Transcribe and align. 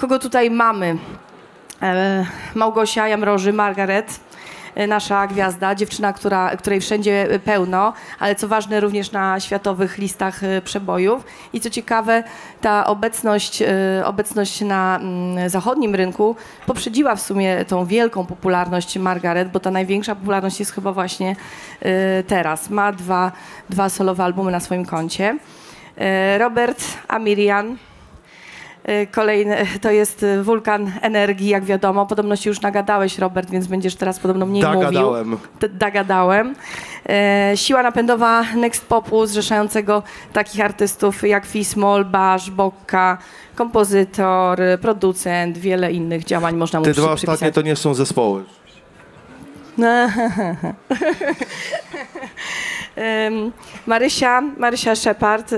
kogo 0.00 0.18
tutaj 0.18 0.50
mamy? 0.50 0.96
E, 1.82 2.26
Małgosia 2.54 3.08
Jamroży, 3.08 3.52
Margaret, 3.52 4.20
e, 4.74 4.86
nasza 4.86 5.26
gwiazda, 5.26 5.74
dziewczyna, 5.74 6.12
która, 6.12 6.56
której 6.56 6.80
wszędzie 6.80 7.40
pełno, 7.44 7.92
ale 8.18 8.34
co 8.34 8.48
ważne 8.48 8.80
również 8.80 9.12
na 9.12 9.40
światowych 9.40 9.98
listach 9.98 10.44
e, 10.44 10.62
przebojów. 10.62 11.24
I 11.52 11.60
co 11.60 11.70
ciekawe, 11.70 12.24
ta 12.60 12.86
obecność, 12.86 13.62
obecność 14.04 14.60
na 14.60 14.98
mm, 15.02 15.48
zachodnim 15.48 15.94
rynku 15.94 16.36
poprzedziła 16.66 17.16
w 17.16 17.20
sumie 17.20 17.64
tą 17.64 17.86
wielką 17.86 18.26
popularność 18.26 18.98
Margaret, 18.98 19.50
bo 19.50 19.60
ta 19.60 19.70
największa 19.70 20.14
popularność 20.14 20.60
jest 20.60 20.72
chyba 20.72 20.92
właśnie 20.92 21.36
teraz. 22.26 22.70
Ma 22.70 22.92
dwa, 22.92 23.32
dwa 23.70 23.88
solowe 23.88 24.24
albumy 24.24 24.50
na 24.50 24.60
swoim 24.60 24.86
koncie. 24.86 25.38
Robert 26.38 26.84
Amirian, 27.08 27.76
Kolejny 29.12 29.56
to 29.80 29.90
jest 29.90 30.22
y, 30.22 30.42
wulkan 30.42 30.92
energii, 31.02 31.48
jak 31.48 31.64
wiadomo. 31.64 32.06
Podobno 32.06 32.36
się 32.36 32.50
już 32.50 32.60
nagadałeś, 32.60 33.18
Robert, 33.18 33.50
więc 33.50 33.66
będziesz 33.66 33.94
teraz 33.96 34.18
podobno 34.18 34.46
mniej 34.46 34.62
Dagadałem. 34.62 35.28
mówił. 35.30 35.46
Dagadałem. 35.72 36.54
E, 37.08 37.52
siła 37.54 37.82
napędowa 37.82 38.42
Next 38.56 38.86
Popu, 38.86 39.26
zrzeszającego 39.26 40.02
takich 40.32 40.60
artystów 40.64 41.22
jak 41.28 41.46
Fismol, 41.46 42.04
Basz, 42.04 42.50
Bokka, 42.50 43.18
kompozytor, 43.54 44.60
y, 44.62 44.78
producent, 44.78 45.58
wiele 45.58 45.92
innych 45.92 46.24
działań 46.24 46.56
można 46.56 46.78
mu 46.78 46.84
Te 46.84 46.92
przy- 46.92 47.00
dwa 47.00 47.14
przypisać. 47.16 47.34
ostatnie 47.34 47.52
to 47.52 47.62
nie 47.62 47.76
są 47.76 47.94
zespoły. 47.94 48.44
Marysia, 53.86 54.40
Marysia 54.40 54.94
Shepard, 54.94 55.54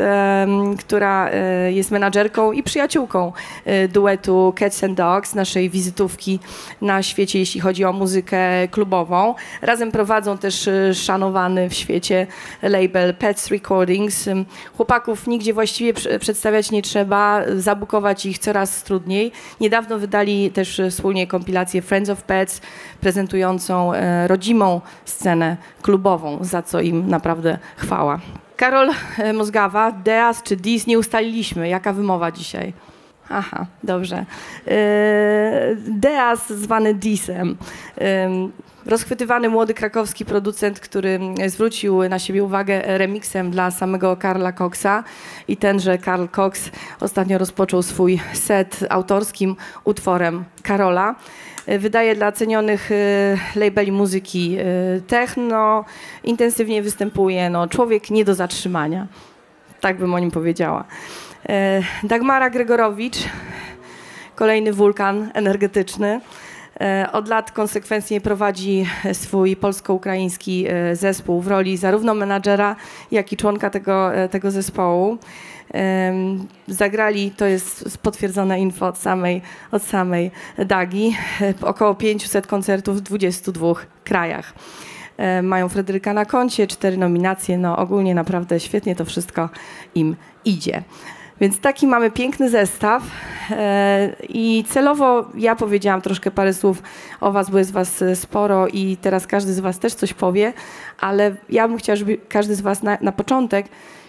która 0.78 1.30
e, 1.30 1.73
jest 1.73 1.91
menadżerką 1.91 2.52
i 2.52 2.62
przyjaciółką 2.62 3.33
e, 3.64 3.88
duetu 3.88 4.52
Cats 4.56 4.84
and 4.84 4.96
Dogs, 4.96 5.34
naszej 5.34 5.70
wizytówki 5.70 6.41
na 6.80 7.02
świecie, 7.02 7.38
jeśli 7.38 7.60
chodzi 7.60 7.84
o 7.84 7.92
muzykę 7.92 8.69
klubową. 8.69 9.34
Razem 9.62 9.92
prowadzą 9.92 10.39
też 10.39 10.69
e, 10.69 10.94
szanowany 10.94 11.69
w 11.69 11.75
świecie 11.75 12.27
label 12.62 13.14
Pets 13.14 13.48
Recordings. 13.48 14.28
Chłopaków 14.77 15.27
nigdzie 15.27 15.55
właściwie 15.55 15.94
pr- 15.94 16.19
przedstawiać 16.19 16.70
nie 16.70 16.83
trzeba, 16.83 17.42
zabukować 17.56 18.27
ich 18.27 18.38
coraz 18.38 18.83
trudniej. 18.83 19.33
Niedawno 19.61 19.98
wydali 19.98 20.50
też 20.50 20.81
wspólnie 20.91 21.27
kompilację 21.27 21.83
Friends 21.83 22.11
of 22.11 22.22
Pets, 22.22 22.61
prezentującą 23.03 23.95
e, 23.95 24.28
rodzimą 24.28 24.81
scenę 25.05 25.56
klubową, 25.83 26.39
za 26.41 26.62
co 26.62 26.81
im 26.81 27.09
naprawdę 27.09 27.59
chwała. 27.77 28.19
Karol 28.56 28.91
e, 29.19 29.33
Mozgawa, 29.33 29.92
Deas 29.92 30.42
czy 30.42 30.56
Dis 30.56 30.86
nie 30.86 30.98
ustaliliśmy. 30.98 31.69
Jaka 31.69 31.92
wymowa 31.92 32.33
dzisiaj? 32.33 32.72
Aha, 33.28 33.67
dobrze. 33.83 34.25
E, 34.67 35.77
Deas 35.89 36.53
zwany 36.53 36.94
Disem. 36.94 37.56
Rozchwytywany 38.86 39.48
młody 39.48 39.75
krakowski 39.75 40.25
producent, 40.25 40.80
który 40.80 41.20
zwrócił 41.47 42.08
na 42.08 42.19
siebie 42.19 42.44
uwagę 42.44 42.83
remixem 42.98 43.50
dla 43.50 43.70
samego 43.70 44.16
Karla 44.16 44.52
Coxa 44.52 45.05
i 45.48 45.56
tenże 45.56 45.98
Karl 45.98 46.27
Cox 46.36 46.70
ostatnio 47.00 47.38
rozpoczął 47.38 47.83
swój 47.83 48.20
set 48.33 48.80
autorskim 48.91 49.56
utworem 49.84 50.44
Karola. 50.62 51.14
Wydaje 51.78 52.14
dla 52.14 52.33
cenionych 52.33 52.91
e, 52.92 53.36
labeli 53.56 53.92
muzyki 53.92 54.56
e, 54.58 54.64
techno, 55.00 55.84
intensywnie 56.25 56.83
występuje, 56.83 57.50
no, 57.50 57.69
człowiek 57.69 58.10
nie 58.10 58.25
do 58.25 58.34
zatrzymania. 58.34 59.06
Tak 59.80 59.98
bym 59.98 60.14
o 60.14 60.19
nim 60.19 60.30
powiedziała. 60.30 60.84
E, 61.48 61.83
Dagmara 62.05 62.50
Gregorowicz, 62.50 63.19
kolejny 64.34 64.72
wulkan 64.72 65.30
energetyczny. 65.34 66.20
E, 66.83 67.12
Od 67.12 67.28
lat 67.28 67.50
konsekwentnie 67.50 68.20
prowadzi 68.20 68.86
swój 69.12 69.56
polsko-ukraiński 69.56 70.66
e, 70.69 70.97
zespół 70.97 71.41
w 71.41 71.47
roli 71.47 71.77
zarówno 71.77 72.14
menadżera, 72.14 72.76
jak 73.10 73.32
i 73.32 73.37
członka 73.37 73.70
tego, 73.70 74.15
e, 74.15 74.28
tego 74.28 74.50
zespołu. 74.50 75.19
Zagrali, 76.69 77.31
to 77.31 77.47
jest 77.47 77.98
potwierdzone 77.98 78.60
info 78.60 78.87
od 78.87 78.98
samej, 78.98 79.43
od 79.70 79.82
samej 79.82 80.31
Dagi, 80.59 81.16
około 81.62 81.94
500 81.94 82.47
koncertów 82.47 82.97
w 82.97 83.00
22 83.00 83.75
krajach. 84.04 84.54
Mają 85.43 85.69
Fryderyka 85.69 86.12
na 86.12 86.25
koncie, 86.25 86.66
cztery 86.66 86.97
nominacje, 86.97 87.59
no 87.59 87.76
ogólnie 87.76 88.14
naprawdę 88.14 88.60
świetnie 88.60 88.97
to 88.97 89.04
wszystko 89.04 89.49
im 89.94 90.16
idzie. 90.44 90.82
Więc 91.41 91.60
taki 91.60 91.87
mamy 91.87 92.10
piękny 92.10 92.50
zestaw 92.50 93.03
e, 93.50 94.12
i 94.28 94.65
celowo 94.69 95.25
ja 95.34 95.56
powiedziałam 95.56 96.03
troszkę 96.03 96.31
parę 96.31 96.54
słów 96.54 96.82
o 97.20 97.32
was, 97.32 97.50
bo 97.50 97.59
jest 97.59 97.72
was 97.72 98.03
e, 98.03 98.16
sporo 98.16 98.69
i 98.69 98.97
teraz 98.97 99.26
każdy 99.26 99.53
z 99.53 99.60
was 99.60 99.78
też 99.78 99.94
coś 99.94 100.15
powie, 100.15 100.53
ale 101.00 101.37
ja 101.48 101.69
bym 101.69 101.76
chciała, 101.76 101.97
żeby 101.97 102.19
każdy 102.28 102.54
z 102.54 102.60
was 102.60 102.82
na, 102.82 102.98
na 103.00 103.12
początek 103.12 103.66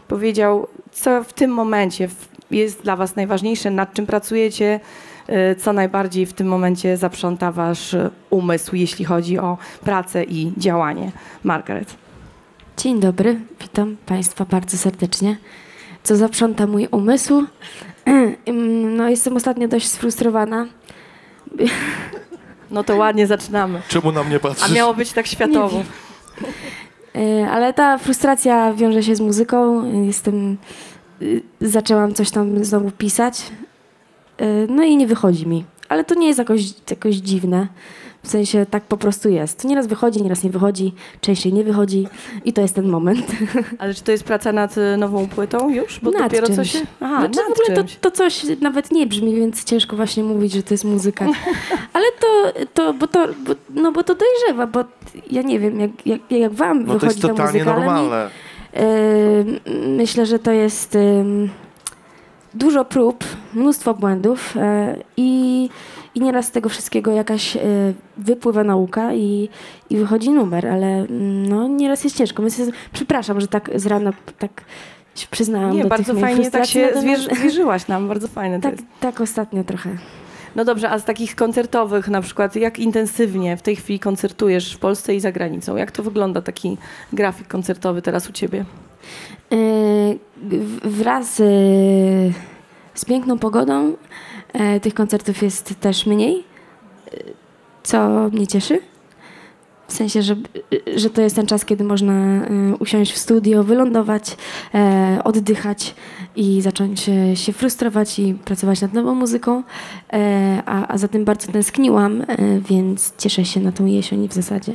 powiedział, 0.08 0.68
co 0.92 1.24
w 1.24 1.34
tym 1.34 1.52
momencie 1.52 2.08
jest 2.52 2.84
dla 2.84 2.96
was 2.96 3.16
najważniejsze, 3.16 3.72
nad 3.72 3.94
czym 3.94 4.06
pracujecie, 4.06 4.80
e, 5.28 5.56
co 5.56 5.74
najbardziej 5.74 6.26
w 6.26 6.34
tym 6.34 6.48
momencie 6.48 6.98
zaprząta 6.98 7.52
wasz 7.52 7.96
umysł, 8.30 8.76
jeśli 8.76 9.06
chodzi 9.06 9.40
o 9.40 9.58
pracę 9.84 10.24
i 10.24 10.54
działanie. 10.58 11.12
Margaret. 11.44 11.96
Dzień 12.78 13.00
dobry, 13.00 13.40
witam 13.62 13.98
Państwa 14.06 14.46
bardzo 14.46 14.78
serdecznie. 14.78 15.38
Co 16.04 16.16
zaprząta 16.16 16.68
mój 16.68 16.88
umysł? 16.92 17.44
No, 18.98 19.10
jestem 19.10 19.36
ostatnio 19.38 19.68
dość 19.68 19.88
sfrustrowana. 19.90 20.66
No 22.72 22.84
to 22.84 22.96
ładnie 22.96 23.28
zaczynamy. 23.28 23.82
Czemu 23.88 24.12
na 24.12 24.24
mnie 24.24 24.36
A 24.36 24.40
patrzysz? 24.40 24.72
miało 24.72 24.94
być 24.94 25.12
tak 25.14 25.28
światowo. 25.28 25.84
Y, 27.16 27.46
Ale 27.52 27.74
ta 27.74 27.98
frustracja 27.98 28.74
wiąże 28.74 29.04
się 29.04 29.16
z 29.16 29.20
muzyką. 29.22 29.84
Jestem. 30.06 30.58
y, 31.22 31.42
Zaczęłam 31.62 32.14
coś 32.14 32.32
tam 32.32 32.66
znowu 32.66 32.92
pisać. 32.92 33.52
Y, 34.42 34.68
No 34.70 34.84
i 34.84 34.98
nie 34.98 35.08
wychodzi 35.08 35.48
mi. 35.48 35.66
Ale 35.94 36.04
to 36.04 36.16
nie 36.16 36.28
jest 36.28 36.40
jakoś, 36.40 36.62
jakoś 36.90 37.16
dziwne. 37.16 37.68
W 38.24 38.28
sensie 38.28 38.66
tak 38.66 38.84
po 38.84 38.98
prostu 38.98 39.30
jest. 39.30 39.62
To 39.62 39.68
nieraz 39.68 39.88
wychodzi, 39.88 40.24
nieraz 40.24 40.44
nie 40.44 40.50
wychodzi, 40.50 40.94
częściej 41.22 41.54
nie 41.54 41.64
wychodzi 41.64 42.08
i 42.46 42.54
to 42.54 42.62
jest 42.62 42.76
ten 42.76 42.88
moment. 42.88 43.26
Ale 43.80 43.94
czy 43.94 44.04
to 44.04 44.12
jest 44.12 44.24
praca 44.24 44.52
nad 44.52 44.78
y, 44.78 44.98
nową 44.98 45.28
płytą 45.28 45.70
już? 45.70 46.00
Bo 46.00 46.12
Nad 46.12 46.24
dopiero 46.24 46.48
czymś. 46.48 46.72
się... 46.72 46.80
Aha, 47.02 47.20
znaczy, 47.20 47.40
nad 47.40 47.48
w 47.48 47.52
ogóle 47.52 47.76
to, 47.76 47.82
czymś. 47.82 47.96
to 47.96 48.12
coś 48.12 48.44
nawet 48.62 48.92
nie 48.92 49.08
brzmi, 49.08 49.36
więc 49.36 49.64
ciężko 49.64 49.96
właśnie 49.96 50.24
mówić, 50.24 50.52
że 50.52 50.64
to 50.64 50.74
jest 50.74 50.86
muzyka. 50.86 51.26
Ale 51.94 52.06
to, 52.20 52.54
to, 52.74 52.94
bo 52.94 53.08
to, 53.08 53.28
bo, 53.28 53.54
no 53.70 53.92
bo 53.92 54.04
to 54.04 54.16
dojrzewa, 54.16 54.68
bo 54.68 54.84
ja 55.32 55.42
nie 55.42 55.60
wiem, 55.60 55.80
jak, 55.80 55.92
jak, 56.06 56.22
jak 56.32 56.54
wam 56.54 56.80
No 56.80 56.86
to 56.86 56.94
wychodzi 56.94 57.08
jest 57.08 57.22
ta 57.22 57.28
totalnie 57.28 57.54
muzyka, 57.54 57.76
ale 57.76 57.82
mi, 57.82 57.86
normalne. 57.86 58.30
Yy, 58.74 59.88
myślę, 59.88 60.26
że 60.26 60.40
to 60.40 60.52
jest 60.52 60.96
ym, 60.96 61.50
dużo 62.54 62.86
prób, 62.86 63.24
mnóstwo 63.54 63.94
błędów 63.94 64.56
yy, 64.56 65.04
i, 65.18 65.70
i 66.16 66.20
nieraz 66.22 66.46
z 66.46 66.52
tego 66.52 66.70
wszystkiego 66.70 67.12
jakaś 67.12 67.56
yy, 67.56 67.62
wypływa 68.18 68.64
nauka 68.64 69.14
i, 69.14 69.50
i 69.90 69.98
wychodzi 69.98 70.30
numer, 70.30 70.68
ale 70.68 70.88
mm, 70.88 71.50
no, 71.50 71.68
nieraz 71.68 72.04
jest 72.04 72.18
ciężko. 72.18 72.50
Że- 72.50 72.72
przepraszam, 72.94 73.42
że 73.42 73.48
tak 73.48 73.70
z 73.76 73.86
rana 73.86 74.14
tak 74.40 74.64
się 75.16 75.28
przyznałam 75.32 75.76
Nie, 75.76 75.84
do 75.84 75.90
bardzo 75.90 76.14
fajnie 76.16 76.52
tak 76.52 76.66
się 76.66 76.88
natomiast- 76.96 77.36
zwierzyłaś 77.36 77.88
nam, 77.88 78.08
bardzo 78.08 78.28
fajne 78.28 78.62
tak, 78.62 78.76
tak 79.00 79.22
ostatnio 79.22 79.64
trochę. 79.64 79.90
No 80.56 80.66
dobrze, 80.66 80.90
a 80.90 81.00
z 81.00 81.06
takich 81.06 81.36
koncertowych 81.36 82.08
na 82.08 82.22
przykład, 82.22 82.56
jak 82.56 82.80
intensywnie 82.80 83.58
w 83.58 83.62
tej 83.62 83.76
chwili 83.76 84.00
koncertujesz 84.00 84.74
w 84.74 84.80
Polsce 84.80 85.16
i 85.16 85.20
za 85.20 85.32
granicą? 85.32 85.76
Jak 85.76 85.92
to 85.92 86.04
wygląda 86.04 86.42
taki 86.42 86.78
grafik 87.14 87.48
koncertowy 87.48 88.02
teraz 88.02 88.30
u 88.30 88.32
ciebie? 88.34 88.66
Yy, 89.52 90.20
wraz 90.84 91.40
yy, 91.40 91.46
z 92.94 93.06
piękną 93.06 93.40
pogodą 93.40 93.94
yy, 94.54 94.80
tych 94.80 94.94
koncertów 94.94 95.42
jest 95.42 95.74
też 95.80 96.06
mniej, 96.06 96.44
co 97.84 98.30
mnie 98.30 98.48
cieszy. 98.48 98.80
W 99.88 99.94
sensie, 99.94 100.22
że, 100.22 100.36
że 100.96 101.10
to 101.10 101.22
jest 101.22 101.36
ten 101.36 101.46
czas, 101.46 101.66
kiedy 101.66 101.84
można 101.84 102.14
usiąść 102.80 103.12
w 103.12 103.18
studio, 103.18 103.64
wylądować, 103.64 104.38
oddychać 105.24 105.96
i 106.36 106.62
zacząć 106.62 107.10
się 107.34 107.54
frustrować 107.54 108.20
i 108.20 108.34
pracować 108.34 108.82
nad 108.82 108.94
nową 108.94 109.16
muzyką. 109.16 109.64
A, 110.66 110.88
a 110.88 110.98
za 110.98 111.08
tym 111.08 111.26
bardzo 111.26 111.52
tęskniłam, 111.52 112.24
więc 112.70 113.14
cieszę 113.18 113.46
się 113.46 113.60
na 113.60 113.72
tą 113.72 113.86
jesień 113.86 114.28
w 114.28 114.34
zasadzie. 114.34 114.74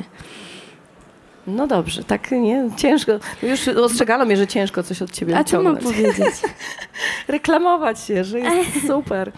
No 1.48 1.66
dobrze, 1.66 2.04
tak 2.04 2.30
nie, 2.30 2.70
ciężko. 2.76 3.12
Już 3.42 3.68
ostrzegano 3.68 4.24
mnie, 4.24 4.36
że 4.36 4.46
ciężko 4.46 4.82
coś 4.82 5.02
od 5.02 5.10
ciebie 5.10 5.38
A 5.38 5.44
co 5.44 5.62
mam 5.62 5.74
wyciągnąć. 5.74 5.96
powiedzieć? 6.14 6.34
Reklamować 7.28 8.00
się, 8.00 8.24
że 8.24 8.40
jest 8.40 8.70
super. 8.88 9.32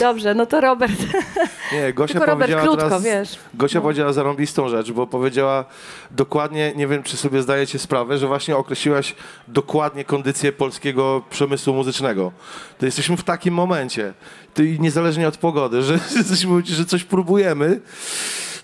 Dobrze, 0.00 0.34
no 0.34 0.46
to 0.46 0.60
Robert. 0.60 0.92
Nie, 1.72 1.92
Gosia 1.92 2.12
Tylko 2.14 2.26
Robert, 2.26 2.50
powiedziała 2.50 2.62
krótko, 2.62 2.88
teraz, 2.88 3.02
wiesz. 3.02 3.38
Gosia 3.54 3.80
powiedziała 3.80 4.12
zarąbistą 4.12 4.68
rzecz, 4.68 4.92
bo 4.92 5.06
powiedziała 5.06 5.64
dokładnie, 6.10 6.72
nie 6.76 6.86
wiem 6.86 7.02
czy 7.02 7.16
sobie 7.16 7.42
zdajecie 7.42 7.78
sprawę, 7.78 8.18
że 8.18 8.26
właśnie 8.26 8.56
określiłaś 8.56 9.14
dokładnie 9.48 10.04
kondycję 10.04 10.52
polskiego 10.52 11.22
przemysłu 11.30 11.74
muzycznego. 11.74 12.32
To 12.78 12.86
jesteśmy 12.86 13.16
w 13.16 13.24
takim 13.24 13.54
momencie, 13.54 14.12
to 14.54 14.62
i 14.62 14.80
niezależnie 14.80 15.28
od 15.28 15.36
pogody, 15.36 15.82
że, 15.82 15.98
jesteśmy, 16.16 16.62
że 16.64 16.84
coś 16.84 17.04
próbujemy, 17.04 17.80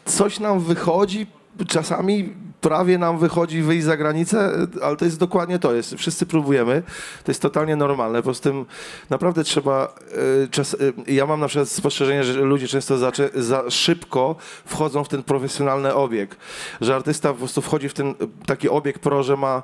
coś 0.04 0.40
nam 0.40 0.60
wychodzi, 0.60 1.26
czasami 1.68 2.32
prawie 2.64 2.98
nam 2.98 3.18
wychodzi 3.18 3.62
wyjść 3.62 3.84
za 3.84 3.96
granicę, 3.96 4.50
ale 4.82 4.96
to 4.96 5.04
jest 5.04 5.18
dokładnie 5.18 5.58
to. 5.58 5.74
Jest. 5.74 5.94
Wszyscy 5.94 6.26
próbujemy. 6.26 6.82
To 7.24 7.30
jest 7.30 7.42
totalnie 7.42 7.76
normalne. 7.76 8.22
Poza 8.22 8.42
tym 8.42 8.64
naprawdę 9.10 9.44
trzeba. 9.44 9.94
y, 10.44 10.48
Czas, 10.48 10.74
y, 10.74 10.92
ja 11.06 11.26
mam 11.26 11.40
na 11.40 11.48
przykład 11.48 11.68
spostrzeżenie, 11.68 12.24
że 12.24 12.32
ludzie 12.40 12.68
często 12.68 12.98
za, 12.98 13.12
za 13.34 13.70
szybko 13.70 14.36
wchodzą 14.66 15.04
w 15.04 15.08
ten 15.08 15.22
profesjonalny 15.22 15.94
obieg. 15.94 16.36
Że 16.80 16.94
artysta 16.94 17.32
po 17.32 17.38
prostu 17.38 17.62
wchodzi 17.62 17.88
w 17.88 17.94
ten 17.94 18.14
taki 18.46 18.68
obieg 18.68 18.98
pro, 18.98 19.22
że 19.22 19.36
ma 19.36 19.62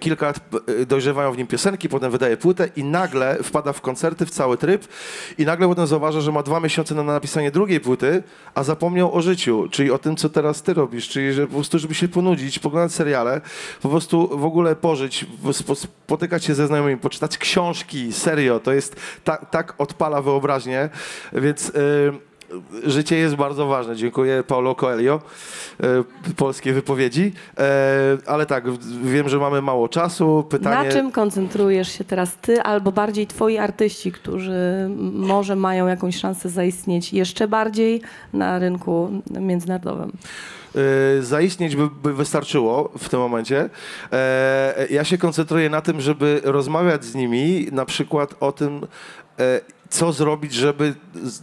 kilka 0.00 0.26
lat, 0.26 0.40
y, 0.68 0.86
dojrzewają 0.86 1.32
w 1.32 1.38
nim 1.38 1.46
piosenki, 1.46 1.88
potem 1.88 2.10
wydaje 2.10 2.36
płytę 2.36 2.68
i 2.76 2.84
nagle 2.84 3.38
wpada 3.42 3.72
w 3.72 3.80
koncerty, 3.80 4.26
w 4.26 4.30
cały 4.30 4.56
tryb 4.56 4.88
i 5.38 5.44
nagle 5.44 5.68
potem 5.68 5.86
zauważa, 5.86 6.20
że 6.20 6.32
ma 6.32 6.42
dwa 6.42 6.60
miesiące 6.60 6.94
na 6.94 7.02
napisanie 7.02 7.50
drugiej 7.50 7.80
płyty, 7.80 8.22
a 8.54 8.62
zapomniał 8.62 9.14
o 9.14 9.22
życiu, 9.22 9.68
czyli 9.70 9.90
o 9.90 9.98
tym, 9.98 10.16
co 10.16 10.28
teraz 10.28 10.62
ty 10.62 10.74
robisz, 10.74 11.08
czyli 11.08 11.32
że 11.32 11.46
po 11.46 11.52
prostu, 11.52 11.78
żeby 11.78 11.94
się 11.94 12.08
ponudzić, 12.08 12.58
poglądać 12.58 12.92
seriale, 12.92 13.40
po 13.82 13.88
prostu 13.88 14.38
w 14.38 14.44
ogóle 14.44 14.76
pożyć, 14.76 15.26
spotykać 15.74 16.44
się 16.44 16.54
ze 16.54 16.66
znajomymi, 16.66 17.00
poczytać 17.00 17.38
książki, 17.38 18.12
serio, 18.12 18.60
to 18.60 18.72
jest, 18.72 18.96
tak, 19.24 19.50
tak 19.50 19.74
odpala 19.78 20.22
wyobraźnię, 20.22 20.88
więc... 21.32 21.68
y, 21.68 22.27
Życie 22.84 23.16
jest 23.16 23.34
bardzo 23.34 23.66
ważne. 23.66 23.96
Dziękuję 23.96 24.42
Paulo 24.42 24.74
Coelho, 24.74 25.20
y, 26.28 26.34
polskie 26.34 26.72
wypowiedzi. 26.72 27.32
E, 27.58 28.18
ale 28.26 28.46
tak, 28.46 28.64
wiem, 29.04 29.28
że 29.28 29.38
mamy 29.38 29.62
mało 29.62 29.88
czasu. 29.88 30.44
Pytanie... 30.50 30.88
Na 30.88 30.92
czym 30.94 31.12
koncentrujesz 31.12 31.92
się 31.98 32.04
teraz 32.04 32.36
ty, 32.36 32.62
albo 32.62 32.92
bardziej 32.92 33.26
twoi 33.26 33.58
artyści, 33.58 34.12
którzy 34.12 34.90
może 35.12 35.56
mają 35.56 35.86
jakąś 35.86 36.16
szansę 36.16 36.48
zaistnieć 36.48 37.12
jeszcze 37.12 37.48
bardziej 37.48 38.02
na 38.32 38.58
rynku 38.58 39.22
międzynarodowym? 39.30 40.12
y, 41.18 41.22
zaistnieć 41.22 41.76
by, 41.76 41.88
by 42.02 42.14
wystarczyło 42.14 42.92
w 42.98 43.08
tym 43.08 43.20
momencie. 43.20 43.70
E, 44.12 44.86
ja 44.90 45.04
się 45.04 45.18
koncentruję 45.18 45.70
na 45.70 45.80
tym, 45.80 46.00
żeby 46.00 46.40
rozmawiać 46.44 47.04
z 47.04 47.14
nimi 47.14 47.66
na 47.72 47.84
przykład 47.84 48.34
o 48.40 48.52
tym, 48.52 48.86
e, 49.38 49.60
co 49.90 50.12
zrobić, 50.12 50.54
żeby 50.54 50.94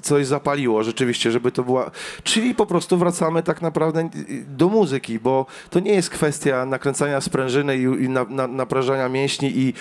coś 0.02 0.28
zapaliło 0.28 0.84
rzeczywiście, 0.84 1.32
żeby 1.32 1.52
to 1.52 1.64
była... 1.64 1.92
Czyli 2.24 2.56
po 2.56 2.66
prostu 2.66 2.98
wracamy 2.98 3.44
tak 3.44 3.62
naprawdę 3.62 4.10
do 4.48 4.70
muzyki, 4.70 5.20
bo 5.20 5.46
to 5.70 5.80
nie 5.80 5.94
jest 5.94 6.10
kwestia 6.10 6.66
nakręcania 6.66 7.22
sprężyny 7.22 7.78
i, 7.78 7.82
i 7.82 8.10
na, 8.10 8.24
na, 8.24 8.48
naprężania 8.48 9.10
mięśni 9.10 9.52
i 9.58 9.74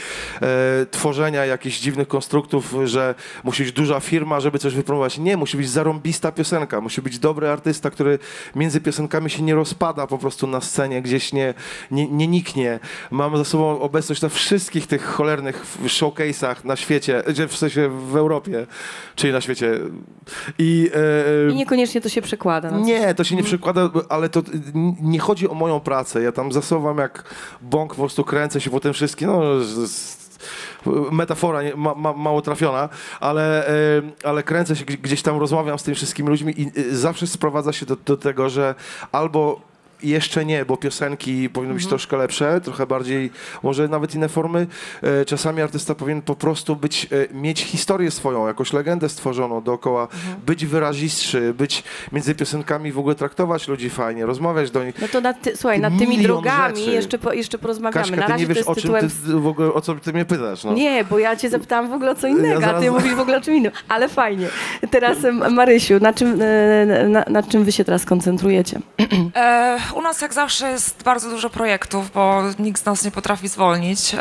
e, 0.42 0.86
tworzenia 0.90 1.44
jakichś 1.44 1.80
dziwnych 1.80 2.08
konstruktów, 2.08 2.74
że 2.84 3.14
musi 3.44 3.62
być 3.62 3.72
duża 3.72 4.00
firma, 4.00 4.40
żeby 4.40 4.58
coś 4.58 4.74
wypromować. 4.74 5.18
Nie, 5.18 5.36
musi 5.36 5.56
być 5.56 5.70
zarąbista 5.70 6.32
piosenka, 6.32 6.80
musi 6.80 7.02
być 7.02 7.18
dobry 7.18 7.48
artysta, 7.48 7.90
który 7.90 8.18
między 8.54 8.80
piosenkami 8.80 9.30
się 9.30 9.42
nie 9.42 9.54
rozpada 9.54 10.06
po 10.06 10.18
prostu 10.18 10.46
na 10.46 10.60
scenie, 10.60 11.02
gdzieś 11.02 11.32
nie, 11.32 11.54
nie, 11.90 12.08
nie 12.08 12.26
niknie. 12.26 12.80
Mamy 13.10 13.38
za 13.38 13.44
sobą 13.44 13.80
obecność 13.80 14.22
na 14.22 14.28
wszystkich 14.28 14.86
tych 14.86 15.04
cholernych 15.04 15.76
showcase'ach 15.86 16.64
na 16.64 16.76
świecie, 16.76 17.22
w 17.48 17.56
sensie 17.56 17.88
w 17.88 18.16
Europie, 18.16 18.53
czyli 19.16 19.32
na 19.32 19.40
świecie. 19.40 19.78
I, 20.58 20.90
e, 21.48 21.52
I 21.52 21.54
niekoniecznie 21.54 22.00
to 22.00 22.08
się 22.08 22.22
przekłada. 22.22 22.70
nie, 22.70 23.14
to 23.14 23.24
się 23.24 23.36
nie 23.36 23.42
przekłada, 23.42 23.90
ale 24.08 24.28
to 24.28 24.42
nie 25.02 25.18
chodzi 25.18 25.48
o 25.48 25.54
moją 25.54 25.80
pracę. 25.80 26.22
Ja 26.22 26.32
tam 26.32 26.52
zasuwam 26.52 26.98
jak 26.98 27.34
bąk, 27.62 27.90
po 27.90 27.96
prostu 28.00 28.24
kręcę 28.24 28.60
się 28.60 28.70
po 28.70 28.80
tym 28.80 28.92
wszystkim. 28.92 29.28
No, 29.30 29.40
metafora 31.12 31.62
nie, 31.62 31.74
ma, 31.76 31.94
ma, 31.94 32.12
mało 32.12 32.42
trafiona, 32.42 32.88
ale, 33.20 33.68
e, 33.68 34.02
ale 34.24 34.42
kręcę 34.42 34.76
się, 34.76 34.84
gdzieś- 34.84 34.96
gdzieś 35.00 35.22
tam 35.22 35.38
rozmawiam 35.38 35.78
z 35.78 35.82
tymi 35.82 35.94
wszystkimi 35.94 36.28
ludźmi 36.28 36.54
i 36.60 36.66
e, 36.66 36.94
zawsze 36.96 37.26
sprowadza 37.26 37.72
się 37.72 37.86
do, 37.86 37.96
do 37.96 38.16
tego, 38.16 38.48
że 38.48 38.74
albo 39.12 39.60
jeszcze 40.02 40.44
nie, 40.44 40.64
bo 40.64 40.76
piosenki 40.76 41.50
powinny 41.50 41.74
być 41.74 41.86
troszkę 41.86 42.16
lepsze, 42.16 42.60
trochę 42.60 42.86
bardziej, 42.86 43.30
może 43.62 43.88
nawet 43.88 44.14
inne 44.14 44.28
formy. 44.28 44.66
E, 45.02 45.24
Czasami 45.24 45.62
artysta 45.62 45.94
powinien 45.94 46.22
po 46.22 46.34
prostu 46.34 46.76
być, 46.76 47.06
e, 47.30 47.34
mieć 47.34 47.62
historię 47.62 48.10
swoją, 48.10 48.46
jakąś 48.46 48.72
legendę 48.72 49.08
stworzoną 49.08 49.62
dookoła, 49.62 50.08
być 50.46 50.66
wyrazistszy, 50.66 51.54
być 51.54 51.82
między 52.12 52.34
piosenkami 52.34 52.92
w 52.92 52.98
ogóle 52.98 53.14
traktować 53.14 53.68
ludzi 53.68 53.90
fajnie, 53.90 54.26
rozmawiać 54.26 54.70
do 54.70 54.84
nich. 54.84 54.94
No 55.00 55.08
to 55.08 55.20
nad 55.20 55.42
ty, 55.42 55.56
słuchaj, 55.56 55.80
nad 55.80 55.98
tymi 55.98 56.18
drogami 56.18 56.76
rzeczy. 56.78 56.90
jeszcze, 56.90 57.18
po, 57.18 57.32
jeszcze 57.32 57.58
porozmawiamy. 57.58 58.02
Kaśka, 58.04 58.16
na 58.16 58.26
ty 58.26 58.32
razie 58.32 58.46
nie 58.48 58.54
wiesz 58.54 58.64
to 58.64 58.70
o 58.70 58.74
czym 58.74 58.82
tytułem... 58.82 59.10
ty, 59.10 59.32
w 59.40 59.46
ogóle, 59.46 59.72
o 59.72 59.80
co 59.80 59.94
ty 59.94 60.12
mnie 60.12 60.24
pytasz. 60.24 60.64
No. 60.64 60.72
Nie, 60.74 61.04
bo 61.04 61.18
ja 61.18 61.36
cię 61.36 61.50
zapytałam 61.50 61.90
w 61.90 61.92
ogóle 61.92 62.10
o 62.10 62.14
co 62.14 62.26
innego, 62.26 62.60
Ja 62.60 62.66
a 62.68 62.74
ty 62.74 62.80
zaraz- 62.86 62.94
mówisz 62.94 63.14
w 63.14 63.20
ogóle 63.20 63.36
o 63.36 63.40
czym 63.40 63.54
innym. 63.54 63.72
Ale 63.88 64.08
fajnie. 64.08 64.48
Teraz 64.90 65.18
Marysiu, 65.50 65.94
na 66.00 66.12
czym, 66.12 66.42
e, 66.42 67.08
na, 67.08 67.24
na 67.30 67.42
czym 67.42 67.64
wy 67.64 67.72
się 67.72 67.84
teraz 67.84 68.04
koncentrujecie? 68.04 68.80
E, 69.36 69.78
u 69.92 70.02
nas 70.02 70.20
jak 70.20 70.34
zawsze 70.34 70.70
jest 70.70 71.02
bardzo 71.02 71.30
dużo 71.30 71.50
projektów, 71.50 72.10
bo 72.10 72.42
nikt 72.58 72.82
z 72.82 72.84
nas 72.84 73.04
nie 73.04 73.10
potrafi 73.10 73.48
zwolnić. 73.48 74.16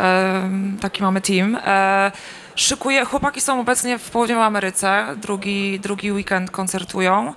Taki 0.81 1.03
mamy 1.03 1.21
team. 1.21 1.57
E, 1.65 2.11
szykuje, 2.55 3.05
chłopaki 3.05 3.41
są 3.41 3.59
obecnie 3.59 3.99
w 3.99 4.09
Południowej 4.09 4.45
Ameryce, 4.45 5.05
drugi, 5.17 5.79
drugi 5.79 6.11
weekend 6.11 6.51
koncertują. 6.51 7.33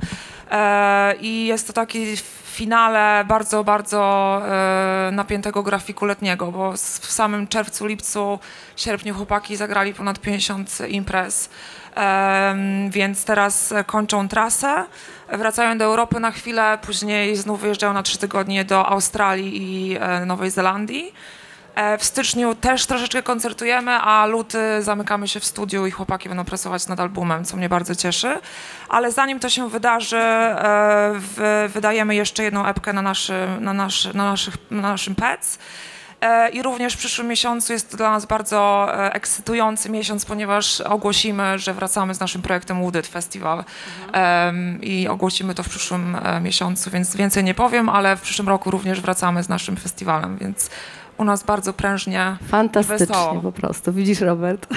E, 0.50 1.14
I 1.20 1.46
jest 1.46 1.66
to 1.66 1.72
taki 1.72 2.16
finale 2.44 3.24
bardzo, 3.24 3.64
bardzo 3.64 4.40
e, 4.48 5.10
napiętego 5.12 5.62
grafiku 5.62 6.04
letniego, 6.04 6.52
bo 6.52 6.72
w 6.72 7.12
samym 7.12 7.48
czerwcu, 7.48 7.86
lipcu, 7.86 8.38
sierpniu 8.76 9.14
chłopaki 9.14 9.56
zagrali 9.56 9.94
ponad 9.94 10.18
50 10.18 10.78
imprez. 10.88 11.48
Więc 12.88 13.24
teraz 13.24 13.74
kończą 13.86 14.28
trasę, 14.28 14.84
wracają 15.28 15.78
do 15.78 15.84
Europy 15.84 16.20
na 16.20 16.30
chwilę, 16.30 16.78
później 16.82 17.36
znów 17.36 17.60
wyjeżdżają 17.60 17.92
na 17.92 18.02
trzy 18.02 18.18
tygodnie 18.18 18.64
do 18.64 18.86
Australii 18.86 19.62
i 19.62 19.96
e, 20.00 20.26
Nowej 20.26 20.50
Zelandii. 20.50 21.12
E, 21.74 21.98
W 21.98 22.04
styczniu 22.04 22.54
też 22.54 22.86
troszeczkę 22.86 23.22
koncertujemy, 23.22 23.92
a 23.92 24.26
luty 24.26 24.58
zamykamy 24.82 25.28
się 25.28 25.40
w 25.40 25.44
studiu 25.44 25.86
i 25.86 25.90
chłopaki 25.90 26.28
będą 26.28 26.44
pracować 26.44 26.86
nad 26.86 27.00
albumem, 27.00 27.44
co 27.44 27.56
mnie 27.56 27.68
bardzo 27.68 27.94
cieszy. 27.94 28.38
Ale 28.88 29.12
zanim 29.12 29.40
to 29.40 29.48
się 29.48 29.68
wydarzy, 29.68 30.16
e, 30.16 31.12
wydajemy 31.68 32.14
jeszcze 32.14 32.42
jedną 32.42 32.66
epkę 32.66 32.92
na, 32.92 33.02
naszy, 33.02 33.46
na, 33.60 33.72
na, 33.72 33.88
naszych, 34.14 34.56
na 34.70 34.82
naszym 34.82 35.14
PEC. 35.14 35.58
E, 36.20 36.48
I 36.48 36.62
również 36.62 36.94
w 36.94 36.98
przyszłym 36.98 37.28
miesiącu 37.28 37.72
jest 37.72 37.90
to 37.90 37.96
dla 37.96 38.10
nas 38.10 38.26
bardzo 38.26 38.88
e, 38.94 39.12
ekscytujący 39.12 39.90
miesiąc, 39.90 40.24
ponieważ 40.24 40.80
ogłosimy, 40.80 41.58
że 41.58 41.74
wracamy 41.74 42.14
z 42.14 42.20
naszym 42.20 42.42
projektem 42.42 42.80
Wooded 42.82 43.06
Festival 43.06 43.64
Em, 44.12 44.78
i 44.82 45.08
ogłosimy 45.08 45.54
to 45.54 45.62
w 45.62 45.68
przyszłym 45.68 46.16
e, 46.22 46.40
miesiącu, 46.40 46.90
więc 46.90 47.16
więcej 47.16 47.44
nie 47.44 47.54
powiem, 47.54 47.88
ale 47.88 48.16
w 48.16 48.20
przyszłym 48.20 48.48
roku 48.48 48.70
również 48.70 49.00
wracamy 49.00 49.42
z 49.42 49.48
naszym 49.48 49.76
festiwalem, 49.76 50.38
więc 50.38 50.70
u 51.18 51.24
nas 51.24 51.42
bardzo 51.42 51.72
prężnie. 51.72 52.36
Fantastycznie 52.48 53.06
Wesoło. 53.06 53.40
po 53.40 53.52
prostu. 53.52 53.92
Widzisz, 53.92 54.20
Robert? 54.20 54.66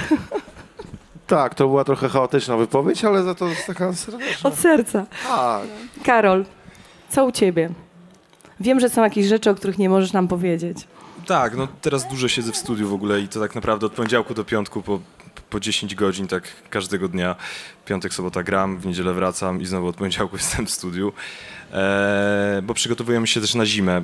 Tak, 1.27 1.55
to 1.55 1.67
była 1.67 1.84
trochę 1.84 2.10
chaotyczna 2.10 2.58
wypowiedź, 2.58 3.05
ale 3.05 3.24
za 3.24 3.36
to 3.36 3.48
jest 3.48 3.67
taka 3.67 3.93
serdeczna. 3.93 4.50
Od 4.50 4.55
serca. 4.55 5.05
Tak. 5.27 5.62
Karol, 6.03 6.46
co 7.10 7.25
u 7.25 7.31
ciebie? 7.31 7.69
Wiem, 8.60 8.79
że 8.79 8.89
są 8.89 9.03
jakieś 9.03 9.25
rzeczy, 9.25 9.50
o 9.50 9.55
których 9.55 9.77
nie 9.77 9.89
możesz 9.89 10.13
nam 10.13 10.27
powiedzieć. 10.27 10.88
Tak, 11.29 11.57
no 11.57 11.67
teraz 11.81 12.07
dużo 12.07 12.27
siedzę 12.27 12.51
w 12.51 12.57
studiu 12.57 12.89
w 12.89 12.93
ogóle 12.93 13.21
i 13.21 13.27
to 13.27 13.39
tak 13.39 13.55
naprawdę 13.55 13.86
od 13.86 13.93
poniedziałku 13.93 14.33
do 14.33 14.45
piątku 14.45 14.81
po, 14.81 15.00
po 15.50 15.59
10 15.59 15.95
godzin, 15.95 16.27
tak 16.27 16.43
każdego 16.69 17.07
dnia. 17.07 17.36
Piątek, 17.86 18.13
sobota 18.13 18.43
gram, 18.43 18.77
w 18.77 18.86
niedzielę 18.86 19.13
wracam 19.13 19.62
i 19.62 19.65
znowu 19.65 19.88
od 19.88 19.95
poniedziałku 19.95 20.36
jestem 20.41 20.65
w 20.65 20.71
studiu. 20.71 21.13
E, 21.74 22.62
bo 22.63 22.74
przygotowujemy 22.74 23.27
się 23.27 23.41
też 23.41 23.55
na 23.55 23.65
zimę 23.65 24.03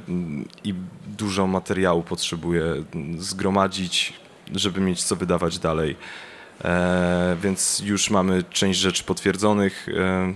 i 0.63 0.73
dużo 1.17 1.47
materiału 1.47 2.03
potrzebuję 2.03 2.83
zgromadzić, 3.17 4.13
żeby 4.55 4.81
mieć 4.81 5.03
co 5.03 5.15
wydawać 5.15 5.59
dalej. 5.59 5.95
E, 6.63 7.37
więc 7.41 7.81
już 7.85 8.09
mamy 8.09 8.43
część 8.43 8.79
rzeczy 8.79 9.03
potwierdzonych 9.03 9.87
e, 9.89 10.33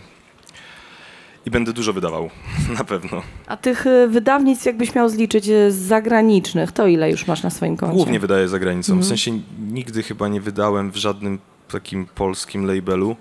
i 1.46 1.51
będę 1.51 1.74
dużo 1.74 1.93
wydawał, 1.93 2.29
na 2.77 2.84
pewno. 2.84 3.22
A 3.48 3.58
tych 3.58 3.86
y, 3.88 4.08
wydawnictw, 4.08 4.65
jakbyś 4.65 4.96
miał 4.96 5.10
zliczyć 5.10 5.48
y, 5.48 5.72
z 5.72 5.75
zagranicznych, 5.75 6.72
to 6.72 6.88
ile 6.88 7.12
już 7.12 7.27
masz 7.27 7.43
na 7.43 7.50
swoim 7.50 7.77
koncie? 7.77 7.96
Głównie 7.96 8.19
wydaję 8.19 8.48
za 8.48 8.60
granicą. 8.60 8.93
Mhm. 8.93 9.03
W 9.05 9.08
sensie 9.08 9.39
nigdy 9.60 10.03
chyba 10.03 10.27
nie 10.27 10.41
wydałem 10.41 10.91
w 10.91 10.96
żadnym 10.96 11.39
takim 11.72 12.05
polskim 12.05 12.65
labelu, 12.65 13.15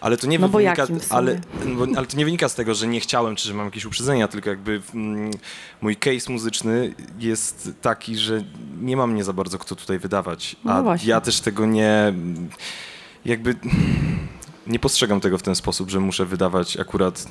ale 0.00 0.16
to 0.16 0.26
nie 0.26 0.38
No 0.38 0.48
wynika, 0.48 0.86
ale, 1.10 1.40
no 1.66 1.86
ale 1.96 2.06
to 2.06 2.16
nie 2.16 2.24
wynika 2.24 2.48
z 2.48 2.54
tego, 2.54 2.74
że 2.74 2.86
nie 2.86 3.00
chciałem, 3.00 3.36
czy 3.36 3.48
że 3.48 3.54
mam 3.54 3.66
jakieś 3.66 3.84
uprzedzenia, 3.84 4.28
tylko 4.28 4.50
jakby 4.50 4.80
mm, 4.94 5.30
mój 5.80 5.96
case 5.96 6.32
muzyczny 6.32 6.94
jest 7.18 7.70
taki, 7.82 8.16
że 8.16 8.44
nie 8.80 8.96
mam 8.96 9.12
mnie 9.12 9.24
za 9.24 9.32
bardzo 9.32 9.58
kto 9.58 9.76
tutaj 9.76 9.98
wydawać, 9.98 10.56
No 10.64 10.72
a 10.72 10.82
właśnie. 10.82 11.08
ja 11.10 11.20
też 11.20 11.40
tego 11.40 11.66
nie, 11.66 12.12
jakby 13.24 13.54
nie 14.66 14.78
postrzegam 14.78 15.20
tego 15.20 15.38
w 15.38 15.42
ten 15.42 15.54
sposób, 15.54 15.90
że 15.90 16.00
muszę 16.00 16.24
wydawać 16.24 16.76
akurat 16.76 17.26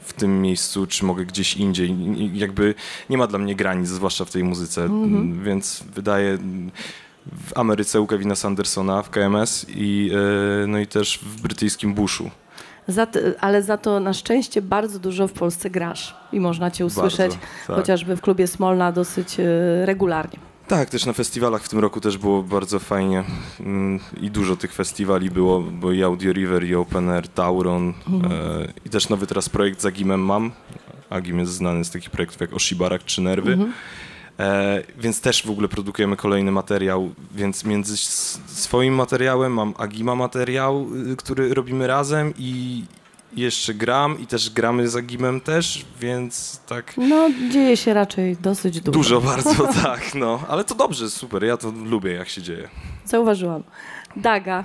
w 0.00 0.12
tym 0.12 0.42
miejscu, 0.42 0.86
czy 0.86 1.04
mogę 1.04 1.24
gdzieś 1.24 1.56
indziej. 1.56 1.96
Jakby 2.38 2.74
nie 3.10 3.18
ma 3.18 3.26
dla 3.26 3.38
mnie 3.38 3.54
granic, 3.54 3.88
zwłaszcza 3.88 4.24
w 4.24 4.30
tej 4.30 4.44
muzyce, 4.44 4.84
Mhm. 4.84 5.44
więc 5.44 5.84
wydaje 5.94 6.38
w 7.26 7.58
Ameryce 7.58 8.00
u 8.00 8.06
Kevina 8.06 8.34
Sandersona 8.34 9.02
w 9.02 9.10
KMS 9.10 9.66
i, 9.68 10.10
e, 10.64 10.66
no 10.66 10.78
i 10.78 10.86
też 10.86 11.18
w 11.18 11.42
brytyjskim 11.42 11.94
Bushu. 11.94 12.30
Za 12.88 13.06
ale 13.40 13.62
za 13.62 13.76
to 13.76 14.00
na 14.00 14.12
szczęście 14.12 14.62
bardzo 14.62 14.98
dużo 14.98 15.28
w 15.28 15.32
Polsce 15.32 15.70
grasz 15.70 16.16
i 16.32 16.40
można 16.40 16.70
cię 16.70 16.86
usłyszeć 16.86 17.18
Bardzo, 17.18 17.46
tak. 17.66 17.76
chociażby 17.76 18.16
w 18.16 18.20
klubie 18.20 18.46
Smolna 18.46 18.92
dosyć 18.92 19.40
e, 19.40 19.86
regularnie. 19.86 20.38
Tak, 20.72 20.90
też 20.90 21.06
na 21.06 21.12
festiwalach 21.12 21.62
w 21.62 21.68
tym 21.68 21.78
roku 21.78 22.00
też 22.00 22.18
było 22.18 22.42
bardzo 22.42 22.78
fajnie 22.78 23.24
mm, 23.60 24.00
i 24.20 24.30
dużo 24.30 24.56
tych 24.56 24.72
festiwali 24.72 25.30
było, 25.30 25.60
bo 25.60 25.92
i 25.92 26.02
Audio 26.02 26.32
River, 26.32 26.64
i 26.64 26.74
Open 26.74 27.10
Air, 27.10 27.28
Tauron 27.28 27.94
Mhm. 28.08 28.32
e, 28.32 28.68
i 28.84 28.90
też 28.90 29.08
nowy 29.08 29.26
teraz 29.26 29.48
projekt 29.48 29.80
z 29.80 29.86
Agimem 29.86 30.20
mam. 30.20 30.52
Agim 31.10 31.38
jest 31.38 31.52
znany 31.52 31.84
z 31.84 31.90
takich 31.90 32.10
projektów 32.10 32.40
jak 32.40 32.54
Oshibarak 32.54 33.04
czy 33.04 33.20
Nerwy. 33.20 33.52
Mhm. 33.52 33.72
E, 34.38 34.82
więc 34.98 35.20
też 35.20 35.46
w 35.46 35.50
ogóle 35.50 35.68
produkujemy 35.68 36.16
kolejny 36.16 36.52
materiał, 36.52 37.10
więc 37.34 37.64
między 37.64 37.96
swoim 38.46 38.94
materiałem 38.94 39.52
mam 39.52 39.74
Agima 39.78 40.14
materiał, 40.14 40.86
y, 41.12 41.16
który 41.16 41.54
robimy 41.54 41.86
razem 41.86 42.32
i 42.38 42.84
jeszcze 43.36 43.74
gram 43.74 44.20
i 44.20 44.26
też 44.26 44.50
gramy 44.50 44.88
z 44.88 44.96
Agimem 44.96 45.40
też, 45.40 45.84
więc 46.00 46.60
tak 46.68 46.94
No, 46.96 47.28
dzieje 47.52 47.76
się 47.76 47.94
raczej 47.94 48.36
dosyć 48.36 48.80
dużo. 48.80 48.92
dużo 48.98 49.20
bardzo, 49.30 49.66
tak, 49.82 50.14
no. 50.14 50.40
Ale 50.48 50.64
to 50.64 50.74
dobrze, 50.74 51.10
super, 51.10 51.44
ja 51.44 51.56
to 51.56 51.70
lubię 51.70 52.12
jak 52.12 52.28
się 52.28 52.42
dzieje. 52.42 52.68
Zauważyłam. 53.04 53.62
Daga, 54.16 54.64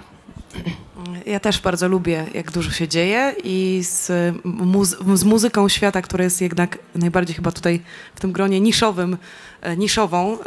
Ja 1.26 1.40
też 1.40 1.62
bardzo 1.62 1.88
lubię, 1.88 2.26
jak 2.34 2.52
dużo 2.52 2.72
się 2.72 2.88
dzieje 2.88 3.36
i 3.44 3.80
z, 3.84 4.12
muzy- 4.46 5.18
z 5.18 5.24
muzyką 5.24 5.70
świata, 5.70 6.02
która 6.02 6.24
jest 6.24 6.42
jednak 6.42 6.78
najbardziej 6.96 7.36
chyba 7.36 7.52
tutaj 7.52 7.82
w 8.16 8.20
tym 8.20 8.32
gronie 8.32 8.60
niszowym, 8.62 9.18
e, 9.62 9.78
niszową, 9.78 10.38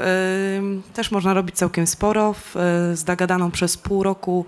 ym, 0.59 0.83
też 0.95 1.11
można 1.11 1.35
robić 1.35 1.57
całkiem 1.57 1.87
sporo. 1.87 2.33
W, 2.33 2.57
e, 2.57 2.97
z 2.97 3.05
Dagadaną 3.05 3.51
przez 3.51 3.77
pół 3.77 4.03
roku 4.03 4.47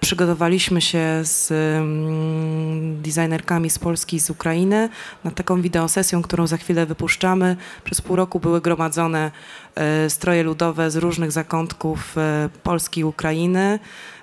przygotowaliśmy 0.00 0.80
się 0.80 1.20
z 1.22 1.50
ym, 1.50 3.02
designerkami 3.02 3.70
z 3.70 3.78
Polski 3.78 4.16
i 4.16 4.20
z 4.20 4.30
Ukrainy 4.30 4.88
na 5.24 5.30
taką 5.30 5.62
wideosesją, 5.62 6.22
którą 6.22 6.46
za 6.46 6.56
chwilę 6.56 6.86
wypuszczamy. 6.86 7.56
Przez 7.84 8.00
pół 8.00 8.16
roku 8.16 8.40
były 8.40 8.60
gromadzone 8.60 9.30
e, 9.74 10.10
stroje 10.10 10.42
ludowe 10.42 10.90
z 10.90 10.96
różnych 10.96 11.32
zakątków 11.32 12.18
e, 12.18 12.48
Polski 12.62 13.00
i 13.00 13.04
Ukrainy. 13.04 13.78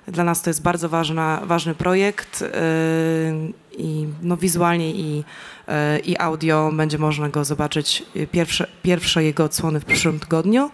Dla 0.08 0.24
nas 0.24 0.42
to 0.42 0.50
jest 0.50 0.62
bardzo 0.62 0.88
ważna, 0.88 1.40
ważny 1.44 1.74
projekt 1.74 2.44
i 3.78 4.06
no, 4.22 4.36
wizualnie 4.36 4.90
i, 4.90 5.24
i 6.04 6.18
audio 6.18 6.70
będzie 6.72 6.98
można 6.98 7.28
go 7.28 7.44
zobaczyć. 7.44 8.02
Pierwsze, 8.32 8.66
pierwsze 8.82 9.24
jego 9.24 9.44
odsłony 9.44 9.80
w 9.80 9.84
przyszłym 9.84 10.20
tygodniu. 10.20 10.70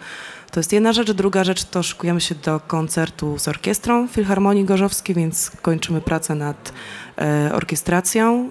To 0.50 0.60
jest 0.60 0.72
jedna 0.72 0.92
rzecz. 0.92 1.12
Druga 1.12 1.44
rzecz 1.44 1.64
to 1.64 1.82
szykujemy 1.82 2.20
się 2.20 2.34
do 2.34 2.60
koncertu 2.60 3.38
z 3.38 3.48
orkiestrą 3.48 4.08
Filharmonii 4.08 4.64
Gorzowskiej, 4.64 5.14
więc 5.14 5.50
kończymy 5.62 6.00
pracę 6.00 6.34
nad 6.34 6.72
yy, 7.16 7.52
orkiestracją. 7.52 8.50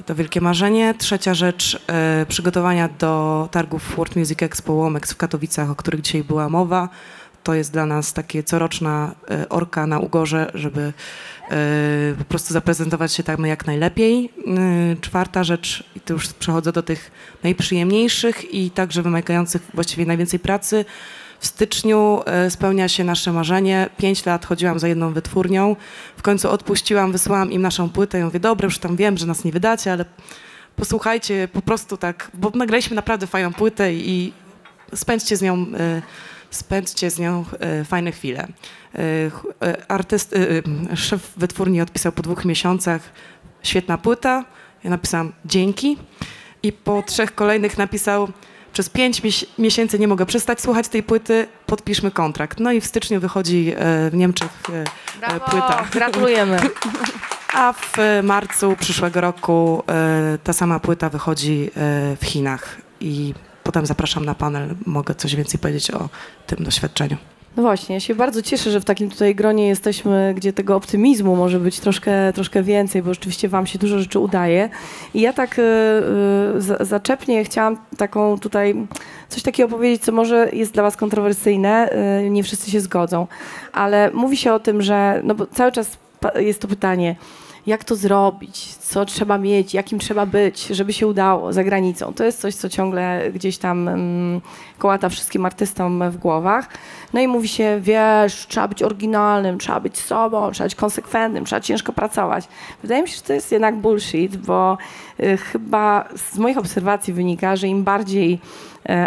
I 0.00 0.04
to 0.04 0.14
wielkie 0.14 0.40
marzenie. 0.40 0.94
Trzecia 0.98 1.34
rzecz, 1.34 1.80
yy, 2.18 2.26
przygotowania 2.26 2.88
do 2.98 3.48
targów 3.50 3.96
World 3.96 4.16
Music 4.16 4.42
Expo 4.42 4.72
Łomex 4.72 5.12
w 5.12 5.16
Katowicach, 5.16 5.70
o 5.70 5.74
których 5.76 6.00
dzisiaj 6.00 6.24
była 6.24 6.48
mowa 6.48 6.88
to 7.42 7.54
jest 7.54 7.72
dla 7.72 7.86
nas 7.86 8.12
takie 8.12 8.42
coroczna 8.42 9.14
e, 9.30 9.48
orka 9.48 9.86
na 9.86 9.98
Ugorze, 9.98 10.50
żeby 10.54 10.92
e, 11.50 12.14
po 12.18 12.24
prostu 12.24 12.52
zaprezentować 12.52 13.12
się 13.12 13.22
tam 13.22 13.46
jak 13.46 13.66
najlepiej. 13.66 14.24
E, 14.24 14.96
Czwarta 15.00 15.44
rzecz, 15.44 15.84
i 15.96 16.00
tu 16.00 16.12
już 16.12 16.28
przechodzę 16.28 16.72
do 16.72 16.82
tych 16.82 17.10
najprzyjemniejszych 17.42 18.54
i 18.54 18.70
także 18.70 19.02
wymagających 19.02 19.62
właściwie 19.74 20.06
najwięcej 20.06 20.40
pracy. 20.40 20.84
W 21.42 21.46
styczniu 21.46 22.20
e, 22.26 22.50
spełnia 22.50 22.88
się 22.88 23.04
nasze 23.04 23.32
marzenie. 23.32 23.88
Pięć 23.96 24.26
lat 24.26 24.46
chodziłam 24.46 24.78
za 24.78 24.88
jedną 24.88 25.12
wytwórnią. 25.12 25.76
W 26.16 26.22
końcu 26.22 26.50
odpuściłam, 26.50 27.12
wysłałam 27.12 27.52
im 27.52 27.62
naszą 27.62 27.90
płytę 27.90 28.20
i 28.20 28.24
mówię, 28.24 28.40
dobra, 28.40 28.64
już 28.64 28.78
tam 28.78 28.96
wiem, 28.96 29.18
że 29.18 29.26
nas 29.26 29.44
nie 29.44 29.52
wydacie, 29.52 29.92
ale 29.92 30.04
posłuchajcie, 30.76 31.48
po 31.52 31.62
prostu 31.62 31.96
tak, 31.96 32.30
bo 32.34 32.50
nagraliśmy 32.54 32.96
naprawdę 32.96 33.26
fajną 33.26 33.52
płytę 33.52 33.94
i 33.94 34.32
spędźcie 34.94 35.36
z 35.36 35.42
nią 35.42 35.66
e, 35.78 36.02
spędźcie 36.50 37.10
z 37.10 37.18
nią 37.18 37.44
e, 37.60 37.84
fajne 37.84 38.12
chwile. 38.12 38.46
Ch- 39.30 39.46
Artyst, 39.88 40.34
szef 40.94 41.32
wytwórni 41.36 41.80
odpisał 41.80 42.12
po 42.12 42.22
dwóch 42.22 42.44
miesiącach, 42.44 43.02
świetna 43.62 43.98
płyta. 43.98 44.44
Ja 44.84 44.90
napisałam 44.90 45.32
dzięki 45.44 45.96
i 46.62 46.72
po 46.72 47.02
trzech 47.02 47.34
kolejnych 47.34 47.78
napisał, 47.78 48.28
przez 48.72 48.88
pięć 48.88 49.22
mies- 49.22 49.46
miesięcy 49.58 49.98
nie 49.98 50.08
mogę 50.08 50.26
przestać 50.26 50.60
słuchać 50.60 50.88
tej 50.88 51.02
płyty, 51.02 51.46
podpiszmy 51.66 52.10
kontrakt. 52.10 52.60
No 52.60 52.72
i 52.72 52.80
w 52.80 52.86
styczniu 52.86 53.20
wychodzi 53.20 53.72
e, 53.76 54.10
w 54.10 54.14
Niemczech 54.14 54.50
e, 55.22 55.26
e, 55.34 55.40
płyta. 55.40 55.84
Gratulujemy. 55.92 56.60
A 57.54 57.72
w 57.72 57.96
marcu 58.22 58.76
przyszłego 58.80 59.20
roku 59.20 59.82
ta 60.44 60.52
sama 60.52 60.80
płyta 60.80 61.08
wychodzi 61.08 61.70
w 62.20 62.24
Chinach 62.24 62.76
i 63.00 63.34
potem 63.62 63.86
zapraszam 63.86 64.24
na 64.24 64.34
panel, 64.34 64.74
mogę 64.86 65.14
coś 65.14 65.36
więcej 65.36 65.60
powiedzieć 65.60 65.90
o 65.90 66.08
tym 66.46 66.64
doświadczeniu. 66.64 67.16
No 67.56 67.62
właśnie, 67.62 67.94
ja 67.94 68.00
się 68.00 68.14
bardzo 68.14 68.42
cieszę, 68.42 68.70
że 68.70 68.80
w 68.80 68.84
takim 68.84 69.10
tutaj 69.10 69.34
gronie 69.34 69.68
jesteśmy, 69.68 70.34
gdzie 70.36 70.52
tego 70.52 70.76
optymizmu 70.76 71.36
może 71.36 71.60
być 71.60 71.80
troszkę, 71.80 72.32
troszkę 72.32 72.62
więcej, 72.62 73.02
bo 73.02 73.14
rzeczywiście 73.14 73.48
wam 73.48 73.66
się 73.66 73.78
dużo 73.78 73.98
rzeczy 73.98 74.18
udaje. 74.18 74.68
I 75.14 75.20
ja 75.20 75.32
tak 75.32 75.58
y, 75.58 75.62
y, 76.56 76.60
za- 76.60 76.84
zaczepnie 76.84 77.44
chciałam 77.44 77.76
taką 77.96 78.38
tutaj 78.38 78.86
coś 79.28 79.42
takiego 79.42 79.68
powiedzieć, 79.68 80.02
co 80.02 80.12
może 80.12 80.48
jest 80.52 80.72
dla 80.74 80.82
was 80.82 80.96
kontrowersyjne, 80.96 81.88
y, 82.26 82.30
nie 82.30 82.42
wszyscy 82.42 82.70
się 82.70 82.80
zgodzą, 82.80 83.26
ale 83.72 84.10
mówi 84.14 84.36
się 84.36 84.52
o 84.52 84.60
tym, 84.60 84.82
że, 84.82 85.20
no 85.24 85.34
bo 85.34 85.46
cały 85.46 85.72
czas 85.72 85.96
jest 86.36 86.60
to 86.60 86.68
pytanie, 86.68 87.16
jak 87.66 87.84
to 87.84 87.96
zrobić, 87.96 88.74
co 88.74 89.04
trzeba 89.04 89.38
mieć, 89.38 89.74
jakim 89.74 89.98
trzeba 89.98 90.26
być, 90.26 90.66
żeby 90.66 90.92
się 90.92 91.06
udało 91.06 91.52
za 91.52 91.64
granicą. 91.64 92.14
To 92.14 92.24
jest 92.24 92.40
coś, 92.40 92.54
co 92.54 92.68
ciągle 92.68 93.30
gdzieś 93.34 93.58
tam 93.58 93.88
mm, 93.88 94.40
kołata 94.78 95.08
wszystkim 95.08 95.46
artystom 95.46 96.10
w 96.10 96.16
głowach. 96.16 96.68
No 97.12 97.20
i 97.20 97.28
mówi 97.28 97.48
się, 97.48 97.80
wiesz, 97.80 98.46
trzeba 98.48 98.68
być 98.68 98.82
oryginalnym, 98.82 99.58
trzeba 99.58 99.80
być 99.80 99.98
sobą, 99.98 100.50
trzeba 100.50 100.66
być 100.66 100.74
konsekwentnym, 100.74 101.44
trzeba 101.44 101.60
ciężko 101.60 101.92
pracować. 101.92 102.48
Wydaje 102.82 103.02
mi 103.02 103.08
się, 103.08 103.16
że 103.16 103.22
to 103.22 103.32
jest 103.32 103.52
jednak 103.52 103.76
bullshit, 103.76 104.36
bo 104.36 104.78
y, 105.20 105.36
chyba 105.36 106.08
z 106.32 106.38
moich 106.38 106.58
obserwacji 106.58 107.12
wynika, 107.12 107.56
że 107.56 107.68
im 107.68 107.84
bardziej 107.84 108.38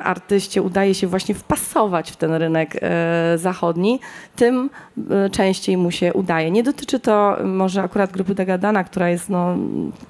artyście 0.03 0.61
udaje 0.61 0.95
się 0.95 1.07
właśnie 1.07 1.35
wpasować 1.35 2.11
w 2.11 2.15
ten 2.15 2.31
rynek 2.33 2.75
e, 2.81 3.37
zachodni, 3.37 3.99
tym 4.35 4.69
e, 5.11 5.29
częściej 5.29 5.77
mu 5.77 5.91
się 5.91 6.13
udaje. 6.13 6.51
Nie 6.51 6.63
dotyczy 6.63 6.99
to 6.99 7.37
może 7.43 7.83
akurat 7.83 8.11
grupy 8.11 8.35
Dagadana, 8.35 8.83
która 8.83 9.09
jest 9.09 9.29
no, 9.29 9.57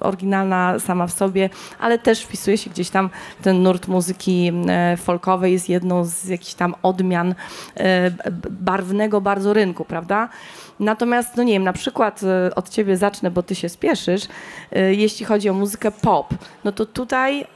oryginalna 0.00 0.78
sama 0.78 1.06
w 1.06 1.12
sobie, 1.12 1.50
ale 1.78 1.98
też 1.98 2.22
wpisuje 2.22 2.58
się 2.58 2.70
gdzieś 2.70 2.90
tam 2.90 3.10
ten 3.42 3.62
nurt 3.62 3.88
muzyki 3.88 4.52
e, 4.68 4.96
folkowej, 4.96 5.52
jest 5.52 5.68
jedną 5.68 6.04
z 6.04 6.24
jakichś 6.24 6.54
tam 6.54 6.74
odmian 6.82 7.34
e, 7.76 8.10
barwnego 8.50 9.20
bardzo 9.20 9.52
rynku, 9.52 9.84
prawda? 9.84 10.28
Natomiast, 10.80 11.36
no 11.36 11.42
nie 11.42 11.52
wiem, 11.52 11.64
na 11.64 11.72
przykład 11.72 12.20
e, 12.22 12.54
od 12.54 12.68
ciebie 12.68 12.96
zacznę, 12.96 13.30
bo 13.30 13.42
ty 13.42 13.54
się 13.54 13.68
spieszysz, 13.68 14.22
e, 14.72 14.94
jeśli 14.94 15.26
chodzi 15.26 15.48
o 15.48 15.52
muzykę 15.52 15.90
pop, 15.90 16.34
no 16.64 16.72
to 16.72 16.86
tutaj 16.86 17.40
e, 17.40 17.46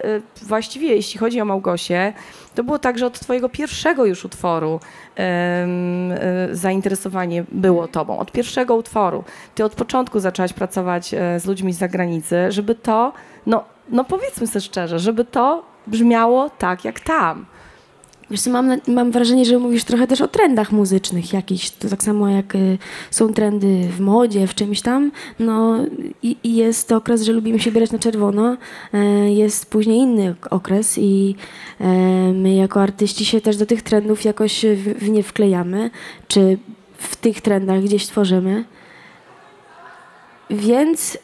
właściwie 0.43 0.89
jeśli 0.89 1.19
chodzi 1.21 1.41
o 1.41 1.45
Małgosię, 1.45 2.00
to 2.55 2.65
było 2.65 2.79
tak, 2.79 2.99
że 2.99 3.07
od 3.07 3.21
twojego 3.21 3.49
pierwszego 3.49 4.05
już 4.05 4.25
utworu 4.25 4.81
e, 5.19 5.69
zainteresowanie 6.53 7.45
było 7.53 7.89
tobą. 7.89 8.19
Od 8.19 8.33
pierwszego 8.33 8.77
utworu. 8.77 9.25
Ty 9.55 9.65
od 9.65 9.75
początku 9.75 10.21
zaczęłaś 10.21 10.53
pracować 10.53 11.15
e, 11.15 11.41
z 11.41 11.47
ludźmi 11.47 11.73
z 11.73 11.79
zagranicy, 11.79 12.37
żeby 12.53 12.75
to, 12.75 13.13
no, 13.47 13.65
no 13.89 14.05
powiedzmy 14.05 14.47
sobie 14.47 14.61
szczerze, 14.61 14.99
żeby 14.99 15.25
to 15.25 15.65
brzmiało 15.87 16.51
tak 16.51 16.85
jak 16.85 17.01
tam. 17.01 17.47
Wiesz 18.31 18.41
co, 18.41 18.51
mam, 18.51 18.81
mam 18.89 19.11
wrażenie, 19.11 19.45
że 19.45 19.59
mówisz 19.59 19.85
trochę 19.85 20.07
też 20.07 20.21
o 20.21 20.29
trendach 20.29 20.73
muzycznych 20.73 21.33
jakichś. 21.33 21.71
To 21.71 21.89
tak 21.89 22.03
samo 22.03 22.29
jak 22.29 22.55
y, 22.55 22.79
są 23.11 23.33
trendy 23.33 23.89
w 23.97 24.01
modzie, 24.01 24.47
w 24.47 24.55
czymś 24.55 24.81
tam. 24.81 25.13
No 25.39 25.77
i, 26.23 26.37
i 26.45 26.57
jest 26.57 26.93
okres, 26.93 27.23
że 27.23 27.33
lubimy 27.33 27.61
się 27.61 27.73
bierać 27.73 27.93
na 27.93 27.99
czerwono. 27.99 28.57
E, 28.95 29.33
jest 29.33 29.67
później 29.67 29.99
inny 29.99 30.31
ok- 30.31 30.47
okres 30.51 30.99
i 30.99 31.35
e, 31.81 31.87
my 32.33 32.55
jako 32.55 32.83
artyści 32.83 33.25
się 33.25 33.41
też 33.41 33.57
do 33.57 33.67
tych 33.67 33.83
trendów 33.83 34.25
jakoś 34.25 34.65
w, 34.65 35.05
w 35.05 35.09
nie 35.09 35.23
wklejamy. 35.23 35.91
Czy 36.29 36.59
w 36.99 37.17
tych 37.17 37.41
trendach 37.41 37.83
gdzieś 37.83 38.07
tworzymy. 38.07 38.65
Więc 40.51 41.19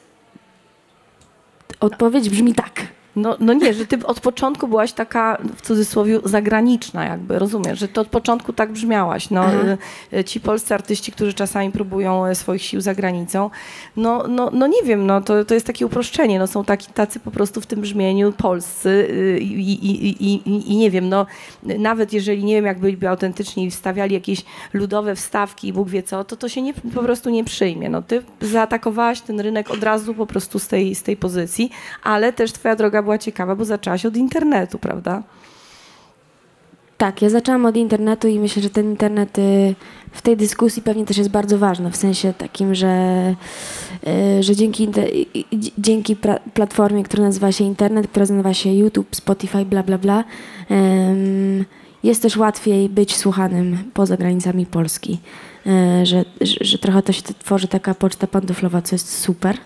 odpowiedź 1.81 2.31
brzmi 2.31 2.55
tak. 2.55 2.96
No, 3.17 3.37
no 3.41 3.53
nie, 3.53 3.75
że 3.75 3.87
ty 3.87 4.07
od 4.07 4.21
początku 4.21 4.69
byłaś 4.69 4.93
taka, 4.93 5.39
w 5.57 5.63
cudzysłowie, 5.63 6.21
zagraniczna 6.25 7.05
jakby, 7.05 7.39
rozumiesz, 7.39 7.79
że 7.79 7.89
ty 7.89 8.01
od 8.01 8.09
początku 8.09 8.53
tak 8.53 8.73
brzmiałaś. 8.73 9.31
No, 9.31 9.41
Aha. 9.41 9.77
y, 10.13 10.25
ci 10.25 10.41
polscy 10.41 10.75
artyści, 10.75 11.13
którzy 11.13 11.35
czasami 11.35 11.73
próbują 11.73 12.27
e, 12.27 12.35
swoich 12.35 12.63
sił 12.63 12.81
za 12.81 12.95
granicą, 12.95 13.51
no, 13.97 14.25
no, 14.29 14.51
no 14.53 14.67
nie 14.67 14.83
wiem, 14.85 15.07
no, 15.07 15.21
to, 15.21 15.45
to 15.45 15.55
jest 15.55 15.67
takie 15.67 15.87
uproszczenie, 15.87 16.39
no, 16.39 16.47
są 16.47 16.65
taki, 16.65 16.93
tacy 16.93 17.21
po 17.21 17.31
prostu 17.31 17.61
w 17.61 17.67
tym 17.67 17.81
brzmieniu 17.81 18.33
polscy 18.33 18.89
y, 18.89 19.39
i, 19.41 19.87
i, 19.87 20.07
i, 20.07 20.35
i, 20.35 20.73
i 20.73 20.77
nie 20.77 20.91
wiem, 20.91 21.09
no, 21.09 21.27
nawet 21.63 22.13
jeżeli 22.13 22.45
nie 22.45 22.55
wiem, 22.55 22.65
jak 22.65 22.79
byliby 22.79 23.09
autentyczni 23.09 23.65
i 23.65 23.71
wstawiali 23.71 24.15
jakieś 24.15 24.45
ludowe 24.73 25.15
wstawki 25.15 25.69
i 25.69 25.73
Bóg 25.73 25.89
wie 25.89 26.03
co, 26.03 26.25
to 26.25 26.37
to 26.37 26.49
się 26.49 26.63
nie, 26.63 26.75
po 26.75 27.03
prostu 27.03 27.31
nie 27.31 27.45
przyjmie. 27.45 27.89
No, 27.89 28.03
ty 28.03 28.23
zaatakowałaś 28.41 29.21
ten 29.21 29.41
rynek 29.41 29.71
od 29.71 29.83
razu 29.83 30.15
po 30.15 30.27
prostu 30.27 30.59
z 30.59 30.69
tej, 30.69 30.95
z 30.95 31.03
tej 31.03 31.17
pozycji, 31.17 31.71
ale 32.03 32.33
też 32.33 32.53
twoja 32.53 32.77
droga 32.77 33.03
była 33.07 33.19
ciekawa, 33.19 33.57
bo 33.57 33.65
zaczęłaś 33.65 34.07
od 34.07 34.17
internetu, 34.17 34.79
prawda? 34.79 35.23
Tak, 36.99 37.23
ja 37.23 37.31
zaczęłam 37.31 37.67
od 37.67 37.77
internetu 37.77 38.29
i 38.29 38.39
myślę, 38.39 38.63
że 38.63 38.71
ten 38.71 38.91
internet 38.91 39.39
y, 39.39 39.75
w 40.13 40.23
tej 40.23 40.37
dyskusji 40.37 40.83
pewnie 40.83 41.05
też 41.05 41.17
jest 41.19 41.31
bardzo 41.31 41.59
ważny, 41.59 41.91
w 41.91 41.97
sensie 41.97 42.33
takim, 42.39 42.75
że, 42.75 43.35
y, 44.39 44.43
że 44.43 44.57
dzięki, 44.57 44.89
dzięki 45.79 46.17
platformie, 46.55 47.03
która 47.05 47.23
nazywa 47.23 47.53
się 47.53 47.65
internet, 47.65 48.09
która 48.09 48.23
nazywa 48.23 48.55
się 48.55 48.73
YouTube, 48.73 49.17
Spotify, 49.17 49.65
bla, 49.65 49.83
bla, 49.83 49.99
bla, 49.99 50.25
jest 52.03 52.23
też 52.23 52.37
łatwiej 52.37 52.89
być 52.89 53.17
słuchanym 53.17 53.79
poza 53.95 54.17
granicami 54.17 54.67
Polski. 54.67 55.19
Y, 55.67 56.07
Że, 56.07 56.25
że, 56.41 56.57
że 56.61 56.79
trochę 56.79 57.03
to 57.03 57.13
się 57.13 57.23
tworzy 57.23 57.69
taka 57.69 57.95
poczta 57.95 58.27
pantoflowa, 58.27 58.83
co 58.83 58.95
jest 58.95 59.19
super. 59.19 59.57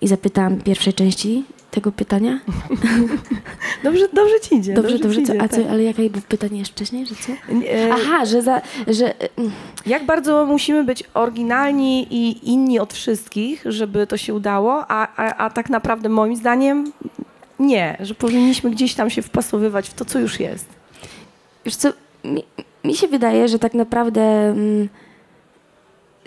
I 0.00 0.08
zapytałam 0.08 0.60
pierwszej 0.60 0.92
części 0.92 1.44
tego 1.74 1.92
pytania. 1.92 2.40
Dobrze, 3.84 4.08
dobrze 4.12 4.40
ci 4.40 4.54
idzie. 4.54 4.74
Dobrze, 4.74 4.98
dobrze, 4.98 5.20
ci 5.20 5.26
co, 5.26 5.34
idzie, 5.34 5.42
a 5.42 5.48
co, 5.48 5.56
tak. 5.56 5.66
ale 5.70 5.82
jakie 5.82 6.10
było 6.10 6.24
pytanie 6.28 6.58
jeszcze 6.58 6.74
wcześniej, 6.74 7.06
że 7.06 7.14
co? 7.14 7.32
E, 7.32 7.92
Aha, 7.92 8.24
że 8.24 8.42
za, 8.42 8.62
że 8.86 9.14
mm, 9.36 9.52
Jak 9.86 10.06
bardzo 10.06 10.46
musimy 10.46 10.84
być 10.84 11.04
oryginalni 11.14 12.06
i 12.10 12.50
inni 12.52 12.78
od 12.78 12.92
wszystkich, 12.92 13.62
żeby 13.66 14.06
to 14.06 14.16
się 14.16 14.34
udało, 14.34 14.84
a, 14.88 15.08
a, 15.16 15.36
a 15.36 15.50
tak 15.50 15.70
naprawdę 15.70 16.08
moim 16.08 16.36
zdaniem 16.36 16.92
nie, 17.58 17.96
że 18.00 18.14
powinniśmy 18.14 18.70
gdzieś 18.70 18.94
tam 18.94 19.10
się 19.10 19.22
wpasowywać 19.22 19.88
w 19.88 19.94
to, 19.94 20.04
co 20.04 20.18
już 20.18 20.40
jest. 20.40 20.66
wiesz 21.64 21.76
co, 21.76 21.92
mi, 22.24 22.44
mi 22.84 22.94
się 22.96 23.08
wydaje, 23.08 23.48
że 23.48 23.58
tak 23.58 23.74
naprawdę 23.74 24.22
mm, 24.22 24.88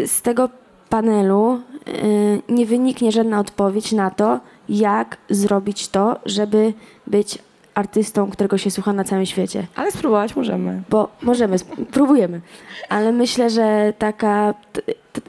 z 0.06 0.22
tego 0.22 0.50
panelu 0.90 1.62
y, 1.88 2.42
nie 2.50 2.66
wyniknie 2.66 3.12
żadna 3.12 3.40
odpowiedź 3.40 3.92
na 3.92 4.10
to, 4.10 4.40
jak 4.70 5.18
zrobić 5.30 5.88
to, 5.88 6.20
żeby 6.26 6.74
być 7.08 7.40
artystą, 7.78 8.30
którego 8.30 8.58
się 8.58 8.72
słucha 8.72 8.94
na 8.94 9.04
całym 9.04 9.26
świecie. 9.26 9.68
Ale 9.76 9.92
spróbować 9.92 10.36
możemy. 10.36 10.84
Bo 10.90 11.10
możemy, 11.22 11.56
próbujemy, 11.94 12.42
ale 12.90 13.12
myślę, 13.12 13.50
że 13.50 13.94
taka, 13.98 14.54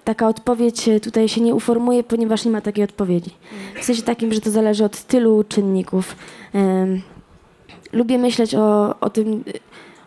taka 0.04 0.28
odpowiedź 0.28 0.88
tutaj 1.02 1.28
się 1.28 1.40
nie 1.40 1.54
uformuje, 1.54 2.04
ponieważ 2.04 2.45
nie 2.45 2.50
ma 2.50 2.61
takiej 2.61 2.85
odpowiedzi. 2.85 3.30
W 3.80 3.85
sensie 3.85 4.02
takim, 4.02 4.33
że 4.33 4.40
to 4.40 4.50
zależy 4.50 4.85
od 4.85 5.02
tylu 5.02 5.45
czynników. 5.45 6.16
Em, 6.54 7.02
lubię 7.92 8.18
myśleć 8.18 8.54
o, 8.54 9.00
o 9.00 9.11
tym, 9.11 9.45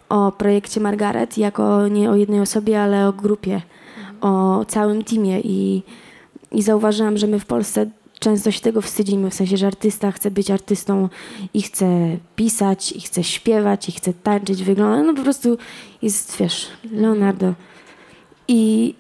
o 0.09 0.31
projekcie 0.31 0.79
Margaret 0.79 1.37
jako 1.37 1.87
nie 1.87 2.11
o 2.11 2.15
jednej 2.15 2.39
osobie, 2.39 2.81
ale 2.81 3.07
o 3.07 3.13
grupie, 3.13 3.61
o 4.21 4.65
całym 4.67 5.03
teamie 5.03 5.39
i, 5.39 5.83
i 6.51 6.61
zauważyłam, 6.61 7.17
że 7.17 7.27
my 7.27 7.39
w 7.39 7.45
Polsce 7.45 7.85
często 8.21 8.51
się 8.51 8.59
tego 8.59 8.81
wstydzimy, 8.81 9.29
w 9.29 9.33
sensie, 9.33 9.57
że 9.57 9.67
artysta 9.67 10.11
chce 10.11 10.31
być 10.31 10.51
artystą 10.51 11.09
i 11.53 11.61
chce 11.61 12.17
pisać, 12.35 12.91
i 12.91 13.01
chce 13.01 13.23
śpiewać, 13.23 13.89
i 13.89 13.91
chce 13.91 14.13
tańczyć, 14.13 14.63
wygląda, 14.63 15.03
no 15.03 15.13
po 15.13 15.23
prostu 15.23 15.57
jest, 16.01 16.37
wiesz, 16.37 16.67
Leonardo. 16.91 17.53
I, 18.47 18.95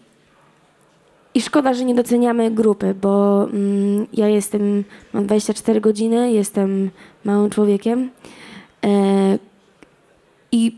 i 1.33 1.41
szkoda, 1.41 1.73
że 1.73 1.85
nie 1.85 1.95
doceniamy 1.95 2.51
grupy, 2.51 2.95
bo 3.01 3.43
mm, 3.43 4.07
ja 4.13 4.27
jestem, 4.27 4.83
mam 5.13 5.25
24 5.25 5.81
godziny, 5.81 6.31
jestem 6.31 6.89
małym 7.25 7.49
człowiekiem 7.49 8.09
e, 8.85 9.37
i 10.51 10.77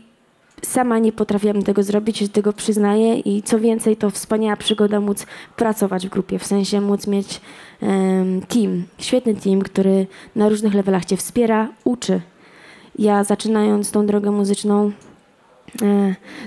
sama 0.74 0.98
nie 0.98 1.12
potrafiłam 1.12 1.62
tego 1.62 1.82
zrobić, 1.82 2.18
się 2.18 2.28
tego 2.28 2.52
przyznaję 2.52 3.18
i 3.18 3.42
co 3.42 3.60
więcej, 3.60 3.96
to 3.96 4.10
wspaniała 4.10 4.56
przygoda 4.56 5.00
móc 5.00 5.26
pracować 5.56 6.06
w 6.06 6.10
grupie, 6.10 6.38
w 6.38 6.46
sensie 6.46 6.80
móc 6.80 7.06
mieć 7.06 7.40
em, 7.82 8.40
team, 8.40 8.84
świetny 8.98 9.34
team, 9.34 9.62
który 9.62 10.06
na 10.36 10.48
różnych 10.48 10.74
levelach 10.74 11.04
cię 11.04 11.16
wspiera, 11.16 11.68
uczy. 11.84 12.20
Ja 12.98 13.24
zaczynając 13.24 13.90
tą 13.90 14.06
drogę 14.06 14.30
muzyczną, 14.30 14.92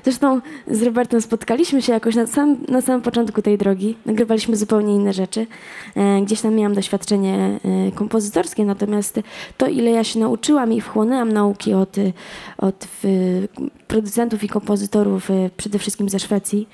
zresztą 0.04 0.42
z 0.68 0.84
Robertem 0.84 1.22
spotkaliśmy 1.22 1.82
się 1.82 1.94
jakoś 1.94 2.16
na, 2.16 2.28
sam, 2.28 2.58
na 2.68 2.82
samym 2.82 3.02
początku 3.02 3.42
tej 3.42 3.58
drogi, 3.58 3.98
nagrywaliśmy 4.06 4.56
zupełnie 4.56 4.96
inne 4.96 5.14
rzeczy. 5.14 5.48
E, 5.96 6.22
gdzieś 6.22 6.42
tam 6.42 6.56
miałam 6.56 6.74
doświadczenie 6.74 7.60
e, 7.88 7.92
kompozytorskie, 7.92 8.66
natomiast 8.66 9.20
to, 9.58 9.68
ile 9.68 9.92
ja 9.92 10.04
się 10.04 10.20
nauczyłam 10.20 10.74
i 10.74 10.82
wchłonęłam 10.82 11.32
nauki 11.34 11.74
od, 11.74 11.96
od 12.58 12.88
producentów 13.88 14.44
i 14.44 14.50
kompozytorów, 14.50 15.30
przede 15.58 15.80
wszystkim 15.80 16.10
ze 16.10 16.20
Szwecji, 16.20 16.70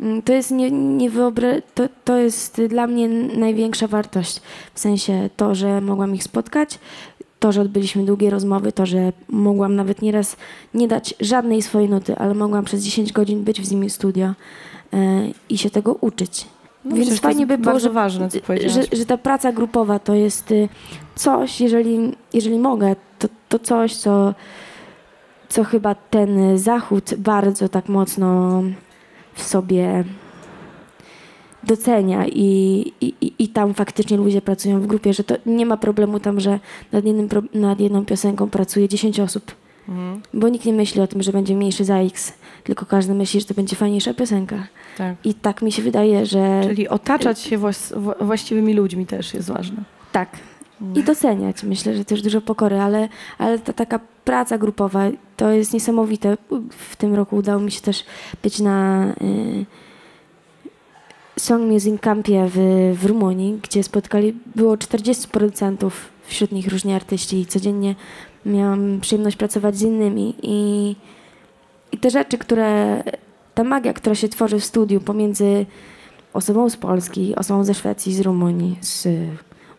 mm, 0.00 0.22
to 0.22 0.32
jest, 0.32 0.50
nie, 0.50 0.70
nie 0.70 1.10
wyobra- 1.10 1.62
to, 1.74 1.88
to 2.04 2.16
jest 2.16 2.62
dla 2.68 2.86
mnie 2.86 3.08
największa 3.38 3.86
wartość. 3.86 4.40
W 4.74 4.80
sensie 4.80 5.30
to, 5.36 5.54
że 5.54 5.80
mogłam 5.80 6.14
ich 6.14 6.22
spotkać, 6.22 6.78
to, 7.38 7.52
że 7.52 7.60
odbyliśmy 7.60 8.04
długie 8.04 8.30
rozmowy, 8.30 8.72
to, 8.72 8.86
że 8.86 9.12
mogłam 9.28 9.76
nawet 9.76 10.02
nieraz 10.02 10.36
nie 10.74 10.88
dać 10.88 11.14
żadnej 11.20 11.62
swojej 11.62 11.88
nuty, 11.88 12.16
ale 12.18 12.34
mogłam 12.34 12.64
przez 12.64 12.84
10 12.84 13.12
godzin 13.12 13.44
być 13.44 13.60
w 13.60 13.64
studio 13.90 14.26
e, 14.26 14.34
i 15.48 15.58
się 15.58 15.70
tego 15.70 15.94
uczyć. 16.00 16.46
No 16.84 16.96
Więc 16.96 17.20
fajnie 17.20 17.46
by 17.46 17.58
było, 17.58 17.78
że, 17.80 17.90
ważne, 17.90 18.28
że, 18.66 18.82
że 18.92 19.06
ta 19.06 19.18
praca 19.18 19.52
grupowa 19.52 19.98
to 19.98 20.14
jest 20.14 20.50
y, 20.50 20.68
coś, 21.14 21.60
jeżeli, 21.60 22.12
jeżeli 22.32 22.58
mogę, 22.58 22.96
to, 23.18 23.28
to 23.48 23.58
coś, 23.58 23.96
co, 23.96 24.34
co 25.48 25.64
chyba 25.64 25.94
ten 25.94 26.58
Zachód 26.58 27.14
bardzo 27.18 27.68
tak 27.68 27.88
mocno 27.88 28.62
w 29.34 29.42
sobie 29.42 30.04
docenia 31.66 32.26
i, 32.26 32.92
i, 33.00 33.32
i- 33.38 33.48
tam 33.48 33.74
faktycznie 33.74 34.16
ludzie 34.16 34.42
pracują 34.42 34.80
w 34.80 34.86
grupie, 34.86 35.12
że 35.14 35.24
to 35.24 35.34
nie 35.46 35.66
ma 35.66 35.76
problemu 35.76 36.20
tam, 36.20 36.40
że 36.40 36.60
nad, 36.92 37.04
jednym, 37.04 37.28
nad 37.54 37.80
jedną 37.80 38.04
piosenką 38.04 38.50
pracuje 38.50 38.88
10 38.88 39.20
osób, 39.20 39.52
Mhm. 39.88 40.22
bo 40.34 40.48
nikt 40.48 40.64
nie 40.66 40.72
myśli 40.72 41.00
o 41.00 41.06
tym, 41.06 41.22
że 41.22 41.32
będzie 41.32 41.56
mniejszy 41.56 41.84
za 41.84 41.98
X, 41.98 42.32
tylko 42.64 42.86
każdy 42.86 43.14
myśli, 43.14 43.40
że 43.40 43.46
to 43.46 43.54
będzie 43.54 43.76
fajniejsza 43.76 44.14
piosenka. 44.14 44.66
Tak. 44.98 45.16
I 45.24 45.34
tak 45.34 45.62
mi 45.62 45.72
się 45.72 45.82
wydaje, 45.82 46.26
że 46.26 46.60
Czyli 46.64 46.88
otaczać 46.88 47.38
się 47.40 47.58
włas- 47.58 47.94
wła- 48.00 48.24
właściwymi 48.24 48.74
ludźmi 48.74 49.06
też 49.06 49.34
jest 49.34 49.48
ważne. 49.48 49.76
tak. 50.12 50.28
I 50.94 51.02
doceniać. 51.02 51.62
Myślę, 51.62 51.94
że 51.96 52.04
też 52.04 52.22
dużo 52.22 52.40
pokory, 52.40 52.78
ale, 52.80 53.08
ale 53.38 53.58
ta 53.58 53.72
taka 53.72 54.00
praca 54.24 54.58
grupowa 54.58 55.02
to 55.36 55.50
jest 55.50 55.72
niesamowite. 55.72 56.36
W 56.70 56.96
tym 56.96 57.14
roku 57.14 57.36
udało 57.36 57.60
mi 57.60 57.70
się 57.70 57.80
też 57.80 58.04
być 58.42 58.60
na 58.60 59.06
y, 59.22 59.66
Song 61.38 61.62
Music 61.72 62.00
Campie 62.00 62.48
w, 62.48 62.58
w 63.00 63.06
Rumunii, 63.06 63.58
gdzie 63.62 63.82
spotkali, 63.82 64.34
było 64.56 64.76
40 64.76 65.28
producentów, 65.28 66.08
wśród 66.26 66.52
nich 66.52 66.68
różni 66.68 66.92
artyści 66.92 67.40
i 67.40 67.46
codziennie 67.46 67.94
miałam 68.46 69.00
przyjemność 69.00 69.36
pracować 69.36 69.76
z 69.76 69.82
innymi 69.82 70.34
i, 70.42 70.96
i 71.92 71.98
te 71.98 72.10
rzeczy, 72.10 72.38
które, 72.38 73.02
ta 73.54 73.64
magia, 73.64 73.92
która 73.92 74.14
się 74.14 74.28
tworzy 74.28 74.60
w 74.60 74.64
studiu 74.64 75.00
pomiędzy 75.00 75.66
osobą 76.32 76.70
z 76.70 76.76
Polski, 76.76 77.34
osobą 77.36 77.64
ze 77.64 77.74
Szwecji, 77.74 78.14
z 78.14 78.20
Rumunii, 78.20 78.78
z 78.80 79.08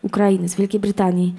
Ukrainy, 0.02 0.48
z 0.48 0.54
Wielkiej 0.54 0.80
Brytanii, 0.80 1.34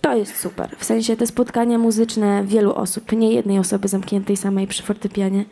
to 0.00 0.16
jest 0.16 0.36
super. 0.36 0.76
W 0.78 0.84
sensie 0.84 1.16
te 1.16 1.26
spotkania 1.26 1.78
muzyczne 1.78 2.44
wielu 2.44 2.74
osób, 2.74 3.12
nie 3.12 3.32
jednej 3.32 3.58
osoby 3.58 3.88
zamkniętej 3.88 4.36
samej 4.36 4.66
przy 4.66 4.82
fortepianie. 4.82 5.44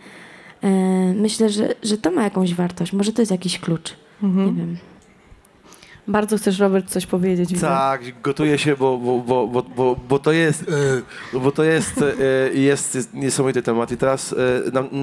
E, 0.62 0.68
myślę, 1.14 1.50
że, 1.50 1.74
że 1.82 1.98
to 1.98 2.10
ma 2.10 2.22
jakąś 2.24 2.54
wartość. 2.54 2.92
Może 2.92 3.12
to 3.12 3.22
jest 3.22 3.32
jakiś 3.32 3.58
klucz. 3.58 3.96
Mhm. 4.22 4.46
Nie 4.46 4.52
wiem. 4.52 4.76
Bardzo 6.08 6.36
chcesz, 6.36 6.58
Robert, 6.58 6.88
coś 6.88 7.06
powiedzieć. 7.06 7.52
widzę. 7.52 7.66
Tak, 7.66 8.20
gotuję 8.22 8.58
się, 8.58 8.76
bo, 8.76 8.98
bo, 8.98 9.18
bo, 9.18 9.46
bo, 9.46 9.62
bo, 9.62 9.96
bo 10.08 10.18
to 10.18 10.32
jest, 10.32 10.62
e, 11.32 11.38
bo 11.38 11.52
to 11.52 11.64
jest, 11.64 12.02
e, 12.02 12.54
jest, 12.54 12.94
jest 12.94 13.14
niesamowity 13.14 13.62
temat. 13.62 13.92
I 13.92 13.96
teraz 13.96 14.34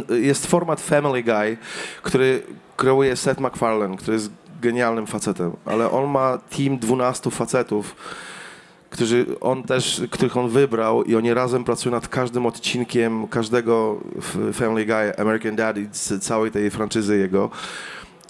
e, 0.10 0.16
jest 0.16 0.48
format 0.48 0.82
Family 0.82 1.24
Guy, 1.24 1.58
który 2.02 2.44
kreuje 2.78 3.16
Seth 3.16 3.42
MacFarlane, 3.42 3.98
który 3.98 4.14
jest 4.14 4.32
genialnym 4.62 5.08
facetem, 5.08 5.52
ale 5.66 5.92
on 5.92 6.10
ma 6.10 6.38
team 6.38 6.78
12 6.78 7.32
facetów, 7.32 7.96
którzy 8.98 9.26
on 9.42 9.64
też, 9.64 10.02
których 10.12 10.38
on 10.38 10.50
wybrał 10.50 11.04
i 11.04 11.16
oni 11.16 11.34
razem 11.34 11.64
pracują 11.64 11.96
nad 11.96 12.08
każdym 12.08 12.46
odcinkiem 12.46 13.28
każdego 13.28 14.00
Family 14.54 14.86
Guy, 14.86 15.18
American 15.18 15.56
Dad 15.56 15.78
i 15.78 15.90
c- 15.90 16.20
całej 16.20 16.52
tej 16.52 16.70
franczyzy 16.70 17.18
jego. 17.18 17.50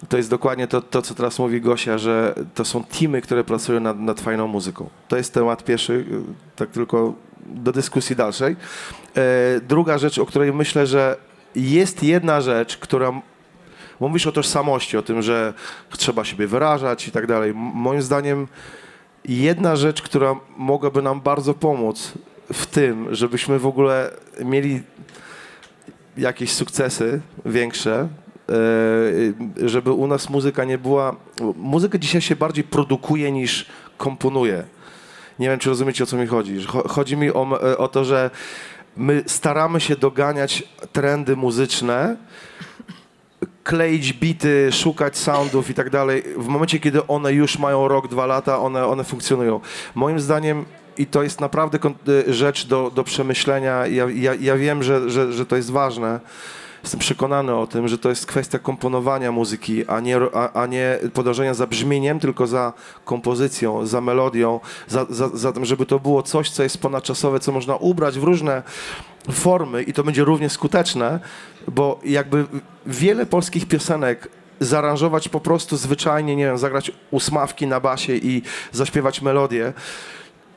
To 0.09 0.17
jest 0.17 0.29
dokładnie 0.29 0.67
to, 0.67 0.81
to, 0.81 1.01
co 1.01 1.13
teraz 1.15 1.39
mówi 1.39 1.61
Gosia, 1.61 1.97
że 1.97 2.35
to 2.55 2.65
są 2.65 2.83
teamy, 2.83 3.21
które 3.21 3.43
pracują 3.43 3.79
nad, 3.79 3.99
nad 3.99 4.21
fajną 4.21 4.47
muzyką. 4.47 4.89
To 5.07 5.17
jest 5.17 5.33
temat 5.33 5.63
pierwszy, 5.63 6.05
tak 6.55 6.69
tylko 6.69 7.13
do 7.45 7.71
dyskusji 7.71 8.15
dalszej. 8.15 8.55
E, 9.15 9.59
druga 9.61 9.97
rzecz, 9.97 10.19
o 10.19 10.25
której 10.25 10.53
myślę, 10.53 10.87
że 10.87 11.17
jest 11.55 12.03
jedna 12.03 12.41
rzecz, 12.41 12.77
która 12.77 13.21
mówisz 13.99 14.27
o 14.27 14.31
tożsamości, 14.31 14.97
o 14.97 15.01
tym, 15.01 15.21
że 15.21 15.53
trzeba 15.97 16.23
siebie 16.25 16.47
wyrażać 16.47 17.07
i 17.07 17.11
tak 17.11 17.27
dalej. 17.27 17.53
Moim 17.55 18.01
zdaniem 18.01 18.47
jedna 19.27 19.75
rzecz, 19.75 20.01
która 20.01 20.35
mogłaby 20.57 21.01
nam 21.01 21.21
bardzo 21.21 21.53
pomóc 21.53 22.13
w 22.53 22.65
tym, 22.65 23.15
żebyśmy 23.15 23.59
w 23.59 23.65
ogóle 23.65 24.11
mieli 24.45 24.81
jakieś 26.17 26.51
sukcesy 26.53 27.21
większe, 27.45 28.07
e, 29.61 29.67
żeby 29.69 29.91
u 29.91 30.07
nas 30.07 30.29
muzyka 30.29 30.63
nie 30.63 30.77
była... 30.77 31.15
Muzyka 31.55 31.97
dzisiaj 31.97 32.21
się 32.21 32.35
bardziej 32.35 32.63
produkuje 32.63 33.31
niż 33.31 33.65
komponuje. 33.97 34.63
Nie 35.39 35.49
wiem, 35.49 35.59
czy 35.59 35.69
rozumiecie, 35.69 36.03
o 36.03 36.07
co 36.07 36.17
mi 36.17 36.27
chodzi. 36.27 36.65
Chodzi 36.87 37.17
mi 37.17 37.31
o, 37.33 37.43
m- 37.43 37.75
o 37.77 37.87
to, 37.87 38.05
że 38.05 38.29
my 38.97 39.23
staramy 39.27 39.79
się 39.79 39.95
doganiać 39.95 40.63
trendy 40.93 41.35
muzyczne, 41.35 42.15
kleić 43.63 44.13
bity, 44.13 44.71
szukać 44.71 45.17
soundów 45.17 45.69
i 45.69 45.73
tak 45.73 45.89
dalej. 45.89 46.23
W 46.37 46.47
momencie, 46.47 46.79
kiedy 46.79 47.07
one 47.07 47.33
już 47.33 47.59
mają 47.59 47.87
rok, 47.87 48.07
dwa 48.07 48.25
lata, 48.25 48.59
one, 48.59 48.85
one 48.85 49.03
funkcjonują. 49.03 49.59
Moim 49.95 50.19
zdaniem 50.19 50.65
i 50.97 51.05
to 51.05 51.23
jest 51.23 51.41
naprawdę 51.41 51.79
y, 52.07 52.33
rzecz 52.33 52.67
do, 52.67 52.91
do 52.95 53.03
przemyślenia. 53.03 53.87
Ja, 53.87 54.05
ja, 54.15 54.33
ja 54.33 54.55
wiem, 54.55 54.83
że, 54.83 55.09
że, 55.09 55.33
że 55.33 55.45
to 55.45 55.55
jest 55.55 55.71
ważne. 55.71 56.19
Jestem 56.87 56.99
przekonany 56.99 57.55
o 57.55 57.67
tym, 57.67 57.87
że 57.87 57.97
to 57.97 58.09
jest 58.09 58.25
kwestia 58.25 58.59
komponowania 58.59 59.31
muzyki, 59.31 59.87
a 59.87 59.99
nie, 59.99 60.17
a, 60.33 60.61
a 60.61 60.65
nie 60.65 60.99
podążania 61.13 61.53
za 61.53 61.67
brzmieniem, 61.67 62.19
tylko 62.19 62.47
za 62.47 62.73
kompozycją, 63.05 63.85
za 63.85 64.01
melodią, 64.01 64.59
za, 64.87 65.05
za, 65.09 65.29
za 65.29 65.53
tym, 65.53 65.65
żeby 65.65 65.85
to 65.85 65.99
było 65.99 66.23
coś, 66.23 66.49
co 66.49 66.63
jest 66.63 66.77
ponadczasowe, 66.77 67.39
co 67.39 67.51
można 67.51 67.75
ubrać 67.75 68.19
w 68.19 68.23
różne 68.23 68.63
formy 69.31 69.83
i 69.83 69.93
to 69.93 70.03
będzie 70.03 70.23
równie 70.23 70.49
skuteczne, 70.49 71.19
bo 71.67 71.99
jakby 72.03 72.45
wiele 72.85 73.25
polskich 73.25 73.67
piosenek 73.67 74.29
zaaranżować 74.59 75.29
po 75.29 75.39
prostu 75.39 75.77
zwyczajnie, 75.77 76.35
nie 76.35 76.45
wiem, 76.45 76.57
zagrać 76.57 76.91
ósmawki 77.11 77.67
na 77.67 77.79
basie 77.79 78.15
i 78.15 78.41
zaśpiewać 78.71 79.21
melodię, 79.21 79.73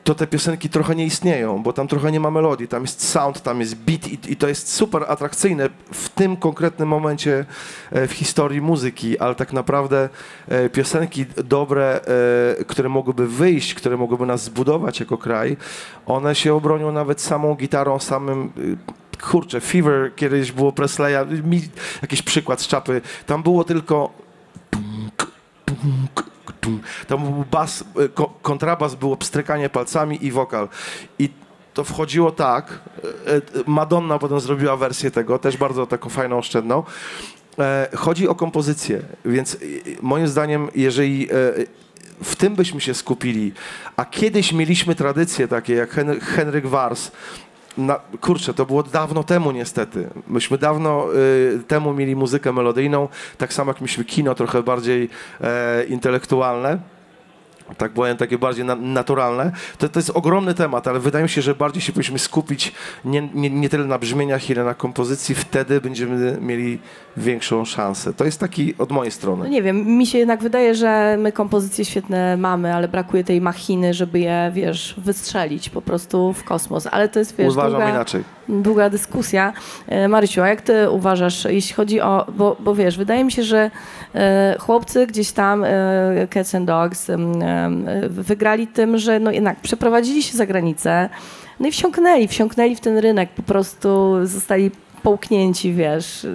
to 0.03 0.15
te 0.15 0.27
piosenki 0.27 0.69
trochę 0.69 0.95
nie 0.95 1.05
istnieją, 1.05 1.63
bo 1.63 1.73
tam 1.73 1.87
trochę 1.87 2.11
nie 2.11 2.19
ma 2.19 2.31
melodii, 2.31 2.67
tam 2.67 2.81
jest 2.81 3.09
sound, 3.09 3.41
tam 3.41 3.59
jest 3.59 3.75
beat 3.75 4.07
i, 4.07 4.19
i 4.27 4.35
to 4.35 4.47
jest 4.47 4.73
super 4.73 5.05
atrakcyjne 5.07 5.69
w 5.91 6.09
tym 6.09 6.37
konkretnym 6.37 6.89
momencie 6.89 7.45
e, 7.91 8.07
w 8.07 8.11
historii 8.11 8.61
muzyki, 8.61 9.19
ale 9.19 9.35
tak 9.35 9.53
naprawdę 9.53 10.09
e, 10.47 10.69
piosenki 10.69 11.25
dobre, 11.43 11.99
e, 12.59 12.65
które 12.65 12.89
mogłyby 12.89 13.27
wyjść, 13.27 13.73
które 13.73 13.97
mogłyby 13.97 14.25
nas 14.25 14.43
zbudować 14.43 14.99
jako 14.99 15.17
kraj, 15.17 15.57
one 16.05 16.35
się 16.35 16.53
obronią 16.53 16.91
nawet 16.91 17.21
samą 17.21 17.55
gitarą, 17.55 17.99
samym 17.99 18.51
kurczę, 19.21 19.61
Fever 19.61 20.15
kiedyś 20.15 20.51
było 20.51 20.71
Presleya, 20.71 21.43
mi 21.43 21.61
jakiś 22.01 22.21
przykład 22.21 22.61
z 22.61 22.67
czapy, 22.67 23.01
tam 23.25 23.43
było 23.43 23.63
tylko 23.63 24.09
tam 27.07 27.23
był 27.23 27.45
bas, 27.51 27.83
ko- 28.13 28.33
kontrabas, 28.41 28.95
było 28.95 29.17
pstrykanie 29.17 29.69
palcami 29.69 30.25
i 30.25 30.31
wokal. 30.31 30.69
I 31.19 31.29
to 31.73 31.83
wchodziło 31.83 32.31
tak. 32.31 32.79
y, 33.27 33.57
y, 33.59 33.63
Madonna 33.67 34.19
potem 34.19 34.39
zrobiła 34.39 34.77
wersję 34.77 35.11
tego, 35.11 35.39
też 35.39 35.57
bardzo 35.57 35.87
taką 35.87 36.09
fajną, 36.09 36.37
oszczędną. 36.37 36.83
E, 37.59 37.89
Chodzi 37.95 38.27
o 38.27 38.35
kompozycję, 38.35 39.01
więc 39.25 39.57
moim 40.01 40.27
zdaniem, 40.27 40.67
jeżeli 40.75 41.23
e, 41.31 41.35
w 42.23 42.35
tym 42.35 42.55
byśmy 42.55 42.81
się 42.81 42.93
skupili, 42.93 43.53
a 43.97 44.05
kiedyś 44.05 44.53
mieliśmy 44.53 44.95
tradycje 44.95 45.47
takie 45.47 45.73
jak 45.73 45.89
Hen- 45.91 46.19
Henryk 46.19 46.67
Wars, 46.67 47.11
na, 47.77 47.99
kurczę, 48.21 48.53
to 48.53 48.65
było 48.65 48.83
dawno 48.83 49.23
temu 49.23 49.51
niestety. 49.51 50.09
Myśmy 50.27 50.57
dawno 50.57 51.07
y, 51.15 51.63
temu 51.67 51.93
mieli 51.93 52.15
muzykę 52.15 52.53
melodyjną, 52.53 53.07
tak 53.37 53.53
samo 53.53 53.71
jak 53.71 53.81
mieliśmy 53.81 54.05
kino 54.05 54.35
trochę 54.35 54.63
bardziej 54.63 55.09
e, 55.41 55.83
intelektualne. 55.83 56.79
Tak 57.77 57.91
powiem, 57.91 58.17
takie 58.17 58.37
bardziej 58.37 58.65
na, 58.65 58.75
naturalne. 58.75 59.51
To, 59.77 59.89
to 59.89 59.99
jest 59.99 60.09
ogromny 60.09 60.53
temat, 60.53 60.87
ale 60.87 60.99
wydaje 60.99 61.23
mi 61.23 61.29
się, 61.29 61.41
że 61.41 61.55
bardziej 61.55 61.81
się 61.81 61.91
powinniśmy 61.91 62.19
skupić 62.19 62.73
nie, 63.05 63.29
nie, 63.33 63.49
nie 63.49 63.69
tyle 63.69 63.85
na 63.85 63.97
brzmieniach, 63.99 64.49
ile 64.49 64.63
na 64.63 64.73
kompozycji. 64.73 65.35
Wtedy 65.35 65.81
będziemy 65.81 66.37
mieli 66.41 66.79
większą 67.17 67.65
szansę. 67.65 68.13
To 68.13 68.25
jest 68.25 68.39
taki 68.39 68.73
od 68.77 68.91
mojej 68.91 69.09
No 69.11 69.15
strony. 69.15 69.49
nie 69.49 69.61
wiem, 69.61 69.85
mi 69.97 70.05
się 70.07 70.17
jednak 70.17 70.43
wydaje, 70.43 70.75
że 70.75 71.17
my 71.19 71.31
kompozycje 71.31 71.85
świetne 71.85 72.37
mamy, 72.37 72.75
ale 72.75 72.87
brakuje 72.87 73.23
tej 73.23 73.41
machiny, 73.41 73.93
żeby 73.93 74.19
je, 74.19 74.51
wiesz, 74.53 74.95
wystrzelić 74.97 75.69
po 75.69 75.81
prostu 75.81 76.33
w 76.33 76.43
kosmos. 76.43 76.87
Ale 76.91 77.09
to 77.09 77.19
jest, 77.19 77.35
wiesz, 77.37 77.51
Uważam 77.51 77.71
długa, 77.71 77.89
inaczej. 77.89 78.23
Długa 78.51 78.89
dyskusja. 78.89 79.53
E, 79.87 80.07
Marysiu, 80.07 80.41
a 80.41 80.47
jak 80.47 80.61
ty 80.61 80.89
uważasz, 80.89 81.45
jeśli 81.45 81.75
chodzi 81.75 82.01
o, 82.01 82.25
bo, 82.37 82.57
bo 82.59 82.75
wiesz, 82.75 82.97
wydaje 82.97 83.23
mi 83.23 83.31
się, 83.31 83.43
że 83.43 83.71
e, 84.15 84.55
chłopcy 84.59 85.07
gdzieś 85.07 85.31
tam, 85.31 85.63
e, 85.63 86.27
Cats 86.29 86.55
and 86.55 86.67
Dogs, 86.67 87.11
wygrali 88.09 88.67
tym, 88.67 88.97
że 88.97 89.19
no 89.19 89.31
jednak 89.31 89.59
przeprowadzili 89.59 90.23
się 90.23 90.37
za 90.37 90.45
granicę, 90.45 91.09
no 91.59 91.67
i 91.67 91.71
wsiąknęli, 91.71 92.27
wsiąknęli 92.27 92.75
w 92.75 92.79
ten 92.79 92.97
rynek, 92.97 93.29
po 93.29 93.41
prostu 93.43 94.17
zostali 94.23 94.71
połknięci, 95.03 95.73
wiesz, 95.73 96.27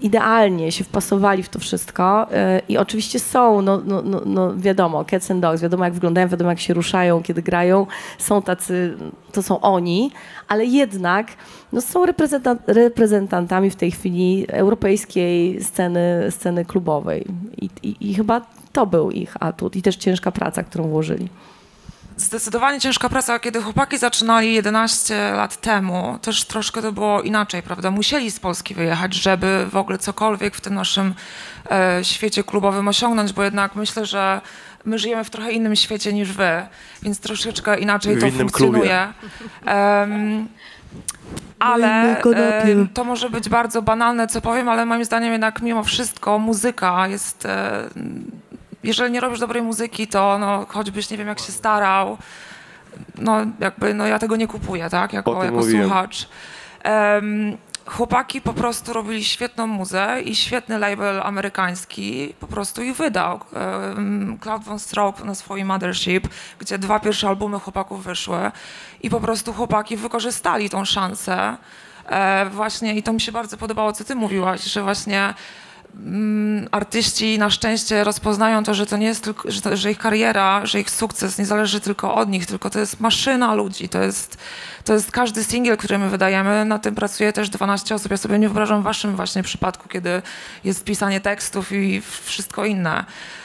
idealnie 0.00 0.72
się 0.72 0.84
wpasowali 0.84 1.42
w 1.42 1.48
to 1.48 1.58
wszystko 1.58 2.26
y, 2.32 2.62
i 2.68 2.78
oczywiście 2.78 3.18
są, 3.18 3.62
no, 3.62 3.82
no, 3.84 4.02
no, 4.02 4.22
no 4.26 4.56
wiadomo, 4.56 5.04
Cats 5.04 5.30
and 5.30 5.40
Dogs, 5.40 5.62
wiadomo 5.62 5.84
jak 5.84 5.94
wyglądają, 5.94 6.28
wiadomo 6.28 6.50
jak 6.50 6.60
się 6.60 6.74
ruszają, 6.74 7.22
kiedy 7.22 7.42
grają, 7.42 7.86
są 8.18 8.42
tacy, 8.42 8.96
to 9.32 9.42
są 9.42 9.60
oni, 9.60 10.10
ale 10.48 10.64
jednak 10.64 11.26
no, 11.72 11.80
są 11.80 12.06
reprezentan- 12.06 12.58
reprezentantami 12.66 13.70
w 13.70 13.76
tej 13.76 13.90
chwili 13.90 14.46
europejskiej 14.48 15.64
sceny, 15.64 16.26
sceny 16.30 16.64
klubowej 16.64 17.24
I, 17.60 17.70
i, 17.82 18.10
i 18.10 18.14
chyba 18.14 18.40
to 18.72 18.86
był 18.86 19.10
ich 19.10 19.36
atut 19.40 19.76
i 19.76 19.82
też 19.82 19.96
ciężka 19.96 20.32
praca, 20.32 20.62
którą 20.62 20.88
włożyli. 20.88 21.28
Zdecydowanie 22.20 22.80
ciężka 22.80 23.08
praca. 23.08 23.38
Kiedy 23.38 23.62
chłopaki 23.62 23.98
zaczynali 23.98 24.54
11 24.54 25.32
lat 25.32 25.56
temu, 25.56 26.18
też 26.22 26.44
troszkę 26.44 26.82
to 26.82 26.92
było 26.92 27.22
inaczej, 27.22 27.62
prawda? 27.62 27.90
Musieli 27.90 28.30
z 28.30 28.40
Polski 28.40 28.74
wyjechać, 28.74 29.14
żeby 29.14 29.66
w 29.70 29.76
ogóle 29.76 29.98
cokolwiek 29.98 30.56
w 30.56 30.60
tym 30.60 30.74
naszym 30.74 31.14
e, 31.70 32.04
świecie 32.04 32.44
klubowym 32.44 32.88
osiągnąć, 32.88 33.32
bo 33.32 33.42
jednak 33.44 33.74
myślę, 33.74 34.06
że 34.06 34.40
my 34.84 34.98
żyjemy 34.98 35.24
w 35.24 35.30
trochę 35.30 35.52
innym 35.52 35.76
świecie 35.76 36.12
niż 36.12 36.32
wy, 36.32 36.66
więc 37.02 37.20
troszeczkę 37.20 37.78
inaczej 37.78 38.16
W 38.16 38.20
to 38.20 38.26
innym 38.26 38.38
funkcjonuje. 38.38 39.12
Em, 39.66 40.48
ale 41.58 42.22
to 42.94 43.04
może 43.04 43.30
być 43.30 43.48
bardzo 43.48 43.82
banalne, 43.82 44.26
co 44.26 44.40
powiem, 44.40 44.68
ale 44.68 44.86
moim 44.86 45.04
zdaniem 45.04 45.32
jednak 45.32 45.62
mimo 45.62 45.84
wszystko 45.84 46.38
muzyka 46.38 47.08
jest 47.08 47.46
e, 47.46 47.88
jeżeli 48.84 49.12
nie 49.12 49.20
robisz 49.20 49.40
dobrej 49.40 49.62
muzyki, 49.62 50.06
to 50.06 50.38
no, 50.38 50.66
choćbyś 50.68 51.10
nie 51.10 51.16
wiem 51.16 51.28
jak 51.28 51.38
się 51.38 51.52
starał, 51.52 52.18
no 53.18 53.36
jakby 53.60 53.94
no 53.94 54.06
ja 54.06 54.18
tego 54.18 54.36
nie 54.36 54.46
kupuję, 54.46 54.90
tak, 54.90 55.12
jako, 55.12 55.44
jako 55.44 55.56
mówiłem. 55.56 55.84
słuchacz. 55.84 56.28
Em, 56.82 57.56
chłopaki 57.86 58.40
po 58.40 58.52
prostu 58.52 58.92
robili 58.92 59.24
świetną 59.24 59.66
muzę 59.66 60.22
i 60.24 60.34
świetny 60.34 60.78
label 60.78 61.20
amerykański 61.22 62.34
po 62.40 62.46
prostu 62.46 62.82
ich 62.82 62.96
wydał. 62.96 63.40
Um, 63.52 64.38
Cloud 64.40 64.64
Von 64.64 64.78
Stroke 64.78 65.24
na 65.24 65.34
swoim 65.34 65.66
Mothership, 65.66 66.28
gdzie 66.58 66.78
dwa 66.78 67.00
pierwsze 67.00 67.28
albumy 67.28 67.58
chłopaków 67.58 68.04
wyszły 68.04 68.50
i 69.02 69.10
po 69.10 69.20
prostu 69.20 69.52
chłopaki 69.52 69.96
wykorzystali 69.96 70.70
tą 70.70 70.84
szansę 70.84 71.56
e, 72.06 72.46
właśnie 72.50 72.94
i 72.94 73.02
to 73.02 73.12
mi 73.12 73.20
się 73.20 73.32
bardzo 73.32 73.56
podobało, 73.56 73.92
co 73.92 74.04
ty 74.04 74.14
mówiłaś, 74.14 74.64
że 74.64 74.82
właśnie 74.82 75.34
artyści 76.70 77.38
na 77.38 77.50
szczęście 77.50 78.04
rozpoznają 78.04 78.64
to, 78.64 78.74
że 78.74 78.86
to 78.86 78.96
nie 78.96 79.06
jest 79.06 79.24
tylko, 79.24 79.50
że, 79.50 79.60
to, 79.60 79.76
że 79.76 79.90
ich 79.90 79.98
kariera, 79.98 80.66
że 80.66 80.80
ich 80.80 80.90
sukces 80.90 81.38
nie 81.38 81.46
zależy 81.46 81.80
tylko 81.80 82.14
od 82.14 82.28
nich, 82.28 82.46
tylko 82.46 82.70
to 82.70 82.78
jest 82.78 83.00
maszyna 83.00 83.54
ludzi, 83.54 83.88
to 83.88 84.02
jest, 84.02 84.38
to 84.84 84.92
jest 84.92 85.10
każdy 85.10 85.44
singiel, 85.44 85.76
który 85.76 85.98
my 85.98 86.10
wydajemy, 86.10 86.64
na 86.64 86.78
tym 86.78 86.94
pracuje 86.94 87.32
też 87.32 87.50
12 87.50 87.94
osób. 87.94 88.10
Ja 88.10 88.16
sobie 88.16 88.38
nie 88.38 88.48
wyobrażam 88.48 88.80
w 88.80 88.84
waszym 88.84 89.16
właśnie 89.16 89.42
przypadku, 89.42 89.88
kiedy 89.88 90.22
jest 90.64 90.84
pisanie 90.84 91.20
tekstów 91.20 91.72
i 91.72 92.02
wszystko 92.24 92.64
inne. 92.64 93.04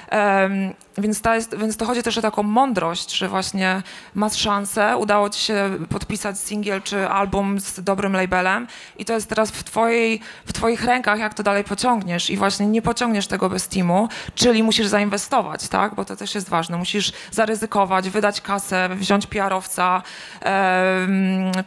Em, 0.10 0.74
więc, 0.98 1.22
jest, 1.36 1.58
więc 1.58 1.78
to 1.78 1.86
chodzi 1.86 2.04
też 2.04 2.18
o 2.18 2.22
taką 2.22 2.44
mądrość, 2.44 3.18
że 3.18 3.28
właśnie 3.30 3.84
masz 4.16 4.36
szansę, 4.36 4.98
udało 4.98 5.30
ci 5.30 5.44
się 5.44 5.78
podpisać 5.90 6.40
singiel 6.40 6.82
czy 6.82 7.10
album 7.10 7.60
z 7.60 7.80
dobrym 7.84 8.14
labelem 8.14 8.68
i 8.98 9.06
to 9.06 9.14
jest 9.14 9.30
teraz 9.30 9.52
w, 9.52 9.64
twojej, 9.64 10.20
w 10.46 10.54
twoich 10.54 10.86
rękach, 10.86 11.20
jak 11.20 11.34
to 11.34 11.44
dalej 11.44 11.64
pociągniesz. 11.64 12.30
I 12.30 12.38
właśnie 12.38 12.68
nie 12.68 12.82
pociągniesz 12.82 13.28
tego 13.28 13.50
bez 13.50 13.68
teamu, 13.68 14.10
czyli 14.36 14.64
musisz 14.64 14.88
zainwestować, 14.88 15.68
tak, 15.68 15.96
bo 15.96 16.06
to 16.06 16.16
też 16.16 16.36
jest 16.36 16.50
ważne, 16.50 16.78
musisz 16.78 17.14
zaryzykować, 17.32 18.10
wydać 18.10 18.42
kasę, 18.42 18.90
wziąć 18.96 19.28
PR-owca, 19.28 20.02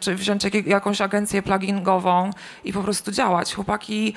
czy 0.00 0.14
wziąć 0.14 0.44
jakie- 0.44 0.68
jakąś 0.68 1.00
agencję 1.00 1.42
plugingową 1.42 2.30
i 2.64 2.72
po 2.72 2.82
prostu 2.82 3.12
działać. 3.12 3.54
Chłopaki 3.54 4.14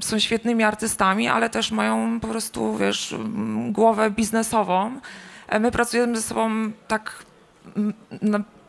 są 0.00 0.18
świetnymi 0.18 0.64
artystami, 0.64 1.28
ale 1.28 1.50
też 1.50 1.70
mają 1.70 2.20
po 2.20 2.28
prostu, 2.28 2.76
wiesz, 2.76 3.14
głowę 3.72 4.10
biznesową. 4.10 5.00
E, 5.48 5.60
My 5.60 5.70
pracujemy 5.70 6.16
ze 6.16 6.22
sobą 6.22 6.50
tak 6.88 7.24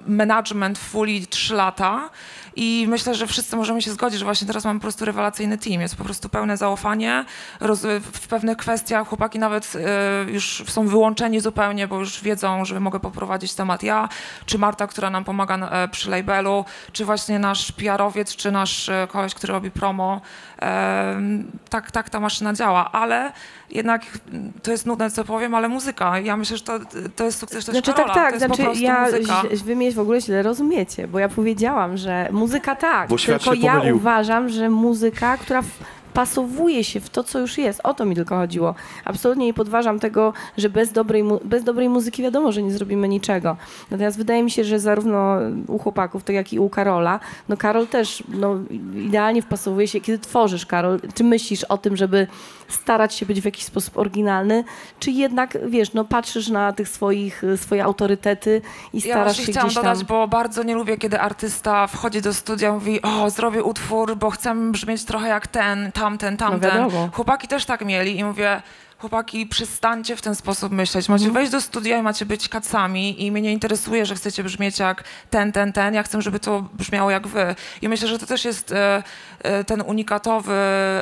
management 0.07 0.77
fully 0.79 1.25
3 1.29 1.55
lata 1.55 2.09
i 2.55 2.85
myślę, 2.89 3.15
że 3.15 3.27
wszyscy 3.27 3.55
możemy 3.55 3.81
się 3.81 3.91
zgodzić, 3.91 4.19
że 4.19 4.25
właśnie 4.25 4.47
teraz 4.47 4.65
mamy 4.65 4.79
po 4.79 4.81
prostu 4.81 5.05
rewelacyjny 5.05 5.57
team. 5.57 5.81
Jest 5.81 5.95
po 5.95 6.03
prostu 6.03 6.29
pełne 6.29 6.57
zaufanie. 6.57 7.25
W 8.13 8.27
pewnych 8.27 8.57
kwestiach 8.57 9.07
chłopaki 9.07 9.39
nawet 9.39 9.73
e, 9.75 10.31
już 10.31 10.63
są 10.67 10.87
wyłączeni 10.87 11.39
zupełnie, 11.39 11.87
bo 11.87 11.99
już 11.99 12.21
wiedzą, 12.21 12.65
że 12.65 12.79
mogę 12.79 12.99
poprowadzić 12.99 13.53
temat 13.53 13.83
ja, 13.83 14.09
czy 14.45 14.57
Marta, 14.57 14.87
która 14.87 15.09
nam 15.09 15.23
pomaga 15.23 15.69
e, 15.69 15.87
przy 15.87 16.09
labelu, 16.09 16.65
czy 16.91 17.05
właśnie 17.05 17.39
nasz 17.39 17.71
PR-owiec, 17.71 18.35
czy 18.35 18.51
nasz 18.51 18.89
e, 18.89 19.07
koleś, 19.11 19.33
który 19.33 19.53
robi 19.53 19.71
promo. 19.71 20.21
Tak, 21.69 21.91
tak 21.91 22.09
ta 22.09 22.19
maszyna 22.19 22.53
działa, 22.53 22.91
ale 22.91 23.31
jednak 23.71 24.01
to 24.63 24.71
jest 24.71 24.85
nudne, 24.85 25.11
co 25.11 25.23
powiem, 25.23 25.55
ale 25.55 25.69
muzyka. 25.69 26.19
Ja 26.19 26.37
myślę, 26.37 26.57
że 26.57 26.63
to, 26.63 26.79
to 27.15 27.23
jest 27.23 27.39
sukces 27.39 27.65
też 27.65 27.75
Znaczy 27.75 27.93
Karola. 27.93 28.13
tak, 28.13 28.23
tak, 28.23 28.29
to 28.29 28.35
jest 28.35 28.47
po 28.47 28.55
znaczy 28.55 28.63
prostu 28.63 28.83
ja, 28.83 29.05
muzyka. 29.05 29.43
wy 29.65 29.75
mnie 29.75 29.91
w 29.91 29.99
ogóle 29.99 30.21
źle 30.21 30.43
rozumiecie, 30.43 31.07
bo 31.07 31.19
ja 31.19 31.29
powiedziałam, 31.29 31.97
że 31.97 32.29
muzyka 32.41 32.75
tak, 32.75 33.09
Bo 33.09 33.17
świat 33.17 33.43
tylko 33.43 33.55
się 33.55 33.61
ja 33.65 33.73
pomylił. 33.73 33.95
uważam, 33.95 34.49
że 34.49 34.69
muzyka, 34.69 35.37
która 35.37 35.61
wpasowuje 36.11 36.83
się 36.83 36.99
w 36.99 37.09
to, 37.09 37.23
co 37.23 37.39
już 37.39 37.57
jest, 37.57 37.81
o 37.83 37.93
to 37.93 38.05
mi 38.05 38.15
tylko 38.15 38.35
chodziło. 38.35 38.75
Absolutnie 39.05 39.45
nie 39.45 39.53
podważam 39.53 39.99
tego, 39.99 40.33
że 40.57 40.69
bez 40.69 40.91
dobrej, 40.91 41.23
bez 41.45 41.63
dobrej 41.63 41.89
muzyki 41.89 42.23
wiadomo, 42.23 42.51
że 42.51 42.63
nie 42.63 42.71
zrobimy 42.71 43.07
niczego. 43.07 43.57
Natomiast 43.91 44.17
wydaje 44.17 44.43
mi 44.43 44.51
się, 44.51 44.63
że 44.63 44.79
zarówno 44.79 45.35
u 45.67 45.79
chłopaków, 45.79 46.23
tak 46.23 46.35
jak 46.35 46.53
i 46.53 46.59
u 46.59 46.69
Karola, 46.69 47.19
no 47.49 47.57
Karol 47.57 47.87
też 47.87 48.23
no, 48.29 48.55
idealnie 48.95 49.41
wpasowuje 49.41 49.87
się, 49.87 50.01
kiedy 50.01 50.19
tworzysz, 50.19 50.65
Karol, 50.65 50.99
czy 51.13 51.23
myślisz 51.23 51.63
o 51.63 51.77
tym, 51.77 51.97
żeby 51.97 52.27
starać 52.73 53.13
się 53.15 53.25
być 53.25 53.41
w 53.41 53.45
jakiś 53.45 53.65
sposób 53.65 53.97
oryginalny, 53.97 54.63
czy 54.99 55.11
jednak, 55.11 55.57
wiesz, 55.69 55.93
no 55.93 56.05
patrzysz 56.05 56.47
na 56.47 56.73
tych 56.73 56.89
swoich, 56.89 57.41
swoje 57.55 57.83
autorytety 57.83 58.61
i 58.93 58.97
Ja 58.97 59.01
starasz 59.01 59.25
właśnie 59.25 59.45
się 59.45 59.51
chciałam 59.51 59.67
gdzieś 59.67 59.75
tam... 59.75 59.83
dodać, 59.83 60.03
bo 60.05 60.27
bardzo 60.27 60.63
nie 60.63 60.75
lubię, 60.75 60.97
kiedy 60.97 61.19
artysta 61.19 61.87
wchodzi 61.87 62.21
do 62.21 62.33
studia 62.33 62.69
i 62.69 62.71
mówi, 62.71 63.01
o, 63.01 63.29
zrobię 63.29 63.63
utwór, 63.63 64.15
bo 64.15 64.29
chcę 64.29 64.71
brzmieć 64.71 65.05
trochę 65.05 65.27
jak 65.27 65.47
ten, 65.47 65.91
tamten, 65.91 66.37
tamten. 66.37 66.71
wiadomo. 66.71 67.09
Chłopaki 67.13 67.47
też 67.47 67.65
tak 67.65 67.85
mieli 67.85 68.19
i 68.19 68.23
mówię, 68.23 68.61
chłopaki, 69.01 69.47
przestańcie 69.47 70.15
w 70.15 70.21
ten 70.21 70.35
sposób 70.35 70.71
myśleć. 70.71 71.09
Macie 71.09 71.25
Mhm. 71.25 71.33
wejść 71.33 71.51
do 71.51 71.61
studia 71.61 71.97
i 71.97 72.01
macie 72.01 72.25
być 72.25 72.49
kacami 72.49 73.25
i 73.25 73.31
mnie 73.31 73.41
nie 73.41 73.51
interesuje, 73.51 74.05
że 74.05 74.15
chcecie 74.15 74.43
brzmieć 74.43 74.79
jak 74.79 75.03
ten, 75.29 75.51
ten, 75.51 75.73
ten. 75.73 75.93
Ja 75.93 76.03
chcę, 76.03 76.21
żeby 76.21 76.39
to 76.39 76.61
brzmiało 76.73 77.11
jak 77.11 77.27
wy. 77.27 77.55
I 77.81 77.89
myślę, 77.89 78.07
że 78.07 78.19
to 78.19 78.25
też 78.25 78.45
jest 78.45 78.71
e, 78.71 79.03
e, 79.39 79.63
ten 79.63 79.81
unikatowy 79.81 80.53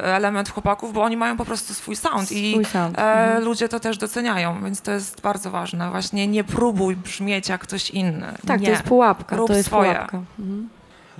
element 0.03 0.49
chłopaków, 0.49 0.93
bo 0.93 1.03
oni 1.03 1.17
mają 1.17 1.37
po 1.37 1.45
prostu 1.45 1.73
swój 1.73 1.95
sound 1.95 2.31
i 2.31 2.51
Swój 2.51 2.65
sound. 2.65 2.97
e, 2.99 3.01
Mhm. 3.01 3.43
ludzie 3.43 3.69
to 3.69 3.79
też 3.79 3.97
doceniają, 3.97 4.63
więc 4.63 4.81
to 4.81 4.91
jest 4.91 5.21
bardzo 5.21 5.51
ważne. 5.51 5.89
Właśnie 5.89 6.27
nie 6.27 6.43
próbuj 6.43 6.95
brzmieć 6.95 7.49
jak 7.49 7.61
ktoś 7.61 7.89
inny. 7.89 8.33
Tak, 8.47 8.59
nie. 8.61 8.65
to 8.67 8.71
jest 8.71 8.83
pułapka, 8.83 9.35
Rób 9.35 9.47
to 9.47 9.53
jest 9.53 9.65
swoje. 9.67 9.91
pułapka. 9.93 10.21
Mhm. 10.39 10.69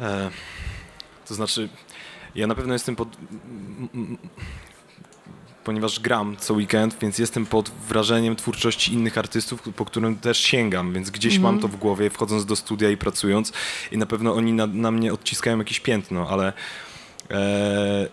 E, 0.02 0.30
to 1.28 1.34
znaczy, 1.36 1.70
ja 2.36 2.48
na 2.48 2.56
pewno 2.56 2.74
jestem 2.74 2.96
pod. 2.96 3.08
Ponieważ 5.70 6.00
gram 6.00 6.38
co 6.38 6.54
weekend, 6.54 6.98
więc 7.02 7.18
jestem 7.20 7.46
pod 7.46 7.70
wrażeniem 7.70 8.36
twórczości 8.36 8.94
innych 8.94 9.18
artystów, 9.18 9.62
po 9.62 9.86
którym 9.86 10.16
też 10.16 10.40
sięgam, 10.40 10.94
więc 10.94 11.10
gdzieś 11.10 11.40
mam 11.40 11.60
to 11.60 11.68
w 11.68 11.76
głowie, 11.76 12.10
wchodząc 12.10 12.46
do 12.46 12.56
studia 12.56 12.90
i 12.90 12.98
pracując, 12.98 13.54
i 13.92 13.98
na 13.98 14.06
pewno 14.06 14.34
oni 14.34 14.54
na, 14.54 14.68
na 14.68 14.92
mnie 14.92 15.14
odciskają 15.14 15.58
jakieś 15.58 15.80
piętno, 15.80 16.30
ale 16.30 16.54
e, 17.32 18.08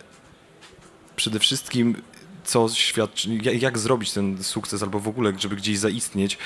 przede 1.16 1.38
wszystkim 1.38 2.02
co 2.44 2.68
świadczy, 2.68 3.38
jak, 3.42 3.62
jak 3.62 3.78
zrobić 3.78 4.12
ten 4.12 4.44
sukces, 4.44 4.82
albo 4.82 5.00
w 5.00 5.08
ogóle, 5.08 5.32
żeby 5.38 5.56
gdzieś 5.56 5.78
zaistnieć, 5.78 6.38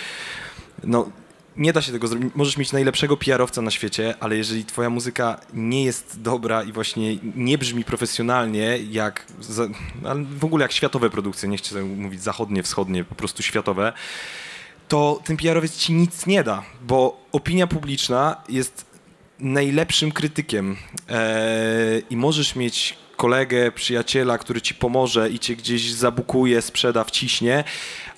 no 0.85 1.11
nie 1.56 1.72
da 1.72 1.82
się 1.82 1.92
tego 1.92 2.08
zrobić. 2.08 2.32
Możesz 2.34 2.56
mieć 2.56 2.72
najlepszego 2.72 3.16
PR-owca 3.16 3.62
na 3.62 3.70
świecie, 3.70 4.14
ale 4.20 4.36
jeżeli 4.36 4.64
twoja 4.64 4.90
muzyka 4.90 5.40
nie 5.54 5.84
jest 5.84 6.20
dobra 6.22 6.62
i 6.62 6.72
właśnie 6.72 7.16
nie 7.36 7.58
brzmi 7.58 7.84
profesjonalnie, 7.84 8.78
jak 8.90 9.26
za, 9.40 9.66
w 10.38 10.44
ogóle 10.44 10.62
jak 10.62 10.72
światowe 10.72 11.10
produkcje, 11.10 11.48
nie 11.48 11.56
chcę 11.56 11.82
mówić 11.82 12.22
zachodnie, 12.22 12.62
wschodnie, 12.62 13.04
po 13.04 13.14
prostu 13.14 13.42
światowe, 13.42 13.92
to 14.88 15.20
ten 15.24 15.36
PR-owiec 15.36 15.76
ci 15.76 15.92
nic 15.92 16.26
nie 16.26 16.44
da, 16.44 16.62
bo 16.82 17.26
opinia 17.32 17.66
publiczna 17.66 18.36
jest 18.48 18.86
najlepszym 19.38 20.12
krytykiem 20.12 20.76
eee, 21.08 22.02
i 22.10 22.16
możesz 22.16 22.56
mieć 22.56 22.98
kolegę, 23.20 23.72
przyjaciela, 23.72 24.38
który 24.38 24.61
ci 24.61 24.74
pomoże 24.74 25.30
i 25.30 25.38
cię 25.38 25.56
gdzieś 25.56 25.92
zabukuje, 25.92 26.62
sprzeda, 26.62 27.04
wciśnie, 27.04 27.64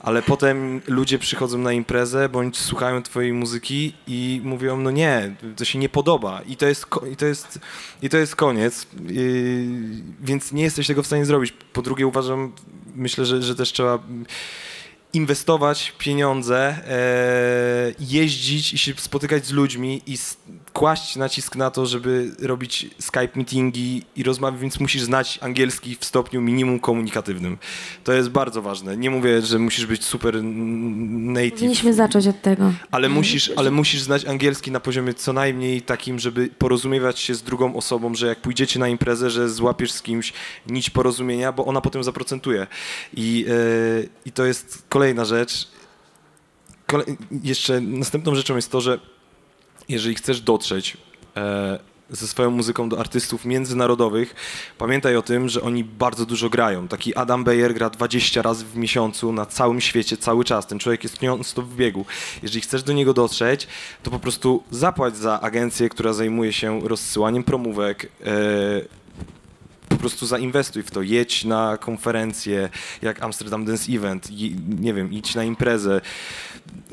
ale 0.01 0.23
potem 0.23 0.81
ludzie 0.87 1.19
przychodzą 1.19 1.59
na 1.59 1.73
imprezę 1.73 2.29
bądź 2.29 2.59
słuchają 2.59 3.03
twojej 3.03 3.33
muzyki 3.33 3.95
i 4.07 4.41
mówią, 4.45 4.77
no 4.77 4.91
nie, 4.91 5.37
to 5.57 5.65
się 5.65 5.79
nie 5.79 5.89
podoba 5.89 6.43
i 6.47 6.57
to 6.57 6.67
jest, 6.67 6.87
i 7.13 7.17
to 7.17 7.27
jest, 7.27 7.59
i 8.03 8.09
to 8.09 8.17
jest 8.17 8.37
koniec, 8.37 8.87
Yy, 9.09 9.67
więc 10.21 10.53
nie 10.53 10.63
jesteś 10.63 10.87
tego 10.87 11.03
w 11.03 11.07
stanie 11.07 11.27
zrobić. 11.27 11.53
Po 11.73 11.83
drugie 11.83 12.07
uważam, 12.07 12.53
myślę, 12.95 13.27
że, 13.27 13.43
że 13.43 13.55
też 13.55 13.73
trzeba 13.73 13.99
inwestować 15.13 15.93
pieniądze, 15.99 16.59
e, 16.59 17.95
jeździć 18.01 18.75
i 18.75 18.79
się 18.79 18.93
spotykać 18.97 19.47
z 19.47 19.53
ludźmi 19.53 20.03
i 20.07 20.17
kłaść 20.73 21.17
nacisk 21.17 21.57
na 21.57 21.71
to, 21.71 21.87
żeby 21.87 22.31
robić 22.41 22.91
Skype 22.99 23.29
meetingi 23.35 24.03
i 24.17 24.23
rozmawiać, 24.23 24.61
więc 24.61 24.81
musisz 24.81 25.03
znać 25.03 25.39
angielski 25.43 25.97
w 26.01 26.05
stopniu 26.05 26.41
minimum 26.41 26.81
komunikatywnym. 26.81 27.59
To 28.05 28.13
jest 28.13 28.29
bardzo 28.29 28.63
ważne. 28.63 28.97
Nie 28.97 29.11
mówię, 29.11 29.43
że 29.43 29.59
musisz 29.59 29.87
być 29.87 30.05
super 30.05 30.45
native. 30.45 31.53
Powinniśmy 31.53 31.95
zacząć 31.95 32.27
od 32.27 32.43
tego. 32.43 32.73
Ale 32.91 33.09
musisz, 33.09 33.53
ale 33.57 33.71
musisz 33.71 34.03
znać 34.03 34.25
angielski 34.25 34.71
na 34.71 34.81
poziomie 34.81 35.15
co 35.15 35.33
najmniej 35.33 35.83
takim, 35.83 36.19
żeby 36.19 36.49
porozumiewać 36.59 37.19
się 37.19 37.35
z 37.35 37.43
drugą 37.43 37.77
osobą, 37.77 38.15
że 38.15 38.27
jak 38.27 38.41
pójdziecie 38.41 38.81
na 38.81 38.89
imprezę, 38.89 39.31
że 39.31 39.49
złapiesz 39.49 39.93
z 39.93 40.03
kimś 40.03 40.33
nić 40.67 40.91
porozumienia, 40.91 41.53
bo 41.53 41.65
ona 41.65 41.81
potem 41.81 42.05
zaprocentuje. 42.05 42.67
I, 43.15 43.47
e, 43.49 43.53
i 44.25 44.33
to 44.33 44.45
jest 44.45 44.83
kolejna 44.89 45.25
rzecz. 45.25 45.69
Kole 46.87 47.05
jeszcze 47.43 47.81
następną 47.81 48.35
rzeczą 48.35 48.57
jest 48.57 48.71
to, 48.71 48.81
że 48.81 49.12
jeżeli 49.93 50.15
chcesz 50.15 50.41
dotrzeć 50.41 50.97
e, 51.37 51.79
ze 52.11 52.27
swoją 52.27 52.51
muzyką 52.51 52.89
do 52.89 53.01
artystów 53.01 53.45
międzynarodowych, 53.45 54.35
pamiętaj 54.79 55.17
o 55.17 55.23
tym, 55.23 55.49
że 55.49 55.63
oni 55.63 55.85
bardzo 55.85 56.27
dużo 56.27 56.51
grają. 56.51 56.89
Taki 56.89 57.15
Adam 57.15 57.45
Beyer 57.45 57.75
gra 57.75 57.91
20 57.91 58.43
razy 58.43 58.65
w 58.65 58.77
miesiącu 58.77 59.33
na 59.33 59.47
całym 59.47 59.81
świecie, 59.81 60.17
cały 60.17 60.45
czas. 60.45 60.67
Ten 60.67 60.79
człowiek 60.79 61.05
jest 61.05 61.23
non-stop 61.23 61.65
w 61.65 61.77
biegu. 61.77 62.05
Jeżeli 62.43 62.61
chcesz 62.61 62.83
do 62.83 62.93
niego 62.93 63.15
dotrzeć, 63.15 63.69
to 64.03 64.11
po 64.11 64.19
prostu 64.19 64.63
zapłać 64.71 65.17
za 65.17 65.41
agencję, 65.41 65.89
która 65.89 66.13
zajmuje 66.13 66.53
się 66.53 66.81
rozsyłaniem 66.89 67.45
promówek, 67.45 68.09
e, 68.25 69.02
po 69.93 70.01
prostu 70.01 70.27
zainwestuj 70.27 70.83
w 70.83 70.91
to, 70.91 71.03
jedź 71.03 71.45
na 71.45 71.77
konferencję, 71.77 72.69
jak 73.03 73.23
Amsterdam 73.23 73.65
Dance 73.65 73.93
Event, 73.93 74.29
nie 74.81 74.95
wiem, 74.95 75.13
idź 75.13 75.35
na 75.35 75.45
imprezę, 75.45 76.01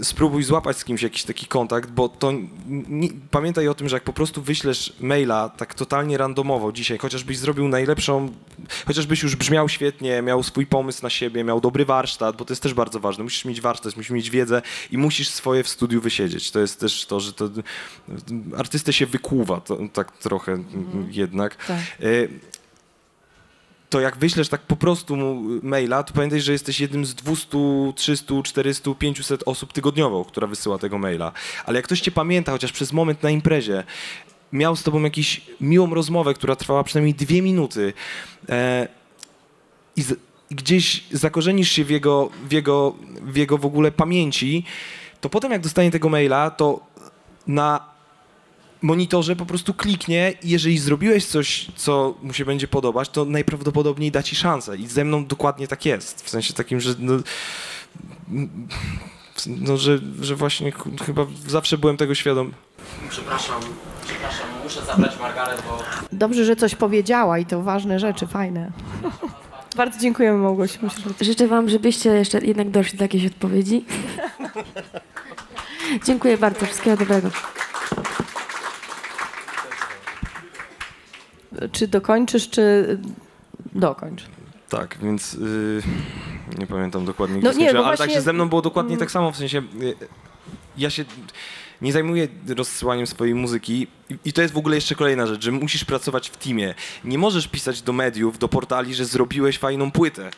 spróbuj 0.02 0.44
złapać 0.44 0.78
z 0.78 0.84
kimś 0.84 1.02
jakiś 1.02 1.24
taki 1.24 1.46
kontakt, 1.46 1.92
bo 1.92 2.10
to 2.10 2.34
nie, 2.68 3.10
pamiętaj 3.32 3.68
o 3.68 3.74
tym, 3.74 3.90
że 3.90 3.96
jak 3.96 4.04
po 4.04 4.14
prostu 4.14 4.42
wyślesz 4.42 4.94
maila 5.00 5.50
tak 5.50 5.74
totalnie 5.74 6.18
randomowo 6.18 6.72
dzisiaj, 6.72 6.98
chociażbyś 6.98 7.38
zrobił 7.38 7.68
najlepszą, 7.68 8.32
chociażbyś 8.86 9.24
już 9.24 9.36
brzmiał 9.36 9.70
świetnie, 9.70 10.22
miał 10.22 10.44
swój 10.44 10.66
pomysł 10.66 11.04
na 11.04 11.10
siebie, 11.10 11.44
miał 11.44 11.62
dobry 11.62 11.86
warsztat, 11.86 12.38
bo 12.38 12.46
to 12.46 12.52
jest 12.52 12.64
też 12.64 12.74
bardzo 12.74 13.00
ważne, 13.00 13.24
musisz 13.24 13.46
mieć 13.46 13.62
warsztat, 13.62 13.98
musisz 13.98 14.12
mieć 14.12 14.30
wiedzę 14.30 14.62
i 14.92 14.98
musisz 14.98 15.30
swoje 15.30 15.64
w 15.64 15.70
studiu 15.70 16.02
wysiedzieć. 16.02 16.52
To 16.52 16.60
jest 16.60 16.80
też 16.80 17.06
to, 17.06 17.20
że 17.20 17.34
to 17.34 17.50
artystę 18.58 18.94
się 18.94 19.06
wykłuwa 19.06 19.62
to, 19.62 19.78
tak 19.94 20.18
trochę 20.18 20.64
jednak. 21.12 21.66
Tak. 21.66 21.80
To 23.89 23.99
jak 23.99 24.17
wyślesz 24.17 24.49
tak 24.49 24.62
po 24.62 24.75
prostu 24.75 25.15
mu 25.15 25.60
maila, 25.63 26.04
to 26.04 26.13
pamiętaj, 26.13 26.41
że 26.41 26.52
jesteś 26.52 26.80
jednym 26.80 27.06
z 27.06 27.15
200, 27.15 27.58
300, 27.95 28.34
400, 28.43 28.93
500 28.93 29.43
osób 29.45 29.73
tygodniowo, 29.73 30.25
która 30.25 30.47
wysyła 30.47 30.78
tego 30.78 30.97
maila. 30.97 31.32
Ale 31.65 31.78
jak 31.78 31.86
ktoś 31.86 32.02
cię 32.02 32.12
pamięta, 32.12 32.52
chociaż 32.52 32.71
przez 32.71 32.93
moment 32.93 33.23
na 33.23 33.30
imprezie, 33.30 33.84
miał 34.54 34.75
z 34.75 34.84
tobą 34.84 35.02
jakąś 35.02 35.41
miłą 35.62 35.93
rozmowę, 35.93 36.34
która 36.34 36.56
trwała 36.56 36.84
przynajmniej 36.84 37.13
dwie 37.13 37.41
minuty 37.41 37.93
e, 38.49 38.88
i 39.95 40.02
z, 40.02 40.19
gdzieś 40.52 41.04
zakorzenisz 41.12 41.71
się 41.71 41.86
w 41.86 41.89
jego, 41.89 42.30
w 42.49 42.52
jego, 42.52 42.95
w 43.21 43.36
jego 43.36 43.58
w 43.58 43.65
ogóle 43.65 43.91
pamięci, 43.91 44.63
to 45.21 45.30
potem 45.30 45.52
jak 45.52 45.62
dostanie 45.62 45.91
tego 45.91 46.10
maila, 46.10 46.52
to 46.52 46.80
na 47.47 47.89
monitorze 48.82 49.36
po 49.36 49.46
prostu 49.46 49.74
kliknie 49.74 50.34
i 50.44 50.50
jeżeli 50.50 50.78
zrobiłeś 50.78 51.26
coś, 51.26 51.68
co 51.76 52.15
mu 52.24 52.34
się 52.34 52.46
będzie 52.46 52.68
podobać, 52.68 53.10
to 53.10 53.26
najprawdopodobniej 53.26 54.12
da 54.12 54.24
ci 54.24 54.36
szansę. 54.36 54.78
I 54.78 54.88
ze 54.88 55.06
mną 55.06 55.26
dokładnie 55.26 55.68
tak 55.68 55.86
jest. 55.86 56.26
W 56.26 56.30
sensie 56.30 56.54
takim, 56.54 56.80
że 56.80 56.96
no, 57.00 57.13
no 59.48 59.78
że, 59.78 60.00
że 60.22 60.36
właśnie 60.36 60.72
chyba 61.06 61.26
zawsze 61.48 61.78
byłem 61.78 61.98
tego 61.98 62.15
świadom. 62.15 62.52
Przepraszam, 63.10 63.62
przepraszam, 64.06 64.48
muszę 64.63 64.86
zabrać 64.86 65.20
Margaret, 65.20 65.63
bo 65.70 65.84
Dobrze, 66.12 66.46
że 66.46 66.56
coś 66.56 66.76
powiedziała 66.76 67.39
i 67.39 67.46
to 67.46 67.62
ważne 67.62 68.00
rzeczy, 68.00 68.28
fajne. 68.28 68.72
Bardzo 69.78 70.00
dziękujemy 70.00 70.38
Małgosiu. 70.38 70.80
Myślę, 70.82 71.04
że 71.20 71.26
Życzę 71.26 71.48
wam, 71.48 71.70
żebyście 71.70 72.10
jeszcze 72.10 72.39
jednak 72.39 72.70
doszli 72.70 72.98
do 72.98 73.04
jakiejś 73.04 73.26
odpowiedzi. 73.26 73.86
Dziękuję 76.06 76.38
bardzo. 76.38 76.65
Wszystkiego 76.65 76.98
dobrego. 76.98 77.30
Czy 81.72 81.88
dokończysz, 81.88 82.50
czy 82.50 82.98
dokończ? 83.76 84.24
Tak, 84.70 84.98
więc 85.04 85.34
y, 85.34 85.82
nie 86.60 86.68
pamiętam 86.68 87.06
dokładnie, 87.06 87.40
No 87.44 87.52
nie, 87.54 87.70
ale 87.70 87.80
właśnie- 87.84 87.98
także 87.98 88.22
ze 88.22 88.34
mną 88.34 88.50
było 88.50 88.62
dokładnie 88.62 88.98
tak 88.98 89.12
samo, 89.12 89.32
w 89.32 89.38
sensie 89.38 89.58
y, 89.82 89.96
ja 90.78 90.90
się 90.90 91.06
nie 91.82 91.92
zajmuję 91.94 92.28
rozsyłaniem 92.58 93.08
swojej 93.08 93.36
muzyki 93.36 93.88
i, 94.10 94.18
i 94.26 94.34
to 94.34 94.42
jest 94.42 94.54
w 94.54 94.58
ogóle 94.58 94.76
jeszcze 94.76 94.96
kolejna 94.96 95.28
rzecz, 95.28 95.44
że 95.44 95.52
musisz 95.52 95.86
pracować 95.86 96.30
w 96.30 96.38
teamie. 96.38 96.74
Nie 97.04 97.18
możesz 97.18 97.48
pisać 97.48 97.82
do 97.82 97.94
mediów, 97.94 98.38
do 98.39 98.48
portali, 98.48 98.96
że 98.96 99.06
zrobiłeś 99.06 99.58
fajną 99.58 99.92
płytę. 99.92 100.32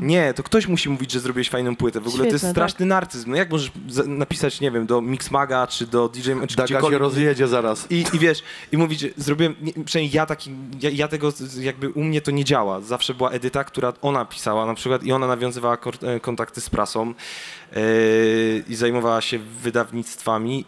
Nie, 0.00 0.34
to 0.34 0.42
ktoś 0.42 0.66
musi 0.66 0.88
mówić, 0.90 1.12
że 1.12 1.20
zrobiłeś 1.20 1.50
fajną 1.50 1.76
płytę. 1.76 2.00
W 2.00 2.06
ogóle 2.08 2.24
to 2.24 2.30
jest 2.30 2.38
Świetne, 2.44 2.50
straszny 2.50 2.86
narcyzm. 2.86 3.30
No 3.30 3.36
jak 3.36 3.50
możesz 3.50 3.72
za- 3.88 4.04
napisać, 4.04 4.60
nie 4.60 4.70
wiem, 4.70 4.86
do 4.86 5.00
Mixmaga 5.00 5.66
czy 5.66 5.86
do 5.86 6.08
DJ, 6.08 6.30
czy 6.48 6.56
Daga 6.56 6.80
się 6.90 6.98
rozjedzie 6.98 7.48
zaraz. 7.48 7.86
I, 7.90 8.04
I 8.12 8.18
wiesz, 8.18 8.42
i 8.72 8.76
mówić, 8.78 9.00
że 9.00 9.08
zrobiłem, 9.16 9.54
nie, 9.62 9.72
przynajmniej 9.84 10.16
ja 10.16 10.26
taki, 10.26 10.50
ja, 10.80 10.90
ja 10.90 11.08
tego, 11.08 11.32
jakby 11.60 11.90
u 11.90 12.04
mnie 12.04 12.20
to 12.20 12.30
nie 12.30 12.44
działa. 12.44 12.80
Zawsze 12.80 13.14
była 13.14 13.30
Edyta, 13.30 13.64
która 13.64 13.92
ona 14.02 14.24
pisała 14.24 14.66
na 14.66 14.74
przykład 14.74 15.04
i 15.04 15.12
ona 15.12 15.26
nawiązywała 15.26 15.76
kor- 15.76 16.04
e, 16.06 16.20
kontakty 16.20 16.60
z 16.60 16.70
prasą 16.70 17.14
e, 17.72 17.80
i 18.68 18.74
zajmowała 18.74 19.20
się 19.20 19.38
wydawnictwami. 19.38 20.64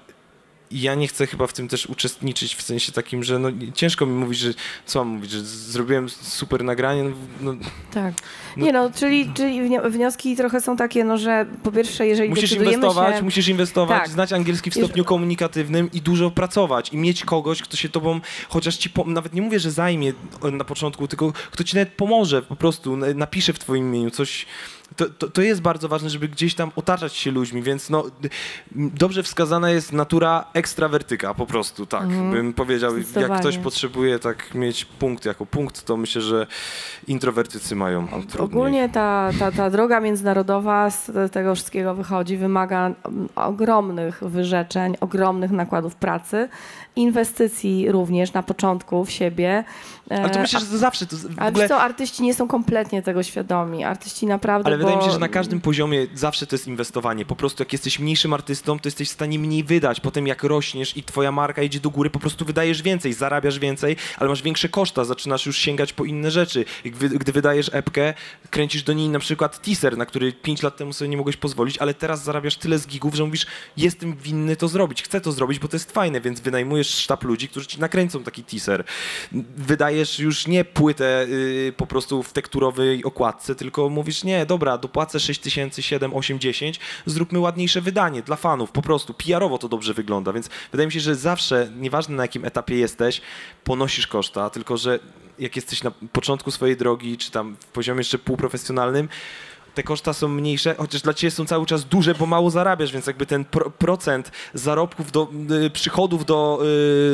I 0.70 0.80
ja 0.80 0.94
nie 0.94 1.08
chcę 1.08 1.26
chyba 1.26 1.46
w 1.46 1.52
tym 1.52 1.68
też 1.68 1.86
uczestniczyć 1.86 2.54
w 2.54 2.62
sensie 2.62 2.92
takim, 2.92 3.24
że 3.24 3.38
no, 3.38 3.48
ciężko 3.74 4.06
mi 4.06 4.12
mówić, 4.12 4.38
że 4.38 4.54
co 4.86 4.98
mam 5.04 5.14
mówić, 5.14 5.30
że 5.30 5.40
zrobiłem 5.44 6.08
super 6.08 6.64
nagranie, 6.64 7.04
no, 7.04 7.12
no, 7.40 7.54
Tak. 7.92 8.14
No- 8.56 8.66
Nie 8.66 8.72
no, 8.72 8.90
czyli, 8.90 9.30
czyli 9.34 9.60
wnio- 9.62 9.90
wnioski 9.90 10.36
trochę 10.36 10.60
są 10.60 10.76
takie, 10.76 11.04
no, 11.04 11.18
że 11.18 11.46
po 11.62 11.72
pierwsze, 11.72 12.06
jeżeli 12.06 12.28
Musisz 12.28 12.52
inwestować, 12.52 13.16
się... 13.16 13.22
musisz 13.22 13.48
inwestować, 13.48 13.98
Tak. 14.02 14.08
znać 14.08 14.32
angielski 14.32 14.70
w 14.70 14.74
stopniu 14.74 15.04
komunikatywnym 15.04 15.90
i 15.92 16.00
dużo 16.00 16.30
pracować 16.30 16.92
i 16.92 16.96
mieć 16.96 17.24
kogoś, 17.24 17.62
kto 17.62 17.76
się 17.76 17.88
tobą, 17.88 18.20
chociaż 18.48 18.76
ci, 18.76 18.90
po, 18.90 19.04
nawet 19.04 19.34
nie 19.34 19.42
mówię, 19.42 19.60
że 19.60 19.70
zajmie 19.70 20.12
na 20.52 20.64
początku, 20.64 21.08
tylko 21.08 21.32
kto 21.50 21.64
ci 21.64 21.76
nawet 21.76 21.92
pomoże 21.94 22.42
po 22.42 22.56
prostu, 22.56 22.96
napisze 23.14 23.52
w 23.52 23.58
twoim 23.58 23.84
imieniu 23.88 24.10
coś. 24.10 24.46
To, 24.96 25.08
to, 25.08 25.28
to 25.28 25.42
jest 25.42 25.60
bardzo 25.60 25.88
ważne, 25.88 26.10
żeby 26.10 26.28
gdzieś 26.28 26.54
tam 26.54 26.70
otaczać 26.76 27.16
się 27.16 27.30
ludźmi, 27.30 27.62
więc 27.62 27.90
no, 27.90 28.04
dobrze 28.76 29.22
wskazana 29.22 29.70
jest 29.70 29.92
natura 29.92 30.44
ekstrawertyka 30.54 31.34
po 31.34 31.46
prostu, 31.46 31.86
tak, 31.86 32.08
bym 32.08 32.52
powiedział. 32.52 32.92
Jak 33.20 33.40
ktoś 33.40 33.58
potrzebuje 33.58 34.18
tak 34.18 34.54
mieć 34.54 34.84
punkt 34.84 35.24
jako 35.24 35.46
punkt, 35.46 35.84
to 35.84 35.96
myślę, 35.96 36.22
że 36.22 36.46
introwertycy 37.08 37.76
mają 37.76 38.08
trudniej. 38.08 38.40
Ogólnie 38.40 38.88
ta, 38.88 39.30
ta, 39.38 39.52
ta 39.52 39.70
droga 39.70 40.00
międzynarodowa 40.00 40.90
z 40.90 41.32
tego 41.32 41.54
wszystkiego 41.54 41.94
wychodzi, 41.94 42.36
wymaga 42.36 42.86
mm, 42.86 43.28
ogromnych 43.36 44.24
wyrzeczeń, 44.24 44.96
ogromnych 45.00 45.50
nakładów 45.50 45.94
pracy, 45.94 46.48
inwestycji 46.96 47.92
również 47.92 48.32
na 48.32 48.42
początku 48.42 49.04
w 49.04 49.10
siebie. 49.10 49.64
Ale 50.10 50.30
to 50.30 50.38
E, 50.38 50.42
myślę, 50.42 50.60
że 50.60 50.66
to 50.66 50.78
zawsze, 50.78 51.06
to 51.06 51.16
w 51.16 51.38
Ale 51.38 51.48
ogóle... 51.50 51.68
co, 51.68 51.80
artyści 51.80 52.22
nie 52.22 52.34
są 52.34 52.48
kompletnie 52.48 53.02
tego 53.02 53.22
świadomi. 53.22 53.84
Artyści 53.84 54.26
naprawdę, 54.26 54.66
Ale 54.66 54.76
wydaje 54.78 54.96
mi 54.96 55.02
się, 55.02 55.06
bo- 55.08 55.12
że 55.14 55.18
na 55.20 55.28
każdym 55.28 55.60
poziomie 55.60 56.06
zawsze 56.14 56.46
to 56.46 56.54
jest 56.54 56.66
inwestowanie. 56.68 57.24
Po 57.24 57.36
prostu 57.36 57.62
jak 57.62 57.72
jesteś 57.72 57.98
mniejszym 57.98 58.32
artystą, 58.32 58.78
to 58.78 58.86
jesteś 58.88 59.08
w 59.08 59.12
stanie 59.12 59.38
mniej 59.38 59.64
wydać. 59.64 60.00
Potem 60.00 60.26
jak 60.26 60.42
rośniesz 60.44 60.96
i 60.96 61.02
twoja 61.02 61.32
marka 61.32 61.62
idzie 61.62 61.80
do 61.80 61.90
góry, 61.90 62.10
po 62.10 62.18
prostu 62.18 62.44
wydajesz 62.44 62.82
więcej, 62.82 63.12
zarabiasz 63.12 63.58
więcej, 63.58 63.96
ale 64.18 64.28
masz 64.28 64.42
większe 64.42 64.68
koszta, 64.68 65.04
zaczynasz 65.04 65.46
już 65.46 65.58
sięgać 65.58 65.92
po 65.92 66.04
inne 66.04 66.30
rzeczy. 66.30 66.64
Gdy 67.14 67.32
wydajesz 67.32 67.70
epkę, 67.72 68.14
kręcisz 68.50 68.82
do 68.82 68.92
niej 68.92 69.08
na 69.08 69.18
przykład 69.18 69.62
teaser, 69.62 69.96
na 69.98 70.06
który 70.06 70.32
5 70.32 70.62
lat 70.62 70.76
temu 70.76 70.92
sobie 70.92 71.08
nie 71.08 71.16
mogłeś 71.16 71.36
pozwolić, 71.36 71.78
ale 71.78 71.94
teraz 71.94 72.24
zarabiasz 72.24 72.56
tyle 72.56 72.78
z 72.78 72.86
gigów, 72.86 73.14
że 73.14 73.24
mówisz, 73.24 73.46
jestem 73.76 74.16
winny 74.16 74.56
to 74.56 74.68
zrobić, 74.68 75.02
chcę 75.02 75.20
to 75.20 75.32
zrobić, 75.32 75.58
bo 75.58 75.68
to 75.68 75.76
jest 75.76 75.92
fajne, 75.92 76.20
więc 76.20 76.40
wynajmujesz 76.40 76.88
sztab 76.88 77.24
ludzi, 77.24 77.48
którzy 77.48 77.66
ci 77.66 77.80
nakręcą 77.80 78.22
taki 78.22 78.44
teaser. 78.44 78.84
Wydajesz 79.56 79.99
już 80.18 80.46
nie 80.46 80.64
płytę 80.64 81.26
y, 81.28 81.72
po 81.76 81.86
prostu 81.86 82.22
w 82.22 82.32
tekturowej 82.32 83.04
okładce, 83.04 83.54
tylko 83.54 83.88
mówisz, 83.88 84.24
nie, 84.24 84.46
dobra, 84.46 84.78
dopłacę 84.78 85.20
6 85.20 85.40
tysięcy, 85.40 85.82
7, 85.82 86.14
8, 86.14 86.38
10, 86.38 86.80
zróbmy 87.06 87.38
ładniejsze 87.38 87.80
wydanie 87.80 88.22
dla 88.22 88.36
fanów, 88.36 88.72
po 88.72 88.82
prostu. 88.82 89.14
PR-owo 89.14 89.58
to 89.58 89.68
dobrze 89.68 89.94
wygląda, 89.94 90.32
więc 90.32 90.48
wydaje 90.72 90.86
mi 90.86 90.92
się, 90.92 91.00
że 91.00 91.14
zawsze, 91.14 91.70
nieważne 91.76 92.16
na 92.16 92.22
jakim 92.22 92.44
etapie 92.44 92.76
jesteś, 92.76 93.20
ponosisz 93.64 94.06
koszta, 94.06 94.50
tylko 94.50 94.76
że 94.76 94.98
jak 95.38 95.56
jesteś 95.56 95.82
na 95.82 95.90
początku 96.12 96.50
swojej 96.50 96.76
drogi, 96.76 97.16
czy 97.16 97.30
tam 97.30 97.56
w 97.60 97.66
poziomie 97.66 98.00
jeszcze 98.00 98.18
półprofesjonalnym, 98.18 99.08
te 99.74 99.82
koszta 99.82 100.12
są 100.12 100.28
mniejsze, 100.28 100.74
chociaż 100.78 101.02
dla 101.02 101.14
ciebie 101.14 101.30
są 101.30 101.46
cały 101.46 101.66
czas 101.66 101.84
duże, 101.84 102.14
bo 102.14 102.26
mało 102.26 102.50
zarabiasz, 102.50 102.92
więc 102.92 103.06
jakby 103.06 103.26
ten 103.26 103.44
pro, 103.44 103.70
procent 103.70 104.30
zarobków 104.54 105.12
do 105.12 105.28
y, 105.66 105.70
przychodów 105.70 106.24
do, 106.24 106.60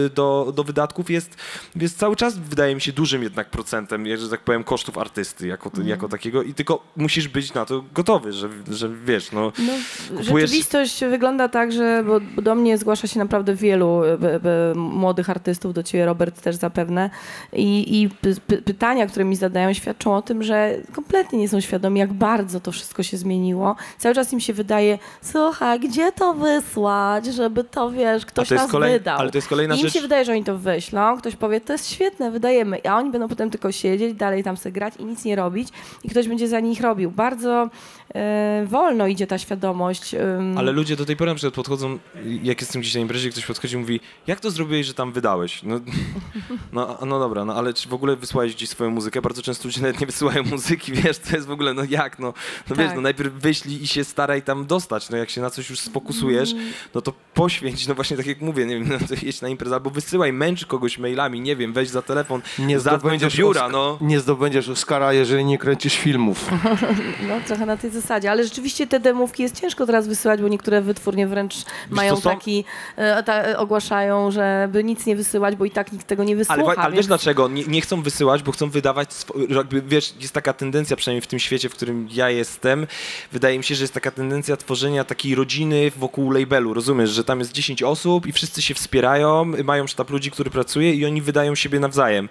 y, 0.07 0.11
do, 0.11 0.53
do 0.57 0.65
wydatków 0.65 1.11
jest, 1.11 1.37
jest 1.77 1.99
cały 1.99 2.17
czas, 2.17 2.39
wydaje 2.39 2.75
mi 2.75 2.81
się, 2.81 2.93
dużym 2.93 3.23
jednak 3.23 3.51
procentem, 3.51 4.17
że 4.17 4.29
tak 4.29 4.41
powiem, 4.41 4.65
kosztów 4.65 4.99
artysty 4.99 5.47
jako, 5.47 5.71
jako 5.85 6.09
takiego. 6.09 6.43
I 6.43 6.55
tylko 6.55 6.85
musisz 6.97 7.29
być 7.29 7.55
na 7.55 7.65
to 7.65 7.85
gotowy, 7.95 8.33
że, 8.33 8.49
że 8.71 8.89
wiesz, 9.05 9.33
no... 9.33 9.53
No, 9.59 9.73
Kupujesz- 10.21 10.41
rzeczywistość 10.41 11.05
wygląda 11.05 11.49
tak, 11.49 11.73
że 11.73 12.05
bo 12.07 12.43
do 12.43 12.55
mnie 12.55 12.79
zgłasza 12.79 13.07
się 13.07 13.19
naprawdę 13.19 13.55
wielu 13.55 14.01
b, 14.19 14.41
b, 14.41 14.73
młodych 14.75 15.31
artystów, 15.31 15.75
do 15.75 15.83
ciebie 15.83 16.07
Robert 16.07 16.41
też 16.41 16.57
zapewne. 16.57 17.11
I, 17.53 18.03
i 18.03 18.09
py, 18.09 18.37
py, 18.47 18.63
pytania, 18.63 19.07
które 19.07 19.25
mi 19.25 19.37
zadają 19.37 19.73
świadczą 19.73 20.17
o 20.17 20.23
tym, 20.23 20.43
że 20.43 20.77
kompletnie 20.93 21.39
nie 21.39 21.49
są 21.49 21.61
świadomi, 21.61 22.01
jak 22.01 22.13
bardzo 22.13 22.46
to 22.61 22.73
wszystko 22.73 23.03
się 23.03 23.17
zmieniło. 23.17 23.77
Cały 23.99 24.15
czas 24.15 24.33
im 24.33 24.41
się 24.41 24.53
wydaje, 24.53 24.99
słuchaj, 25.23 25.81
gdzie 25.81 26.13
to 26.13 26.35
wysłać, 26.35 27.27
żeby 27.27 27.65
to, 27.65 27.91
wiesz, 27.91 28.27
ktoś 28.27 28.51
nas 28.51 28.71
kolej- 28.71 28.93
wydał. 28.93 29.19
ale 29.19 29.31
to 29.31 29.39
jest 29.39 29.49
kolejna 29.49 29.75
I 29.75 29.79
im 29.79 29.83
rzecz- 29.87 29.93
się 29.95 30.01
wydaje, 30.01 30.25
że 30.25 30.33
oni 30.33 30.45
to 30.45 30.59
wyślą, 30.59 31.19
ktoś 31.19 31.37
powie, 31.37 31.61
to 31.61 31.73
jest 31.73 31.91
świetne, 31.91 32.31
wydajemy, 32.31 32.81
a 32.89 32.97
oni 32.99 33.11
będą 33.11 33.29
potem 33.29 33.51
tylko 33.51 33.73
siedzieć, 33.73 34.15
dalej 34.15 34.45
tam 34.45 34.57
sobie 34.57 34.73
grać 34.73 34.95
i 34.99 35.05
nic 35.05 35.25
nie 35.25 35.37
robić 35.37 35.69
i 36.05 36.09
ktoś 36.09 36.29
będzie 36.29 36.49
za 36.49 36.61
nich 36.61 36.81
robił. 36.81 37.11
Bardzo 37.11 37.71
e, 38.15 38.65
wolno 38.67 39.07
idzie 39.07 39.27
ta 39.27 39.39
świadomość. 39.39 40.15
ym, 40.15 40.59
Ale 40.59 40.73
ludzie 40.73 40.97
do 40.97 41.05
tej 41.07 41.17
pory 41.17 41.31
na 41.31 41.35
przykład 41.35 41.55
podchodzą, 41.55 41.99
jak 42.43 42.61
jestem 42.61 42.81
gdzieś 42.83 42.95
na 42.95 43.01
imprezie, 43.01 43.31
ktoś 43.31 43.47
podchodzi 43.47 43.75
i 43.75 43.79
mówi, 43.79 44.01
jak 44.27 44.41
to 44.41 44.51
zrobiłeś, 44.51 44.87
że 44.87 44.95
tam 44.95 45.13
wydałeś? 45.13 45.63
No, 45.63 45.81
no, 46.73 46.99
no 47.07 47.19
dobra, 47.19 47.45
no 47.45 47.55
ale 47.55 47.75
czy 47.75 47.89
w 47.89 47.95
ogóle 47.95 48.17
wysłałeś 48.17 48.55
gdzieś 48.55 48.69
swoją 48.69 48.91
muzykę? 48.91 49.23
Bardzo 49.23 49.43
często 49.43 49.69
ludzie 49.69 49.81
nawet 49.81 50.01
nie 50.01 50.07
wysyłają 50.07 50.43
muzyki, 50.43 50.93
wiesz, 51.03 51.19
to 51.19 51.37
jest 51.37 51.47
w 51.49 51.51
ogóle, 51.51 51.75
no 51.75 51.83
jak, 51.89 52.19
no, 52.19 52.33
no 52.71 52.77
wiesz, 52.77 52.87
Tak. 52.87 52.97
no 52.97 53.03
najpierw 53.03 53.33
wyślij 53.35 53.83
i 53.83 53.87
się 53.87 54.05
staraj 54.05 54.43
tam 54.43 54.67
dostać, 54.67 55.11
no 55.11 55.17
jak 55.17 55.31
się 55.31 55.41
na 55.41 55.51
coś 55.51 55.71
już 55.71 55.81
sfokusujesz, 55.81 56.55
no 56.95 57.01
to 57.03 57.13
poświęć, 57.35 57.87
no 57.89 57.95
właśnie 57.95 58.17
tak 58.17 58.27
jak 58.27 58.41
mówię, 58.41 58.67
nie 58.67 58.75
wiem, 58.75 58.89
no 59.01 59.07
to 59.09 59.15
jedź 59.23 59.41
na 59.41 59.49
imprezę, 59.49 59.75
albo 59.75 59.91
wysyłaj, 59.91 60.33
męcz 60.33 60.67
kogoś 60.67 60.99
mailami, 60.99 61.41
nie 61.41 61.57
wiem, 61.57 61.73
weź 61.73 61.89
za 61.89 62.03
telefon, 62.03 62.41
Nie 62.59 62.81
zadzwoń 62.81 62.93
do 62.93 62.99
zdobędziesz, 63.19 63.37
biura, 63.37 63.69
no. 63.69 63.99
nie 64.01 64.21
zdobędziesz 64.21 64.69
Oscara, 64.69 65.13
jeżeli 65.13 65.45
nie 65.45 65.59
kręcisz 65.59 65.97
filmów. 65.97 66.51
No 67.29 67.35
trochę 67.47 67.67
na 67.67 67.77
tej 67.77 67.91
zasadzie, 67.91 68.31
ale 68.31 68.45
rzeczywiście 68.45 68.87
te 68.87 69.01
demówki 69.01 69.43
jest 69.43 69.61
ciężko 69.61 69.87
teraz 69.87 70.09
wysyłać, 70.09 70.43
bo 70.43 70.49
niektóre 70.49 70.83
wytwórnie 70.83 71.27
wręcz 71.27 71.55
mają 71.91 72.15
co, 72.15 72.21
są- 72.21 72.31
taki, 72.31 72.65
e, 72.97 73.23
ta, 73.23 73.43
e, 73.43 73.59
ogłaszają, 73.59 74.31
żeby 74.31 74.85
nic 74.85 75.07
nie 75.07 75.17
wysyłać, 75.17 75.57
bo 75.57 75.65
i 75.65 75.71
tak 75.71 75.93
nikt 75.93 76.07
tego 76.07 76.25
nie 76.25 76.37
wysłucha. 76.37 76.63
Ale, 76.63 76.77
ale 76.77 76.91
wiesz 76.91 76.95
więc... 76.97 77.07
dlaczego? 77.07 77.49
Nie, 77.49 77.65
nie 77.65 77.81
chcą 77.81 78.03
wysyłać, 78.03 78.43
bo 78.43 78.53
chcą 78.53 78.71
wydawać, 78.71 79.11
jakby, 79.49 79.83
wiesz, 79.83 80.15
jest 80.21 80.35
taka 80.35 80.53
tendencja, 80.53 80.97
przynajmniej 80.97 81.23
w 81.23 81.27
tym 81.27 81.39
świecie, 81.39 81.69
w 81.69 81.73
którym 81.73 82.09
ja 82.13 82.26
ja 82.31 82.39
jestem, 82.39 82.87
wydaje 83.33 83.59
mi 83.59 83.65
się, 83.65 83.75
że 83.75 83.85
jest 83.85 83.95
taka 83.95 84.11
tendencja 84.11 84.57
tworzenia 84.57 85.05
takiej 85.05 85.35
rodziny 85.35 85.93
wokół 85.97 86.31
labelu, 86.31 86.75
rozumiesz, 86.75 87.11
że 87.11 87.25
tam 87.25 87.39
jest 87.39 87.53
10 87.53 87.83
osób 87.83 88.27
i 88.27 88.33
wszyscy 88.33 88.63
się 88.63 88.75
wspierają, 88.75 89.45
mają 89.45 89.87
sztab 89.87 90.11
ludzi, 90.11 90.31
który 90.31 90.51
pracuje 90.51 90.95
i 90.95 91.07
oni 91.07 91.23
wydają 91.23 91.55
siebie 91.55 91.81
nawzajem. 91.81 92.29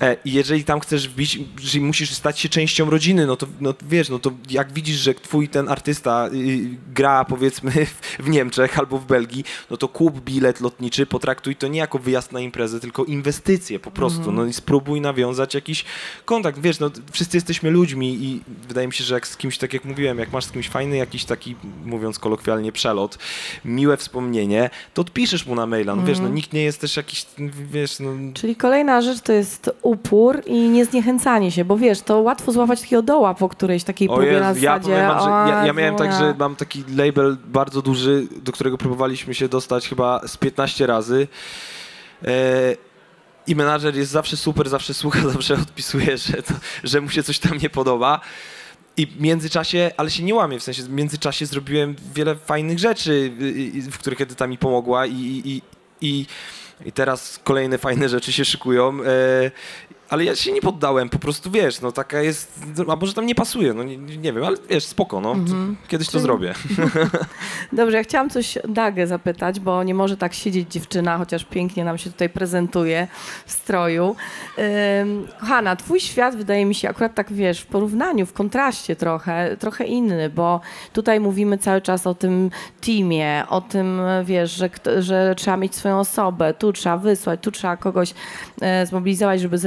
E, 0.00 0.16
I 0.24 0.32
jeżeli 0.32 0.64
tam 0.64 0.80
chcesz 0.80 1.08
wbić, 1.08 1.38
jeżeli 1.60 1.80
musisz 1.80 2.10
stać 2.10 2.40
się 2.40 2.48
częścią 2.48 2.90
rodziny, 2.90 3.26
no 3.26 3.36
to 3.36 3.46
no, 3.60 3.74
wiesz, 3.88 4.08
no 4.08 4.18
to 4.18 4.32
jak 4.50 4.72
widzisz, 4.72 4.96
że 4.96 5.14
twój 5.14 5.48
ten 5.48 5.68
artysta 5.68 6.28
y, 6.32 6.76
gra 6.94 7.24
powiedzmy 7.24 7.72
w, 8.18 8.28
Niemczech 8.28 8.78
albo 8.78 8.98
w 8.98 9.06
Belgii, 9.06 9.44
no 9.70 9.76
to 9.76 9.88
kup 9.88 10.20
bilet 10.20 10.60
lotniczy, 10.60 11.06
potraktuj 11.06 11.56
to 11.56 11.68
nie 11.68 11.78
jako 11.78 11.98
wyjazd 11.98 12.32
na 12.32 12.40
imprezę, 12.40 12.80
tylko 12.80 13.04
inwestycje 13.04 13.78
po 13.78 13.90
prostu, 13.90 14.32
no 14.32 14.44
i 14.44 14.52
spróbuj 14.52 15.00
nawiązać 15.00 15.54
jakiś 15.54 15.84
kontakt. 16.24 16.60
Wiesz, 16.60 16.80
no 16.80 16.90
wszyscy 17.12 17.36
jesteśmy 17.36 17.70
ludźmi 17.70 18.14
i 18.24 18.40
wydaje 18.68 18.86
mi 18.86 18.92
się, 18.92 19.04
że 19.04 19.14
jak 19.14 19.25
z 19.26 19.36
kimś, 19.36 19.58
tak 19.58 19.72
jak 19.72 19.84
mówiłem, 19.84 20.18
jak 20.18 20.32
masz 20.32 20.44
z 20.44 20.50
kimś 20.50 20.68
fajny 20.68 20.96
jakiś 20.96 21.24
taki, 21.24 21.56
mówiąc 21.84 22.18
kolokwialnie, 22.18 22.72
przelot, 22.72 23.18
miłe 23.64 23.96
wspomnienie, 23.96 24.70
to 24.94 25.02
odpiszesz 25.02 25.46
mu 25.46 25.54
na 25.54 25.66
maila. 25.66 25.96
No 25.96 26.02
wiesz, 26.02 26.18
no 26.18 26.28
nikt 26.28 26.52
nie 26.52 26.62
jest 26.62 26.80
też 26.80 26.96
jakiś, 26.96 27.26
wiesz, 27.70 28.00
no 28.00 28.10
Czyli 28.34 28.56
kolejna 28.56 29.02
rzecz 29.02 29.20
to 29.20 29.32
jest 29.32 29.70
upór 29.82 30.42
i 30.46 30.68
niezniechęcanie 30.68 31.50
się, 31.50 31.64
bo 31.64 31.76
wiesz, 31.76 32.00
to 32.00 32.20
łatwo 32.20 32.52
złapać 32.52 32.80
takiego 32.80 33.02
doła 33.02 33.34
po 33.34 33.48
którejś 33.48 33.84
takiej 33.84 34.08
O 34.08 34.16
próbie 34.16 34.40
na 34.40 34.48
Jezu, 34.48 34.64
ja, 34.64 34.78
zasadzie. 34.78 35.06
wam, 35.06 35.20
że 35.20 35.30
ja, 35.30 35.64
ja 35.64 35.70
o, 35.70 35.74
miałem 35.74 35.96
tak, 35.96 36.10
ja. 36.10 36.18
że 36.18 36.34
mam 36.38 36.56
taki 36.56 36.84
label 36.96 37.36
bardzo 37.44 37.82
duży, 37.82 38.26
do 38.42 38.52
którego 38.52 38.78
próbowaliśmy 38.78 39.34
się 39.34 39.48
dostać 39.48 39.88
chyba 39.88 40.20
z 40.28 40.36
15 40.36 40.86
razy. 40.86 41.28
E, 42.24 42.76
I 43.46 43.56
menadżer 43.56 43.96
jest 43.96 44.10
zawsze 44.10 44.36
super, 44.36 44.68
zawsze 44.68 44.94
słucha, 44.94 45.28
zawsze 45.28 45.54
odpisuje, 45.54 46.18
że, 46.18 46.42
to, 46.42 46.54
że 46.84 47.00
mu 47.00 47.08
się 47.08 47.22
coś 47.22 47.38
tam 47.38 47.58
nie 47.58 47.70
podoba. 47.70 48.20
I 48.96 49.06
w 49.06 49.20
międzyczasie, 49.20 49.90
ale 49.96 50.10
się 50.10 50.22
nie 50.22 50.34
łamie, 50.34 50.58
w 50.58 50.62
sensie 50.62 50.82
w 50.82 50.90
międzyczasie 50.90 51.46
zrobiłem 51.46 51.96
wiele 52.14 52.36
fajnych 52.36 52.78
rzeczy, 52.78 53.32
y, 53.40 53.44
y, 53.78 53.90
w 53.90 53.98
których 53.98 54.20
Edyta 54.20 54.46
mi 54.46 54.58
pomogła 54.58 55.06
i, 55.06 55.12
i, 55.12 55.48
i, 55.48 55.62
i, 56.00 56.26
i 56.84 56.92
teraz 56.92 57.40
kolejne 57.44 57.78
fajne 57.78 58.08
rzeczy 58.08 58.32
się 58.32 58.44
szykują. 58.44 58.98
Ale 60.08 60.24
ja 60.24 60.36
się 60.36 60.52
nie 60.52 60.60
poddałem, 60.60 61.08
po 61.08 61.18
prostu 61.18 61.50
wiesz, 61.50 61.80
no 61.80 61.92
taka 61.92 62.22
jest, 62.22 62.60
a 62.88 62.96
może 62.96 63.14
tam 63.14 63.26
nie 63.26 63.34
pasuje, 63.34 63.74
no 63.74 63.82
nie, 63.82 63.96
nie 63.96 64.32
wiem, 64.32 64.44
ale 64.44 64.56
wiesz, 64.70 64.84
spoko, 64.84 65.20
no, 65.20 65.36
kiedyś 65.88 66.06
to 66.06 66.12
Czyli- 66.12 66.22
zrobię. 66.22 66.54
Dobrze, 67.72 67.96
ja 67.96 68.02
chciałam 68.02 68.30
coś 68.30 68.58
Dagę 68.68 69.06
zapytać, 69.06 69.60
bo 69.60 69.82
nie 69.82 69.94
może 69.94 70.16
tak 70.16 70.34
siedzieć 70.34 70.72
dziewczyna, 70.72 71.18
chociaż 71.18 71.44
pięknie 71.44 71.84
nam 71.84 71.98
się 71.98 72.10
tutaj 72.10 72.28
prezentuje 72.28 73.08
w 73.46 73.52
stroju. 73.52 74.16
Ym, 75.00 75.28
kochana, 75.40 75.76
twój 75.76 76.00
świat 76.00 76.36
wydaje 76.36 76.64
mi 76.66 76.74
się 76.74 76.88
akurat 76.88 77.14
tak, 77.14 77.32
wiesz, 77.32 77.60
w 77.60 77.66
porównaniu, 77.66 78.26
w 78.26 78.32
kontraście 78.32 78.96
trochę, 78.96 79.56
trochę 79.56 79.84
inny, 79.84 80.30
bo 80.30 80.60
tutaj 80.92 81.20
mówimy 81.20 81.58
cały 81.58 81.80
czas 81.80 82.06
o 82.06 82.14
tym 82.14 82.50
teamie, 82.80 83.44
o 83.48 83.60
tym, 83.60 84.00
wiesz, 84.24 84.50
że, 84.50 84.70
że 84.98 85.34
trzeba 85.36 85.56
mieć 85.56 85.74
swoją 85.74 86.00
osobę, 86.00 86.54
tu 86.54 86.72
trzeba 86.72 86.96
wysłać, 86.98 87.40
tu 87.42 87.50
trzeba 87.50 87.76
kogoś 87.76 88.14
e, 88.60 88.86
zmobilizować, 88.86 89.40
żeby 89.40 89.58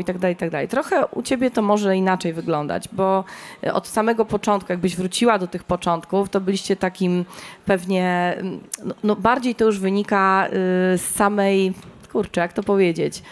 i 0.00 0.04
tak 0.04 0.18
dalej, 0.18 0.34
i 0.34 0.36
tak 0.36 0.50
dalej. 0.50 0.68
Trochę 0.68 1.06
u 1.06 1.22
ciebie 1.22 1.50
to 1.50 1.62
może 1.62 1.96
inaczej 1.96 2.32
wyglądać, 2.32 2.88
bo 2.92 3.24
e, 3.64 3.74
od 3.74 3.86
samego 3.86 4.24
początku, 4.24 4.72
jakbyś 4.72 4.96
wróciła 4.96 5.38
do 5.38 5.46
tych 5.46 5.64
początków, 5.64 6.28
to 6.28 6.40
byliście 6.40 6.76
takim 6.76 7.24
pewnie, 7.64 8.34
mm, 8.38 8.60
no, 8.84 8.94
no 9.04 9.16
bardziej 9.16 9.54
to 9.54 9.64
już 9.64 9.78
wynika 9.78 10.46
y, 10.46 10.50
z 10.98 11.14
samej, 11.14 11.72
kurczę, 12.12 12.40
jak 12.40 12.52
to 12.52 12.62
powiedzieć, 12.62 13.22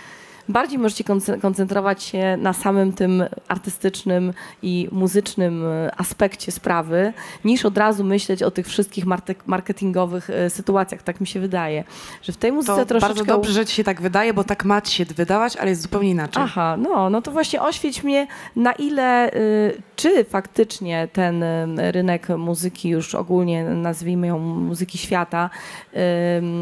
bardziej 0.49 0.79
możecie 0.79 1.05
konce- 1.05 1.41
koncentrować 1.41 2.03
się 2.03 2.37
na 2.37 2.53
samym 2.53 2.93
tym 2.93 3.25
artystycznym 3.49 4.33
i 4.63 4.89
muzycznym 4.93 5.65
y, 5.67 5.91
aspekcie 5.97 6.53
sprawy, 6.53 7.13
niż 7.45 7.65
od 7.65 7.79
razu 7.79 8.05
myśleć 8.05 8.43
o 8.43 8.51
tych 8.51 8.67
wszystkich 8.67 9.05
marketingowych 9.47 10.31
y, 10.31 10.51
sytuacjach. 10.51 11.03
Tak 11.03 11.21
mi 11.21 11.27
się 11.27 11.41
wydaje, 11.41 11.85
że 12.23 12.33
w 12.33 12.37
tej 12.37 12.53
muzyce 12.53 12.77
To 12.77 12.87
troszeczkę... 12.87 13.15
bardzo 13.15 13.25
dobrze, 13.25 13.53
że 13.53 13.67
ci 13.67 13.75
się 13.75 13.85
tak 13.85 14.01
wydaje, 14.03 14.35
bo 14.35 14.45
tak 14.45 14.65
ma 14.65 14.81
ci 14.81 14.95
się 14.95 15.05
wydawać, 15.05 15.57
ale 15.57 15.71
jest 15.71 15.83
zupełnie 15.83 16.11
inaczej. 16.11 16.43
Aha, 16.43 16.77
no, 16.77 17.11
no 17.11 17.23
to 17.23 17.31
właśnie 17.31 17.63
oświeć 17.63 18.03
mnie, 18.03 18.27
na 18.57 18.73
ile, 18.73 19.33
y, 19.35 19.83
czy 19.97 20.25
faktycznie 20.25 21.09
ten 21.13 21.45
rynek 21.77 22.29
muzyki, 22.29 22.89
już 22.89 23.15
ogólnie 23.15 23.65
nazwijmy 23.65 24.27
ją 24.27 24.39
muzyki 24.39 24.99
świata, 24.99 25.51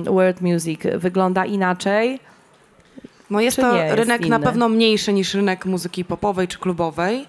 world 0.05 0.41
music, 0.41 0.81
wygląda 0.99 1.45
inaczej. 1.45 2.21
No 3.31 3.41
jest 3.41 3.57
to 3.57 3.77
jest 3.77 3.95
rynek 3.95 4.21
na 4.21 4.37
inny? 4.37 4.47
pewno 4.47 4.69
mniejszy 4.69 5.13
niż 5.13 5.35
rynek 5.35 5.67
muzyki 5.67 6.05
popowej 6.05 6.49
czy 6.49 6.59
klubowej, 6.59 7.27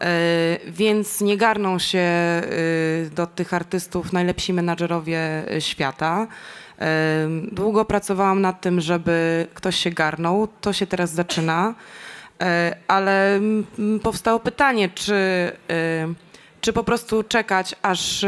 e, 0.00 0.58
więc 0.66 1.20
nie 1.20 1.36
garną 1.36 1.78
się 1.78 1.98
e, 1.98 2.42
do 3.14 3.26
tych 3.26 3.54
artystów 3.54 4.12
najlepsi 4.12 4.52
menadżerowie 4.52 5.18
e, 5.50 5.60
świata. 5.60 6.26
Długo 7.52 7.84
pracowałam 7.84 8.40
nad 8.40 8.60
tym, 8.60 8.80
żeby 8.80 9.46
ktoś 9.54 9.76
się 9.76 9.90
garnął. 9.90 10.48
To 10.60 10.72
się 10.72 10.86
teraz 10.86 11.10
zaczyna, 11.10 11.74
ale 12.88 13.40
powstało 14.02 14.40
pytanie, 14.40 14.88
czy, 14.88 15.52
czy 16.60 16.72
po 16.72 16.84
prostu 16.84 17.22
czekać, 17.22 17.74
aż 17.82 18.26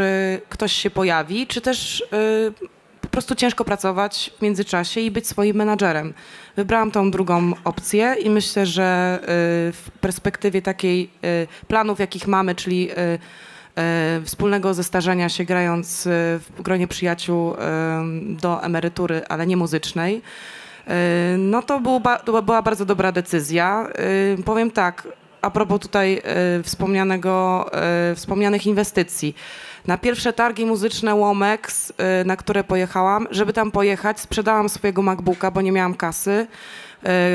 ktoś 0.49 0.73
się 0.73 0.91
pojawi, 0.91 1.47
czy 1.47 1.61
też 1.61 2.05
prostu 3.19 3.35
ciężko 3.35 3.65
pracować 3.65 4.31
w 4.39 4.43
międzyczasie 4.43 5.01
i 5.01 5.11
być 5.11 5.27
swoim 5.27 5.57
menadżerem. 5.57 6.15
Wybrałam 6.57 6.91
tą 6.91 7.11
drugą 7.11 7.53
opcję 7.65 8.17
i 8.23 8.31
myślę, 8.31 8.67
że 8.67 9.19
y, 9.23 9.27
w 9.73 9.91
perspektywie 10.01 10.63
takiej 10.63 11.11
y, 11.25 11.67
planów, 11.69 11.99
jakich 11.99 12.27
mamy, 12.27 12.55
czyli 12.55 12.91
y, 12.91 14.25
wspólnego 14.25 14.75
zestarzenia 14.75 15.29
się 15.29 15.45
grając 15.45 16.09
w 16.41 16.63
gronie 16.63 16.89
przyjaciół 16.89 17.55
do 18.23 18.63
emerytury, 18.63 19.23
ale 19.29 19.47
nie 19.47 19.57
muzycznej, 19.57 20.23
no 21.39 21.63
to, 21.63 21.81
była 22.43 22.63
bardzo 22.63 22.85
dobra 22.85 23.13
decyzja. 23.13 23.89
Powiem 24.45 24.71
tak, 24.71 25.09
a 25.43 25.51
propos 25.51 25.81
tutaj 25.81 26.23
wspomnianego, 26.63 27.67
wspomnianych 28.15 28.67
inwestycji. 28.67 29.35
Na 29.89 29.99
pierwsze 29.99 30.33
targi 30.33 30.67
muzyczne 30.67 31.15
Womex, 31.15 31.91
y, 31.91 31.95
na 32.25 32.37
które 32.37 32.65
pojechałam, 32.65 33.29
żeby 33.31 33.53
tam 33.53 33.71
pojechać, 33.71 34.21
sprzedałam 34.21 34.69
swojego 34.69 35.03
MacBooka, 35.03 35.51
bo 35.51 35.61
nie 35.61 35.73
miałam 35.73 35.95
kasy. 35.95 36.47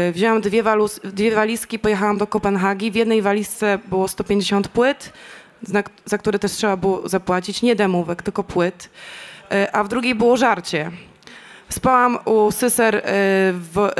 Y, 0.09 0.11
Wzięłam 0.11 0.41
dwie, 0.41 0.63
walus, 0.63 0.99
dwie 1.03 1.35
walizki, 1.35 1.79
pojechałam 1.79 2.17
do 2.17 2.27
Kopenhagi. 2.27 2.91
W 2.91 2.95
jednej 2.95 3.21
walizce 3.21 3.79
było 3.89 4.07
150 4.07 4.67
płyt, 4.67 5.13
za, 6.05 6.17
które 6.17 6.39
też 6.39 6.51
trzeba 6.51 6.77
było 6.77 7.09
zapłacić, 7.09 7.61
nie 7.61 7.75
demówek, 7.75 8.21
tylko 8.21 8.43
płyt. 8.43 8.89
Y, 9.51 9.71
A 9.71 9.83
w 9.83 9.87
drugiej 9.87 10.15
było 10.15 10.37
żarcie. 10.37 10.91
Spałam 11.69 12.17
u 12.25 12.51
syser 12.51 13.01
w, 13.53 13.91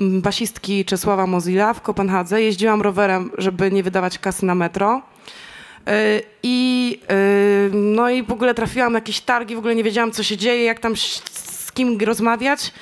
basistki 0.00 0.84
Czesława 0.84 1.26
Mozilla 1.26 1.74
w 1.74 1.80
Kopenhadze. 1.80 2.42
Jeździłam 2.42 2.82
rowerem, 2.82 3.30
żeby 3.38 3.72
nie 3.72 3.82
wydawać 3.82 4.18
kasy 4.18 4.46
na 4.46 4.54
metro. 4.54 5.02
Y, 5.88 6.22
I, 6.42 7.00
y, 7.10 7.70
no 7.74 8.10
i 8.10 8.22
w 8.22 8.32
ogóle 8.32 8.54
trafiłam 8.54 8.92
na 8.92 8.96
jakieś 8.96 9.20
targi, 9.20 9.54
w 9.54 9.58
ogóle 9.58 9.74
nie 9.74 9.84
wiedziałam, 9.84 10.12
co 10.12 10.22
się 10.22 10.36
dzieje, 10.36 10.64
jak 10.64 10.80
tam 10.80 10.96
z 10.96 11.72
kim 11.72 11.98
rozmawiać. 12.00 12.72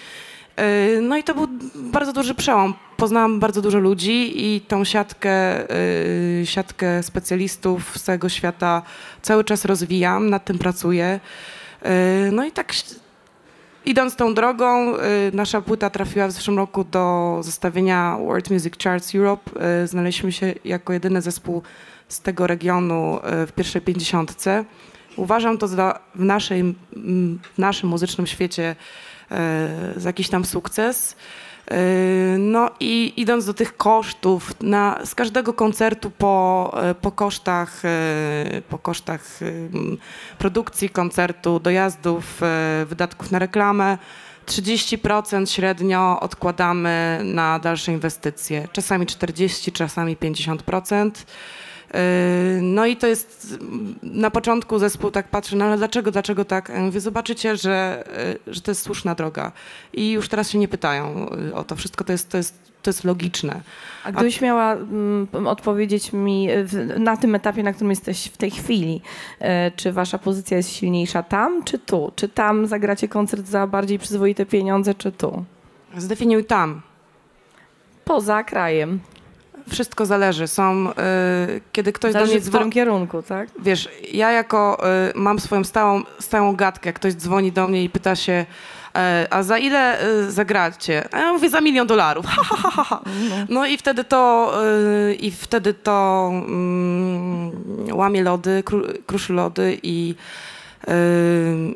Y, 0.61 1.01
No 1.03 1.17
i 1.17 1.23
to 1.23 1.35
był 1.35 1.47
bardzo 1.77 2.13
duży 2.13 2.35
przełom. 2.35 2.75
Poznałam 2.97 3.41
bardzo 3.41 3.63
dużo 3.63 3.79
ludzi 3.79 4.33
i 4.47 4.61
tą 4.61 4.85
siatkę, 4.85 5.67
siatkę 6.45 7.03
specjalistów 7.03 7.99
z 7.99 8.03
całego 8.03 8.29
świata 8.29 8.83
cały 9.23 9.45
czas 9.45 9.65
rozwijam, 9.65 10.31
nad 10.31 10.45
tym 10.45 10.59
pracuję. 10.59 11.21
No 12.33 12.45
i 12.45 12.53
tak 12.53 12.73
idąc 13.85 14.17
tą 14.17 14.35
drogą, 14.35 14.93
nasza 15.33 15.61
płyta 15.61 15.91
trafiła 15.91 16.29
w 16.29 16.33
zeszłym 16.33 16.57
roku 16.57 16.85
do 16.85 17.39
zestawienia 17.43 18.17
World 18.19 18.51
Music 18.51 18.75
Charts 18.85 19.15
Europe. 19.15 19.51
Znaleźliśmy 19.85 20.33
się 20.33 20.55
jako 20.65 20.93
jedyny 20.93 21.23
zespół 21.23 21.63
z 22.09 22.21
tego 22.21 22.47
regionu 22.47 23.19
y, 23.43 23.47
w 23.47 23.53
pierwszej 23.53 23.83
pięćdziesiątce. 23.83 24.65
Uważam 25.17 25.59
to 25.59 25.69
za 25.69 26.01
w, 26.15 26.25
naszej, 26.25 26.75
w 27.55 27.59
naszym 27.59 27.89
muzycznym 27.89 28.27
świecie 28.27 28.77
y, 29.97 30.01
za 30.01 30.09
jakiś 30.09 30.29
tam 30.29 30.45
sukces. 30.45 31.17
Y, 31.73 32.37
No 32.39 32.71
i 32.81 33.13
idąc 33.17 33.47
do 33.47 33.55
tych 33.55 33.77
kosztów, 33.77 34.61
na, 34.61 35.01
z 35.05 35.15
każdego 35.15 35.53
koncertu 35.53 36.11
po, 36.11 36.75
po 37.01 37.13
kosztach, 37.13 37.83
po 38.69 38.79
kosztach 38.79 39.39
produkcji 40.39 40.91
koncertu, 40.91 41.61
dojazdów, 41.61 42.41
wydatków 42.87 43.31
na 43.31 43.39
reklamę, 43.39 43.99
30% 44.47 45.47
średnio 45.47 46.21
odkładamy 46.21 47.21
na 47.25 47.59
dalsze 47.59 47.93
inwestycje. 47.93 48.69
Czasami 48.73 49.07
40, 49.07 49.73
czasami 49.73 50.17
50%. 50.17 51.11
No 52.61 52.87
i 52.87 52.97
to 52.97 53.07
jest 53.07 53.57
mm, 53.61 53.95
na 54.03 54.31
początku 54.31 54.79
zespół 54.79 55.11
tak 55.11 55.29
patrzy, 55.29 55.57
no 55.57 55.65
ale 55.65 55.77
dlaczego, 55.77 56.11
dlaczego 56.11 56.45
tak? 56.45 56.69
Ja 56.69 56.81
mówię, 56.81 57.01
zobaczycie, 57.01 57.57
że, 57.57 58.05
y, 58.49 58.55
że 58.55 58.61
to 58.61 58.71
jest 58.71 58.83
słuszna 58.83 59.15
droga. 59.15 59.53
I 59.93 60.11
już 60.11 60.29
teraz 60.29 60.51
się 60.51 60.59
nie 60.59 60.69
pytają 60.69 61.31
y, 61.49 61.55
o 61.55 61.65
to 61.65 61.77
wszystko, 61.77 62.05
to 62.05 62.13
jest, 62.13 62.31
to 62.31 62.37
jest, 62.37 62.59
to 62.83 62.91
jest 62.91 63.05
logiczne. 63.05 63.61
A 64.05 64.13
gdybyś 64.13 64.41
miała 64.41 64.73
mm, 64.73 65.29
odpowiedzieć 65.47 66.13
mi 66.13 66.49
w, 66.51 66.95
na 66.99 67.17
tym 67.17 67.35
etapie, 67.35 67.63
na 67.63 67.73
którym 67.73 67.91
jesteś 67.91 68.27
w 68.27 68.37
tej 68.37 68.51
chwili, 68.51 69.03
e, 69.41 69.71
czy 69.71 69.93
wasza 69.93 70.19
pozycja 70.19 70.57
jest 70.57 70.73
silniejsza 70.73 71.23
tam, 71.23 71.65
czy 71.65 71.79
tu? 71.79 72.13
Czy 72.17 72.29
tam 72.29 72.67
zagracie 72.67 73.09
koncert 73.09 73.47
za 73.47 73.67
bardziej 73.67 73.99
przyzwoite 73.99 74.47
pieniądze, 74.47 74.95
czy 74.95 75.13
tu? 75.13 75.45
Zdefiniuj 75.97 76.45
tam. 76.45 76.81
Poza 78.05 78.45
krajem. 78.45 79.01
Wszystko 79.71 80.07
zależy. 80.07 80.49
Są, 80.49 80.91
y, 80.91 80.95
kiedy 81.73 81.93
ktoś 81.93 82.13
do 82.13 82.19
Zależy 82.19 82.33
mnie 82.33 82.41
w 82.41 82.49
którym 82.49 82.71
kierunku, 82.71 83.23
tak? 83.23 83.49
wiesz, 83.59 83.89
ja 84.13 84.33
jako 84.33 84.79
y, 85.09 85.13
mam 85.15 85.39
swoją 85.39 85.65
stałą, 85.65 86.03
stałą 86.19 86.57
gadkę, 86.57 86.93
ktoś 86.93 87.15
dzwoni 87.15 87.53
do 87.53 87.69
mnie 87.69 87.85
i 87.85 87.91
pyta 87.91 88.17
się, 88.17 88.47
e, 88.97 89.27
a 89.31 89.43
za 89.43 89.59
ile 89.59 90.07
y, 90.07 90.31
zagracie? 90.31 91.09
A 91.13 91.19
ja 91.19 91.33
mówię, 91.33 91.51
za 91.51 91.61
milion 91.61 91.87
dolarów. 91.87 92.27
Ha, 92.35 92.43
ha, 92.45 92.57
ha, 92.57 92.71
ha, 92.71 92.85
ha. 92.85 93.01
No 93.49 93.67
i 93.67 93.77
wtedy 93.77 94.05
to, 94.05 94.53
y, 95.11 95.15
i 95.15 95.31
wtedy 95.31 95.75
to 95.75 96.29
mm, 96.33 97.51
łamie 97.93 98.23
lody, 98.23 98.63
kru, 98.63 98.83
kruszy 99.07 99.33
lody 99.33 99.79
i 99.83 100.15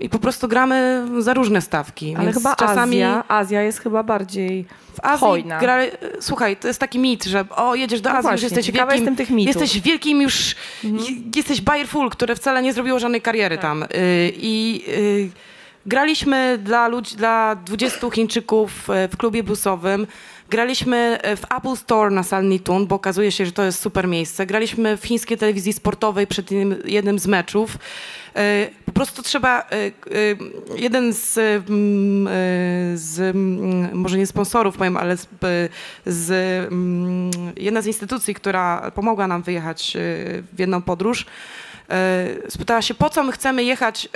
i 0.00 0.08
po 0.08 0.18
prostu 0.18 0.48
gramy 0.48 1.06
za 1.18 1.34
różne 1.34 1.60
stawki. 1.60 2.14
Ale 2.18 2.32
chyba 2.32 2.56
czasami 2.56 3.02
Azja, 3.02 3.24
Azja 3.28 3.62
jest 3.62 3.80
chyba 3.80 4.02
bardziej 4.02 4.64
w 4.94 5.00
Azji 5.02 5.20
hojna. 5.26 5.58
gra, 5.60 5.76
słuchaj, 6.20 6.56
to 6.56 6.68
jest 6.68 6.80
taki 6.80 6.98
mit, 6.98 7.24
że 7.24 7.44
o, 7.56 7.74
jedziesz 7.74 8.00
do 8.00 8.10
No 8.10 8.16
Azji, 8.16 8.30
już 8.30 8.40
właśnie, 8.40 8.56
jesteś 8.56 8.70
wielkim, 8.74 8.94
jestem 8.96 9.16
tych 9.16 9.30
mitów. 9.30 9.48
Mhm. 9.56 9.64
jesteś 9.64 9.82
wielkim 9.82 10.22
już, 10.22 10.54
j- 10.84 11.36
jesteś 11.36 11.60
Bayerful, 11.60 12.10
które 12.10 12.36
wcale 12.36 12.62
nie 12.62 12.72
zrobiło 12.72 12.98
żadnej 12.98 13.20
kariery 13.22 13.56
Tak. 13.56 13.62
tam. 13.62 13.82
Y, 13.82 13.86
I 14.36 14.84
y, 14.88 15.30
graliśmy 15.86 16.58
dla 16.62 16.88
ludzi, 16.88 17.16
dla 17.16 17.56
20 17.66 18.10
Chińczyków 18.10 18.90
y, 18.90 19.08
w 19.08 19.16
klubie 19.16 19.42
busowym. 19.42 20.06
Graliśmy 20.50 21.18
y, 21.26 21.36
w 21.36 21.44
Apple 21.44 21.76
Store 21.76 22.10
na 22.10 22.22
Salnitun, 22.22 22.86
bo 22.86 22.94
okazuje 22.96 23.32
się, 23.32 23.46
że 23.46 23.52
to 23.52 23.64
jest 23.64 23.80
super 23.80 24.08
miejsce. 24.08 24.46
Graliśmy 24.46 24.96
w 24.96 25.04
chińskiej 25.04 25.38
telewizji 25.38 25.72
sportowej 25.72 26.26
przed 26.26 26.50
jednym, 26.84 27.18
z 27.18 27.26
meczów. 27.26 27.74
Y, 28.36 28.70
Po 28.84 28.92
prostu 28.92 29.22
trzeba, 29.22 29.66
y, 29.72 29.92
jeden 30.76 31.12
z, 31.12 31.32
z 33.00 33.36
może 33.92 34.18
nie 34.18 34.26
sponsorów 34.26 34.76
powiem, 34.76 34.96
ale 34.96 35.16
z, 35.16 35.26
z 36.06 36.68
jedna 37.56 37.82
z 37.82 37.86
instytucji, 37.86 38.34
która 38.34 38.90
pomogła 38.94 39.26
nam 39.26 39.42
wyjechać 39.42 39.96
w 40.52 40.58
jedną 40.58 40.82
podróż, 40.82 41.26
spytała 42.48 42.82
się, 42.82 42.94
po 42.94 43.10
co 43.10 43.24
my 43.24 43.32
chcemy 43.32 43.64
jechać, 43.64 44.08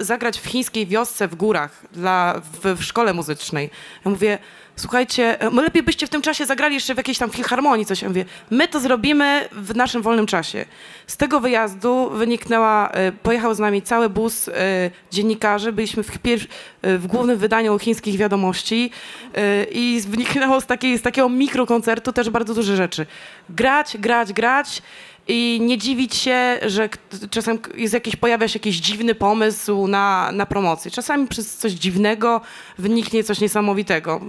zagrać 0.00 0.38
w 0.38 0.46
chińskiej 0.46 0.86
wiosce 0.86 1.28
w 1.28 1.34
górach 1.34 1.82
dla, 1.92 2.40
w, 2.52 2.76
w 2.78 2.84
szkole 2.84 3.14
muzycznej. 3.14 3.70
Ja 4.04 4.10
mówię, 4.10 4.38
słuchajcie, 4.80 5.40
e, 5.40 5.50
lepiej 5.50 5.82
byście 5.82 6.06
w 6.06 6.10
tym 6.10 6.22
czasie 6.22 6.46
zagrali 6.46 6.74
jeszcze 6.74 6.94
w 6.94 6.96
jakiejś 6.96 7.18
tam 7.18 7.30
filharmonii 7.30 7.86
coś. 7.86 8.02
Mówię, 8.02 8.24
my 8.50 8.68
to 8.68 8.80
zrobimy 8.80 9.48
w 9.52 9.76
naszym 9.76 10.02
wolnym 10.02 10.26
czasie. 10.26 10.64
Z 11.06 11.16
tego 11.16 11.40
wyjazdu 11.40 12.10
wyniknęła, 12.10 12.90
e, 12.90 13.12
pojechał 13.12 13.54
z 13.54 13.58
nami 13.58 13.82
cały 13.82 14.08
bus 14.08 14.48
e, 14.48 14.52
dziennikarzy, 15.10 15.72
byliśmy 15.72 16.02
w, 16.02 16.22
pier- 16.22 16.46
w 16.82 17.06
głównym 17.06 17.38
wydaniu 17.38 17.78
chińskich 17.78 18.16
wiadomości 18.16 18.90
i 19.70 20.02
wyniknęło 20.08 20.60
z, 20.60 20.66
takiej, 20.66 20.98
z 20.98 21.02
takiego 21.02 21.28
mikrokoncertu 21.28 22.12
też 22.12 22.30
bardzo 22.30 22.54
duże 22.54 22.76
rzeczy. 22.76 23.06
Grać, 23.50 23.96
grać, 23.98 24.32
grać 24.32 24.82
i 25.30 25.60
nie 25.60 25.78
dziwić 25.78 26.14
się, 26.14 26.58
że 26.66 26.88
czasem 27.30 27.58
jest 27.74 27.94
jakiś, 27.94 28.16
pojawia 28.16 28.48
się 28.48 28.58
jakiś 28.58 28.76
dziwny 28.76 29.14
pomysł 29.14 29.86
na, 29.86 30.32
na 30.32 30.46
promocję. 30.46 30.90
Czasami 30.90 31.28
przez 31.28 31.56
coś 31.56 31.72
dziwnego 31.72 32.40
wyniknie 32.78 33.24
coś 33.24 33.40
niesamowitego. 33.40 34.20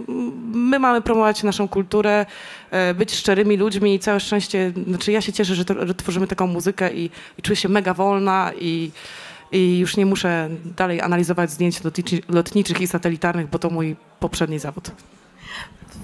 My 0.54 0.80
mamy 0.80 1.02
promować 1.02 1.43
naszą 1.43 1.68
kulturę, 1.68 2.26
e, 2.72 2.93
być 2.93 3.16
szczerymi 3.16 3.58
ludźmi 3.58 3.95
i 3.95 3.99
całe 3.99 4.20
szczęście, 4.20 4.74
znaczy 4.88 5.12
ja 5.12 5.22
się 5.22 5.34
cieszę, 5.34 5.56
że, 5.56 5.66
to, 5.66 5.88
że 5.88 5.95
tworzymy 5.95 6.28
taką 6.28 6.47
muzykę 6.47 6.93
i, 6.93 7.10
i 7.38 7.41
czuję 7.41 7.56
się 7.56 7.70
mega 7.70 7.93
wolna 7.93 8.52
i, 8.60 8.91
i 9.52 9.80
już 9.80 9.97
nie 9.97 10.06
muszę 10.06 10.49
dalej 10.78 11.02
analizować 11.02 11.52
zdjęć 11.52 11.84
lotniczy, 11.84 12.22
lotniczych 12.30 12.82
i 12.82 12.88
satelitarnych, 12.88 13.49
bo 13.49 13.60
to 13.60 13.70
mój 13.70 13.95
poprzedni 14.20 14.60
zawód. 14.60 14.91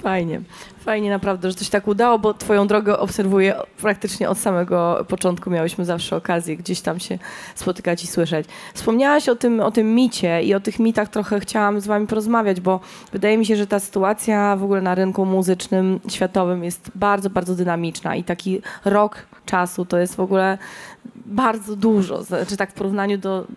Fajnie. 0.01 0.41
Fajnie 0.79 1.09
naprawdę, 1.09 1.49
że 1.49 1.55
to 1.55 1.63
się 1.63 1.69
tak 1.69 1.87
udało, 1.87 2.19
bo 2.19 2.33
twoją 2.33 2.67
drogę 2.67 2.99
obserwuję 2.99 3.55
praktycznie 3.81 4.29
od 4.29 4.37
samego 4.37 5.05
początku. 5.07 5.49
Miałyśmy 5.49 5.85
zawsze 5.85 6.15
okazję 6.15 6.57
gdzieś 6.57 6.81
tam 6.81 6.99
się 6.99 7.19
spotykać 7.55 8.03
i 8.03 8.07
słyszeć. 8.07 8.47
Wspomniałaś 8.73 9.29
o 9.29 9.35
tym, 9.35 9.59
o 9.59 9.71
tym 9.71 9.95
micie 9.95 10.43
i 10.43 10.53
o 10.53 10.59
tych 10.59 10.79
mitach 10.79 11.09
trochę 11.09 11.39
chciałam 11.39 11.81
z 11.81 11.87
wami 11.87 12.07
porozmawiać, 12.07 12.61
bo 12.61 12.79
wydaje 13.11 13.37
mi 13.37 13.45
się, 13.45 13.55
że 13.55 13.67
ta 13.67 13.79
sytuacja 13.79 14.55
w 14.55 14.63
ogóle 14.63 14.81
na 14.81 14.95
rynku 14.95 15.25
muzycznym 15.25 15.99
światowym 16.09 16.63
jest 16.63 16.91
bardzo, 16.95 17.29
bardzo 17.29 17.55
dynamiczna 17.55 18.15
i 18.15 18.23
taki 18.23 18.61
rok 18.85 19.27
czasu 19.45 19.85
to 19.85 19.97
jest 19.97 20.15
w 20.15 20.19
ogóle 20.19 20.57
bardzo 21.25 21.75
dużo. 21.75 22.23
Znaczy 22.23 22.57
tak 22.57 22.71
w 22.71 22.73
porównaniu 22.73 23.17
do 23.17 23.47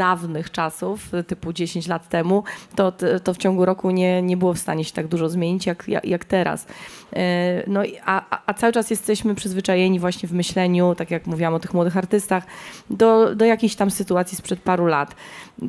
dawnych 0.00 0.50
czasów, 0.50 1.10
typu 1.26 1.52
10 1.52 1.88
lat 1.88 2.08
temu, 2.08 2.44
to, 2.76 2.92
to 3.24 3.34
w 3.34 3.38
ciągu 3.38 3.64
roku 3.64 3.90
nie, 3.90 4.22
nie 4.22 4.36
było 4.36 4.54
w 4.54 4.58
stanie 4.58 4.84
się 4.84 4.92
tak 4.92 5.06
dużo 5.06 5.28
zmienić 5.28 5.66
jak, 5.66 5.84
jak, 6.04 6.24
teraz. 6.24 6.66
E, 7.12 7.62
No, 7.66 7.80
a- 8.06 8.38
a 8.46 8.54
cały 8.54 8.72
czas 8.72 8.90
jesteśmy 8.90 9.34
przyzwyczajeni 9.34 10.00
właśnie 10.00 10.28
w 10.28 10.32
myśleniu, 10.32 10.94
tak 10.94 11.10
jak 11.10 11.26
mówiłam 11.26 11.54
o 11.54 11.58
tych 11.60 11.74
młodych 11.74 11.96
artystach, 11.96 12.44
do, 12.90 13.34
do 13.34 13.44
jakiejś 13.44 13.76
tam 13.76 13.90
sytuacji 13.90 14.36
sprzed 14.36 14.60
paru 14.60 14.86
lat. 14.86 15.14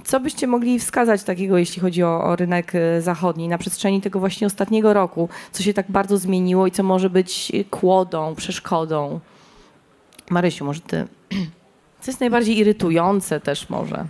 Co 0.04 0.20
byście 0.20 0.48
mogli 0.48 0.80
wskazać 0.80 1.24
takiego, 1.24 1.58
jeśli 1.58 1.82
chodzi 1.82 2.04
o, 2.04 2.24
o 2.24 2.36
rynek 2.36 2.76
e, 2.76 3.02
zachodni, 3.02 3.48
na 3.48 3.58
przestrzeni 3.58 4.02
tego 4.02 4.20
właśnie 4.20 4.48
ostatniego 4.48 4.94
roku, 4.94 5.30
co 5.52 5.64
się 5.64 5.74
tak 5.74 5.92
bardzo 5.92 6.18
zmieniło 6.18 6.68
i 6.68 6.72
co 6.72 6.84
może 6.84 7.10
być 7.10 7.52
kłodą, 7.70 8.36
przeszkodą? 8.36 9.20
Marysiu, 10.30 10.66
może 10.66 10.82
ty... 10.82 11.08
Co 12.02 12.12
jest 12.12 12.20
najbardziej 12.20 12.58
irytujące 12.58 13.40
też 13.40 13.70
może? 13.70 14.06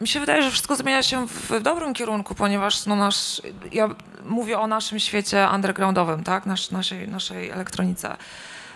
Mi 0.00 0.08
się 0.08 0.20
wydaje, 0.20 0.42
że 0.42 0.50
wszystko 0.50 0.76
zmienia 0.76 1.02
się 1.02 1.26
w, 1.26 1.60
dobrym 1.62 1.94
kierunku, 1.94 2.34
ponieważ 2.34 2.86
no 2.86 2.96
nasz, 2.96 3.42
ja 3.72 3.88
mówię 4.24 4.58
o 4.58 4.66
naszym 4.66 5.00
świecie 5.00 5.48
undergroundowym, 5.54 6.24
tak, 6.24 6.46
Nasz, 6.46 6.70
naszej, 6.70 7.08
naszej 7.08 7.50
elektronice. 7.50 8.16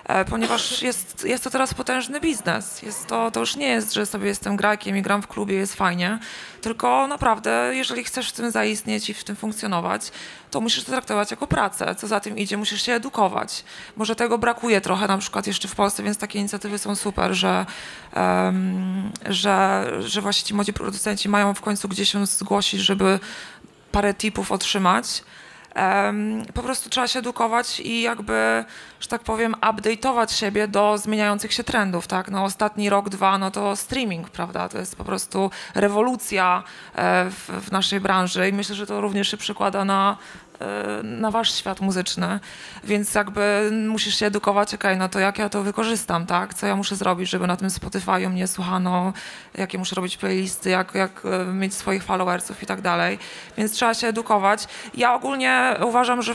E, 0.04 0.24
Ponieważ 0.24 0.82
jest, 0.82 1.24
jest 1.24 1.44
to 1.44 1.50
teraz 1.50 1.74
potężny 1.74 2.20
biznes. 2.20 2.82
Jest 2.82 3.06
to, 3.06 3.30
to 3.30 3.40
już 3.40 3.56
nie 3.56 3.68
jest, 3.68 3.94
że 3.94 4.06
sobie 4.06 4.26
jestem 4.26 4.56
grakiem 4.56 4.96
i 4.96 5.02
gram 5.02 5.22
w 5.22 5.26
klubie, 5.26 5.54
jest 5.54 5.74
fajnie. 5.74 6.18
Tylko 6.60 7.06
naprawdę, 7.06 7.72
jeżeli 7.74 8.04
chcesz 8.04 8.28
w 8.28 8.32
tym 8.32 8.50
zaistnieć 8.50 9.10
i 9.10 9.14
w 9.14 9.24
tym 9.24 9.36
funkcjonować, 9.36 10.12
to 10.50 10.60
musisz 10.60 10.84
to 10.84 10.90
traktować 10.90 11.30
jako 11.30 11.46
pracę. 11.46 11.94
Co 11.94 12.06
za 12.06 12.20
tym 12.20 12.38
idzie, 12.38 12.56
musisz 12.56 12.82
się 12.82 12.92
edukować. 12.92 13.64
Może 13.96 14.16
tego 14.16 14.38
brakuje 14.38 14.80
trochę 14.80 15.08
na 15.08 15.18
przykład 15.18 15.46
jeszcze 15.46 15.68
w 15.68 15.74
Polsce, 15.74 16.02
więc 16.02 16.18
takie 16.18 16.38
inicjatywy 16.38 16.78
są 16.78 16.94
super, 16.94 17.34
że, 17.34 17.66
em, 18.12 19.12
że, 19.28 19.86
że 20.00 20.20
właśnie 20.20 20.46
ci 20.46 20.54
młodzi 20.54 20.72
producenci 20.72 21.28
mają 21.28 21.54
w 21.54 21.60
końcu 21.60 21.88
gdzieś 21.88 22.12
się 22.12 22.26
zgłosić, 22.26 22.80
żeby 22.80 23.18
parę 23.92 24.14
tipów 24.14 24.52
otrzymać. 24.52 25.22
Po 26.54 26.62
prostu 26.62 26.90
trzeba 26.90 27.08
się 27.08 27.18
edukować 27.18 27.80
i 27.80 28.00
jakby, 28.00 28.64
że 29.00 29.08
tak 29.08 29.22
powiem, 29.22 29.54
update'ować 29.60 30.32
siebie 30.32 30.68
do 30.68 30.98
zmieniających 30.98 31.52
się 31.52 31.64
trendów, 31.64 32.06
tak? 32.06 32.30
No 32.30 32.44
ostatni 32.44 32.90
rok, 32.90 33.08
dwa, 33.08 33.38
no 33.38 33.50
to 33.50 33.76
streaming, 33.76 34.30
prawda? 34.30 34.68
To 34.68 34.78
jest 34.78 34.96
po 34.96 35.04
prostu 35.04 35.50
rewolucja 35.74 36.62
e, 36.94 37.30
w, 37.30 37.66
w 37.66 37.72
naszej 37.72 38.00
branży 38.00 38.48
i 38.48 38.52
myślę, 38.52 38.74
że 38.74 38.86
to 38.86 39.00
również 39.00 39.30
się 39.30 39.36
przekłada 39.36 39.84
na, 39.84 40.16
na 41.02 41.30
wasz 41.30 41.54
świat 41.54 41.80
muzyczny, 41.80 42.40
więc 42.84 43.14
jakby 43.14 43.70
musisz 43.88 44.18
się 44.18 44.26
edukować, 44.26 44.74
okej, 44.74 44.96
no 44.96 45.08
to 45.08 45.18
jak 45.18 45.38
ja 45.38 45.48
to 45.48 45.62
wykorzystam, 45.62 46.26
tak? 46.26 46.54
Co 46.54 46.66
ja 46.66 46.76
muszę 46.76 46.96
zrobić, 46.96 47.30
żeby 47.30 47.46
na 47.46 47.56
tym 47.56 47.68
Spotify'u 47.68 48.30
mnie 48.30 48.46
słuchano, 48.46 49.12
jakie 49.54 49.78
muszę 49.78 49.94
robić 49.94 50.16
playlisty, 50.16 50.70
jak, 50.70 50.94
jak 50.94 51.22
e, 51.24 51.44
mieć 51.44 51.74
swoich 51.74 52.04
followersów 52.04 52.62
i 52.62 52.66
tak 52.66 52.80
dalej, 52.80 53.18
więc 53.56 53.72
trzeba 53.72 53.94
się 53.94 54.06
edukować. 54.06 54.68
Ja 54.94 55.14
ogólnie 55.14 55.76
uważam, 55.86 56.22
że... 56.22 56.34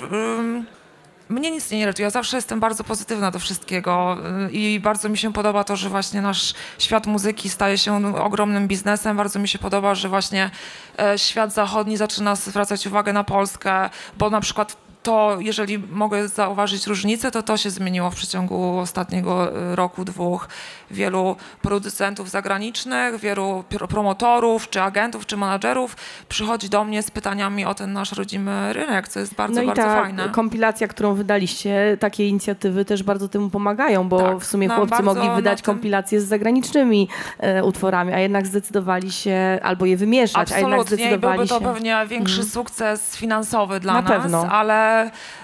mnie 1.30 1.52
nic 1.52 1.72
nie 1.72 1.80
irytuje. 1.80 2.04
Ja 2.04 2.10
zawsze 2.10 2.38
jestem 2.38 2.60
bardzo 2.60 2.84
pozytywna 2.84 3.32
do 3.32 3.40
wszystkiego 3.40 4.18
y, 4.48 4.52
i 4.52 4.80
bardzo 4.80 5.10
mi 5.10 5.18
się 5.18 5.34
podoba 5.34 5.64
to, 5.64 5.76
że 5.76 5.90
właśnie 5.90 6.22
nasz 6.22 6.54
świat 6.80 7.08
muzyki 7.08 7.50
staje 7.50 7.78
się 7.78 8.16
ogromnym 8.16 8.68
biznesem. 8.68 9.18
Bardzo 9.18 9.40
mi 9.40 9.48
się 9.48 9.60
podoba, 9.60 9.96
że 9.96 10.10
właśnie 10.10 10.52
e, 11.00 11.18
świat 11.20 11.54
zachodni 11.54 11.98
zaczyna 11.98 12.36
zwracać 12.36 12.88
uwagę 12.88 13.14
na 13.14 13.24
Polskę, 13.24 13.90
bo 14.18 14.30
na 14.30 14.42
przykład 14.42 14.85
to 15.06 15.38
jeżeli 15.40 15.78
mogę 15.80 16.28
zauważyć 16.28 16.88
różnicę, 16.88 17.32
to 17.32 17.44
to 17.44 17.58
się 17.58 17.70
zmieniło 17.70 18.10
w 18.12 18.16
przeciągu 18.16 18.78
ostatniego 18.78 19.58
y, 19.72 19.76
roku, 19.76 20.06
dwóch. 20.06 20.48
Wielu 20.92 21.36
producentów 21.62 22.30
zagranicznych, 22.30 23.20
wielu 23.20 23.64
pr- 23.70 23.88
promotorów, 23.88 24.70
czy 24.70 24.82
agentów, 24.82 25.26
czy 25.26 25.38
menadżerów 25.38 25.96
przychodzi 26.30 26.70
do 26.70 26.84
mnie 26.84 27.04
z 27.04 27.12
pytaniami 27.12 27.66
o 27.66 27.74
ten 27.74 27.94
nasz 27.94 28.12
rodzimy 28.12 28.74
rynek, 28.74 29.08
co 29.08 29.20
jest 29.20 29.34
bardzo, 29.36 29.56
no 29.56 29.62
i 29.62 29.66
bardzo 29.68 29.82
ta 29.84 30.02
fajne. 30.02 30.30
kompilacja, 30.30 30.88
którą 30.88 31.14
wydaliście, 31.14 31.98
takie 32.00 32.28
inicjatywy 32.28 32.86
też 32.86 33.04
bardzo 33.04 33.28
temu 33.30 33.50
pomagają, 33.50 34.10
bo 34.10 34.20
Tak, 34.20 34.38
w 34.40 34.46
sumie 34.46 34.70
chłopcy 34.70 35.04
mogli 35.04 35.30
wydać 35.36 35.62
tym- 35.62 35.66
kompilacje 35.66 36.22
z 36.22 36.28
zagranicznymi 36.28 37.10
e, 37.40 37.64
utworami, 37.64 38.14
a 38.14 38.20
jednak 38.20 38.48
zdecydowali 38.48 39.12
się 39.12 39.60
albo 39.64 39.86
je 39.86 39.98
wymieszać, 39.98 40.52
a 40.52 40.58
jednak 40.60 40.80
Absolutnie 40.80 41.06
i 41.06 41.08
zdecydowali 41.08 41.38
byłby 41.38 41.50
to 41.50 41.60
się... 41.60 41.66
pewnie 41.74 41.98
większy 42.08 42.44
sukces 42.44 43.16
finansowy 43.16 43.80
dla 43.80 43.94
Na 43.94 44.02
nas, 44.02 44.12
pewno. 44.12 44.48
ale 44.52 44.95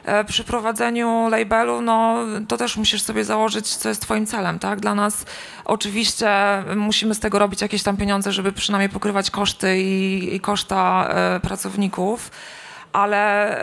e, 0.06 0.24
przy 0.24 0.44
prowadzeniu 0.44 1.30
labelu, 1.30 1.82
no 1.82 2.18
to 2.48 2.58
też 2.58 2.78
musisz 2.78 3.02
sobie 3.02 3.24
założyć, 3.26 3.76
co 3.76 3.90
jest 3.90 4.02
twoim 4.02 4.26
celem, 4.26 4.60
tak? 4.60 4.80
Dla 4.80 4.96
nas 4.96 5.26
oczywiście 5.66 6.30
musimy 6.76 7.16
z 7.16 7.20
tego 7.20 7.40
robić 7.40 7.62
jakieś 7.62 7.84
tam 7.84 7.98
pieniądze, 7.98 8.32
żeby 8.32 8.52
przynajmniej 8.52 8.90
pokrywać 8.90 9.32
koszty 9.32 9.82
i, 9.82 10.36
i 10.36 10.40
koszta 10.40 11.08
e, 11.10 11.40
pracowników. 11.40 12.32
Ale 12.94 13.58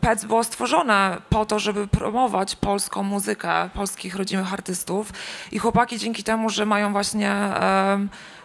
PEC 0.00 0.24
było 0.24 0.44
stworzone 0.44 1.16
po 1.28 1.46
to, 1.46 1.58
żeby 1.58 1.86
promować 1.86 2.56
polską 2.56 3.02
muzykę, 3.02 3.70
polskich 3.74 4.16
rodzimych 4.16 4.52
artystów. 4.52 5.12
I 5.52 5.58
chłopaki 5.58 5.98
dzięki 5.98 6.24
temu, 6.24 6.50
że 6.50 6.66
mają 6.66 6.92
właśnie 6.92 7.32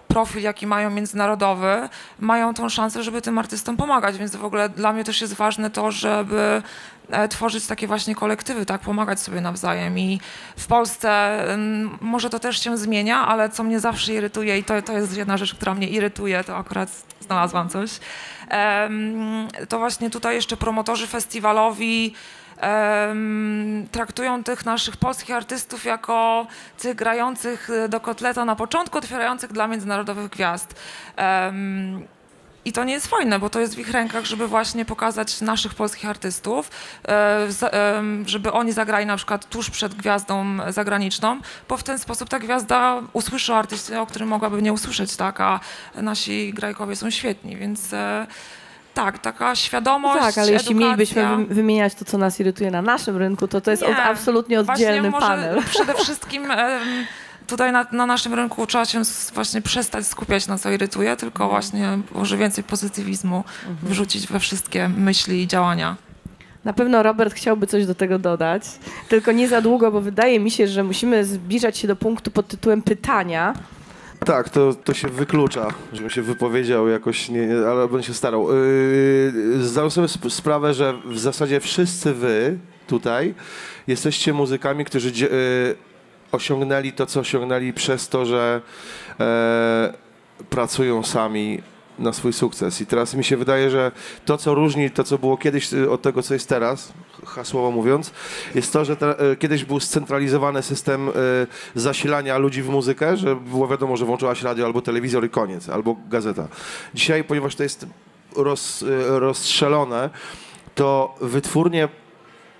profil, 0.08 0.42
jaki 0.42 0.68
mają 0.68 0.90
międzynarodowy, 0.90 1.90
mają 2.20 2.54
tą 2.54 2.70
szansę, 2.70 3.04
żeby 3.04 3.22
tym 3.22 3.38
artystom 3.38 3.78
pomagać. 3.78 4.18
Więc 4.18 4.36
w 4.36 4.46
ogóle 4.46 4.70
dla 4.70 4.94
mnie 4.94 5.04
też 5.04 5.22
jest 5.22 5.34
ważne 5.34 5.70
to, 5.70 5.92
żeby 5.92 6.62
e, 7.10 7.28
tworzyć 7.28 7.68
takie 7.68 7.88
właśnie 7.88 8.16
kolektywy, 8.16 8.66
tak, 8.66 8.82
pomagać 8.82 9.20
sobie 9.20 9.42
nawzajem. 9.42 10.00
I 10.00 10.20
w 10.58 10.68
Polsce 10.68 11.42
może 12.02 12.30
to 12.30 12.40
też 12.40 12.64
się 12.64 12.78
zmienia, 12.78 13.28
ale 13.28 13.50
co 13.50 13.64
mnie 13.64 13.80
zawsze 13.80 14.14
irytuje 14.14 14.58
i 14.58 14.64
to, 14.64 14.82
to 14.82 14.94
jest 14.94 15.18
jedna 15.18 15.38
rzecz, 15.38 15.56
która 15.56 15.74
mnie 15.74 15.90
irytuje, 15.90 16.44
to 16.44 16.58
akurat 16.58 16.90
znalazłam 17.20 17.70
coś, 17.70 18.00
to 19.70 19.80
właśnie 19.80 20.10
tutaj 20.10 20.36
jeszcze 20.36 20.58
promotorzy 20.58 21.08
festiwalowi 21.08 22.14
traktują 23.92 24.44
tych 24.44 24.66
naszych 24.66 24.98
polskich 24.98 25.36
artystów 25.36 25.86
jako 25.86 26.48
tych 26.78 26.96
grających 26.96 27.70
e, 27.70 27.90
do 27.90 28.00
kotleta 28.00 28.46
na 28.46 28.56
początku, 28.56 28.98
otwierających 28.98 29.54
dla 29.54 29.68
międzynarodowych 29.68 30.30
gwiazd. 30.30 30.76
I 32.68 32.72
to 32.72 32.84
nie 32.84 32.94
jest 32.94 33.08
fajne, 33.08 33.40
bo 33.40 33.50
to 33.50 33.60
jest 33.60 33.76
w 33.76 33.80
ich 33.80 33.92
rękach, 33.92 34.26
żeby 34.26 34.48
właśnie 34.48 34.86
pokazać 34.86 35.42
naszych 35.42 35.76
polskich 35.76 36.10
artystów, 36.10 36.72
e, 37.08 37.48
żeby 38.26 38.52
oni 38.52 38.72
zagrali 38.72 39.06
na 39.06 39.18
przykład 39.18 39.50
tuż 39.50 39.70
przed 39.70 39.96
gwiazdą 39.96 40.58
zagraniczną, 40.70 41.40
bo 41.70 41.78
w 41.78 41.84
ten 41.84 42.00
sposób 42.00 42.30
ta 42.30 42.40
gwiazda 42.40 43.02
usłyszy 43.14 43.54
o 43.54 43.58
artyście, 43.58 44.02
o 44.02 44.06
którym 44.06 44.30
mogłaby 44.30 44.62
nie 44.62 44.74
usłyszeć, 44.74 45.16
tak, 45.16 45.42
a 45.42 45.60
nasi 45.96 46.54
grajkowie 46.54 46.96
są 46.96 47.10
świetni, 47.10 47.58
więc 47.58 47.94
e, 47.94 48.28
tak, 48.98 49.20
taka 49.20 49.56
świadomość, 49.56 50.20
Tak, 50.20 50.38
ale 50.38 50.52
jeśli 50.52 50.72
edukacja. 50.72 50.88
mielibyśmy 50.88 51.22
wym- 51.24 51.46
wymieniać 51.48 51.96
to, 51.96 52.06
co 52.06 52.18
nas 52.18 52.40
irytuje 52.40 52.72
na 52.72 52.82
naszym 52.82 53.18
rynku, 53.18 53.48
to 53.48 53.62
to 53.62 53.72
jest 53.72 53.84
Nie. 53.84 53.90
od, 53.90 53.96
absolutnie 53.98 54.60
oddzielny 54.60 55.10
może 55.12 55.28
panel. 55.28 55.64
Przede 55.76 55.94
wszystkim 55.94 56.44
tutaj 57.48 57.72
na, 57.72 57.86
na 57.92 58.06
naszym 58.06 58.34
rynku 58.34 58.68
trzeba 58.68 58.86
się 58.86 59.02
właśnie 59.34 59.62
przestać 59.62 60.08
skupiać 60.08 60.48
na 60.48 60.58
co 60.58 60.72
irytuje, 60.72 61.16
tylko 61.16 61.44
Mhm. 61.44 61.50
właśnie 61.50 61.98
może 62.20 62.38
więcej 62.38 62.64
pozytywizmu 62.64 63.44
wrzucić 63.84 64.28
we 64.28 64.40
wszystkie 64.40 64.90
myśli 64.90 65.42
i 65.42 65.48
działania. 65.48 65.96
Na 66.66 66.74
pewno 66.74 67.04
Robert 67.04 67.34
chciałby 67.34 67.68
coś 67.68 67.86
do 67.86 67.96
tego 67.96 68.20
dodać, 68.20 68.64
tylko 69.10 69.32
nie 69.32 69.48
za 69.48 69.62
długo, 69.62 69.92
bo 69.92 70.02
wydaje 70.02 70.40
mi 70.40 70.52
się, 70.52 70.68
że 70.68 70.84
musimy 70.84 71.26
zbliżać 71.26 71.78
się 71.78 71.88
do 71.88 71.96
punktu 71.96 72.32
pod 72.32 72.48
tytułem 72.48 72.82
pytania. 72.82 73.54
Tak, 74.26 74.50
to, 74.50 74.74
to 74.74 74.94
się 74.94 75.08
wyklucza, 75.08 75.68
żebym 75.94 76.10
się 76.10 76.22
wypowiedział 76.22 76.88
jakoś, 76.88 77.30
nie, 77.30 77.48
ale 77.68 77.88
będę 77.88 78.04
się 78.04 78.14
starał. 78.14 78.48
Yy, 78.56 79.64
zdałem 79.64 79.92
sobie 79.92 80.06
sp- 80.16 80.30
sprawę, 80.30 80.74
że 80.74 80.94
w 81.06 81.20
zasadzie 81.20 81.60
wszyscy 81.60 82.14
wy 82.14 82.58
tutaj 82.88 83.34
jesteście 83.88 84.34
muzykami, 84.34 84.86
którzy 84.86 85.12
yy, 85.26 85.76
osiągnęli 86.32 86.92
to, 86.92 87.06
co 87.06 87.20
osiągnęli 87.20 87.74
przez 87.74 88.10
to, 88.10 88.26
że 88.26 88.62
e, 89.20 89.94
pracują 90.50 91.04
sami 91.04 91.62
na 92.00 92.14
swój 92.14 92.34
sukces. 92.34 92.82
I 92.82 92.86
teraz 92.86 93.14
mi 93.14 93.24
się 93.24 93.38
wydaje, 93.38 93.70
że 93.70 93.92
to, 94.26 94.38
co 94.38 94.56
różni 94.56 94.92
to, 94.92 95.04
co 95.04 95.18
było 95.18 95.38
kiedyś 95.38 95.74
y, 95.74 95.92
od 95.92 96.02
tego, 96.02 96.24
co 96.24 96.34
jest 96.34 96.50
teraz, 96.50 96.94
hasłowo 97.26 97.72
mówiąc, 97.72 98.12
jest 98.56 98.74
to, 98.74 98.86
że 98.86 98.98
te, 98.98 99.32
y, 99.32 99.36
kiedyś 99.36 99.66
był 99.66 99.80
scentralizowany 99.80 100.64
system 100.64 101.10
y, 101.10 101.12
zasilania 101.76 102.38
ludzi 102.38 102.62
w 102.62 102.70
muzykę, 102.70 103.18
że 103.18 103.36
było 103.36 103.68
wiadomo, 103.68 103.98
że 103.98 104.06
włączyłaś 104.06 104.42
radio 104.42 104.66
albo 104.66 104.82
telewizor 104.82 105.26
i 105.26 105.30
koniec, 105.30 105.70
albo 105.70 105.96
gazeta. 106.10 106.48
Dzisiaj, 106.94 107.24
ponieważ 107.24 107.56
to 107.56 107.64
jest 107.64 107.86
roz, 108.36 108.82
y, 108.82 109.20
rozstrzelone, 109.20 110.10
to 110.76 111.16
wytwórnie 111.22 111.90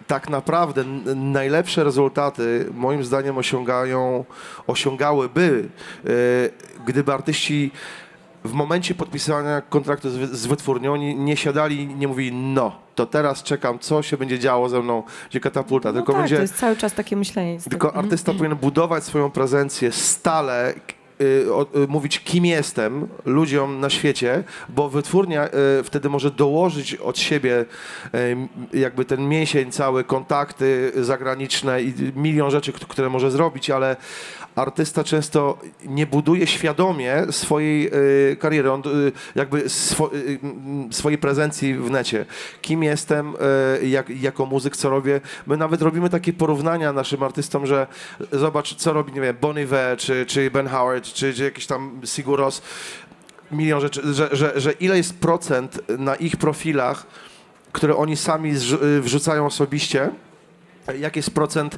tak 0.08 0.30
naprawdę 0.30 0.84
najlepsze 1.16 1.84
rezultaty 1.84 2.66
moim 2.74 3.04
zdaniem 3.04 3.38
osiągają, 3.38 4.26
osiągałyby, 4.68 5.70
e, 6.06 6.10
gdyby 6.86 7.14
artyści 7.14 7.72
w 8.44 8.54
momencie 8.54 8.96
podpisania 8.96 9.62
kontraktu 9.62 10.10
z, 10.10 10.16
wy- 10.18 10.28
z 10.38 10.46
wytwórnią 10.46 10.96
nie, 10.96 11.16
nie 11.16 11.38
siadali 11.38 11.82
i 11.82 11.88
nie 11.88 12.08
mówili 12.08 12.32
no, 12.36 12.76
to 12.96 13.06
teraz 13.06 13.44
czekam, 13.44 13.80
co 13.80 14.02
się 14.04 14.18
będzie 14.18 14.40
działo 14.40 14.70
ze 14.70 14.82
mną, 14.82 15.04
gdzie 15.30 15.40
katapulta, 15.40 15.90
No 15.90 15.94
tylko 15.96 16.12
tak, 16.14 16.22
będzie... 16.22 16.36
to 16.36 16.42
jest 16.42 16.56
cały 16.56 16.76
czas 16.76 16.94
takie 16.94 17.16
myślenie. 17.16 17.54
niestety. 17.54 17.70
Tylko 17.70 17.96
artysta 17.96 18.34
powinien 18.34 18.58
budować 18.58 19.04
swoją 19.04 19.32
prezencję 19.32 19.92
stale, 19.92 20.74
y, 21.22 21.54
o, 21.54 21.66
y, 21.84 21.88
mówić 21.88 22.20
kim 22.20 22.46
jestem 22.46 23.08
ludziom 23.26 23.80
na 23.80 23.90
świecie, 23.90 24.44
bo 24.70 24.90
wytwórnia 24.90 25.48
y, 25.48 25.84
wtedy 25.84 26.10
może 26.10 26.32
dołożyć 26.32 26.96
od 26.96 27.20
siebie 27.20 27.66
y, 28.16 28.38
jakby 28.80 29.06
ten 29.06 29.30
mięsień 29.30 29.72
cały, 29.72 30.04
kontakty 30.04 30.92
zagraniczne 30.96 31.82
i 31.82 31.94
milion 32.16 32.52
rzeczy, 32.52 32.74
które 32.74 33.10
może 33.10 33.32
zrobić, 33.32 33.70
ale 33.70 33.96
artysta 34.58 35.04
często 35.04 35.58
nie 35.86 36.06
buduje 36.06 36.48
świadomie 36.48 37.26
swojej 37.32 37.92
y, 38.32 38.38
kariery, 38.40 38.72
on 38.72 38.82
y, 38.82 39.12
jakby 39.36 39.70
swo, 39.70 40.14
y, 40.14 40.40
mm, 40.44 40.94
swojej 40.94 41.18
prezencji 41.18 41.76
w 41.76 41.92
necie. 41.92 42.26
Kim 42.62 42.84
jestem, 42.84 43.34
jak, 43.84 44.10
jako 44.10 44.46
muzyk, 44.46 44.78
co 44.78 44.90
robię. 44.90 45.22
My 45.48 45.58
nawet 45.58 45.82
robimy 45.82 46.10
takie 46.10 46.34
porównania 46.34 46.94
naszym 46.94 47.24
artystom, 47.24 47.66
że 47.66 47.88
zobacz, 48.32 48.76
co 48.76 48.94
robi, 48.94 49.14
nie 49.14 49.22
wiem, 49.22 49.36
Bon 49.42 49.58
czy, 49.98 50.26
czy 50.26 50.52
Ben 50.52 50.68
Howard, 50.68 51.06
czy, 51.06 51.34
czy 51.34 51.44
jakiś 51.44 51.66
tam 51.66 52.02
Sigur 52.06 52.40
Rós, 52.40 52.62
milion 53.52 53.82
rzeczy, 53.82 54.14
że, 54.14 54.30
że, 54.32 54.54
że 54.56 54.72
ile 54.72 54.98
jest 54.98 55.20
procent 55.20 55.80
na 55.98 56.16
ich 56.16 56.38
profilach, 56.38 57.06
które 57.72 57.96
oni 57.96 58.18
sami 58.18 58.54
wrzucają 59.02 59.46
osobiście, 59.46 60.10
jaki 61.00 61.20
jest 61.20 61.32
procent 61.32 61.78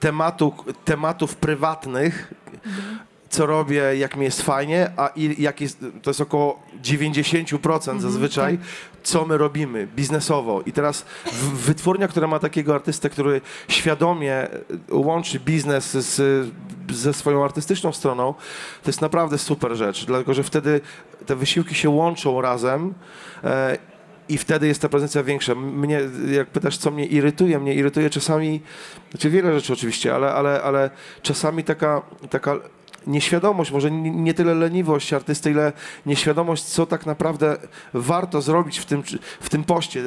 tematu, 0.00 0.52
tematów 0.84 1.36
prywatnych, 1.36 2.34
co 3.34 3.46
robię, 3.46 3.96
jak 3.96 4.16
mi 4.16 4.24
jest 4.24 4.42
fajnie, 4.42 4.90
a 4.96 5.10
i, 5.16 5.42
jak 5.42 5.60
jest, 5.60 5.84
to 6.02 6.10
jest 6.10 6.20
około 6.20 6.62
90% 6.82 8.00
zazwyczaj, 8.00 8.58
co 9.02 9.26
my 9.26 9.38
robimy 9.38 9.86
biznesowo. 9.86 10.62
I 10.66 10.72
teraz 10.72 11.04
wytwórnia, 11.54 12.08
która 12.08 12.26
ma 12.26 12.38
takiego 12.38 12.74
artystę, 12.74 13.10
który 13.10 13.40
świadomie 13.68 14.34
e, 14.34 14.48
łączy 14.90 15.40
biznes 15.40 15.90
z, 15.90 16.48
ze 16.90 17.12
swoją 17.14 17.44
artystyczną 17.44 17.92
stroną, 17.92 18.34
to 18.82 18.88
jest 18.88 19.00
naprawdę 19.00 19.38
super 19.38 19.76
rzecz, 19.76 20.04
dlatego 20.04 20.34
że 20.34 20.42
wtedy 20.42 20.80
te 21.26 21.36
wysiłki 21.36 21.74
się 21.74 21.90
łączą 21.90 22.40
razem 22.40 22.94
e, 23.44 23.78
i 24.28 24.38
wtedy 24.38 24.66
jest 24.66 24.82
ta 24.82 24.88
prezencja 24.88 25.22
większa. 25.22 25.54
Mnie, 25.54 26.00
jak 26.32 26.48
pytasz, 26.48 26.78
co 26.78 26.90
mnie 26.90 27.06
irytuje, 27.06 27.58
mnie 27.58 27.74
irytuje 27.74 28.10
czasami, 28.10 28.60
znaczy 29.10 29.30
wiele 29.30 29.54
rzeczy 29.54 29.72
oczywiście, 29.72 30.14
ale, 30.14 30.32
ale, 30.32 30.62
ale 30.62 30.90
czasami 31.22 31.64
taka, 31.64 32.02
taka 32.30 32.56
nieświadomość, 33.06 33.70
może 33.70 33.90
nie, 33.90 34.34
tyle 34.34 34.54
leniwość 34.54 35.12
artysty, 35.12 35.50
ile 35.50 35.72
nieświadomość, 36.06 36.64
co 36.64 36.86
tak 36.86 37.06
naprawdę 37.06 37.56
warto 37.94 38.42
zrobić 38.42 38.78
w 38.78 38.84
tym, 38.84 39.02
w 39.40 39.48
tym 39.48 39.64
poście, 39.64 40.02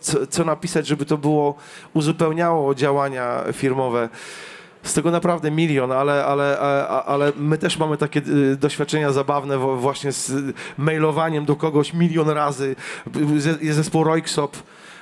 co, 0.00 0.26
co 0.26 0.44
napisać, 0.44 0.86
żeby 0.86 1.06
to 1.06 1.18
było, 1.18 1.54
uzupełniało 1.94 2.74
działania 2.74 3.44
firmowe. 3.52 4.08
Z 4.82 4.94
tego 4.94 5.10
naprawdę 5.10 5.50
milion, 5.50 5.92
ale, 5.92 6.24
ale, 6.24 6.58
ale 7.06 7.32
my 7.36 7.58
też 7.58 7.78
mamy 7.78 7.96
takie 7.96 8.20
y, 8.28 8.56
doświadczenia 8.56 9.12
zabawne 9.12 9.58
właśnie 9.58 10.12
z 10.12 10.32
mailowaniem 10.78 11.44
do 11.44 11.56
kogoś 11.56 11.92
milion 11.92 12.28
razy. 12.30 12.76
Jest 13.60 13.76
zespół 13.76 14.04
Roixop 14.04 14.56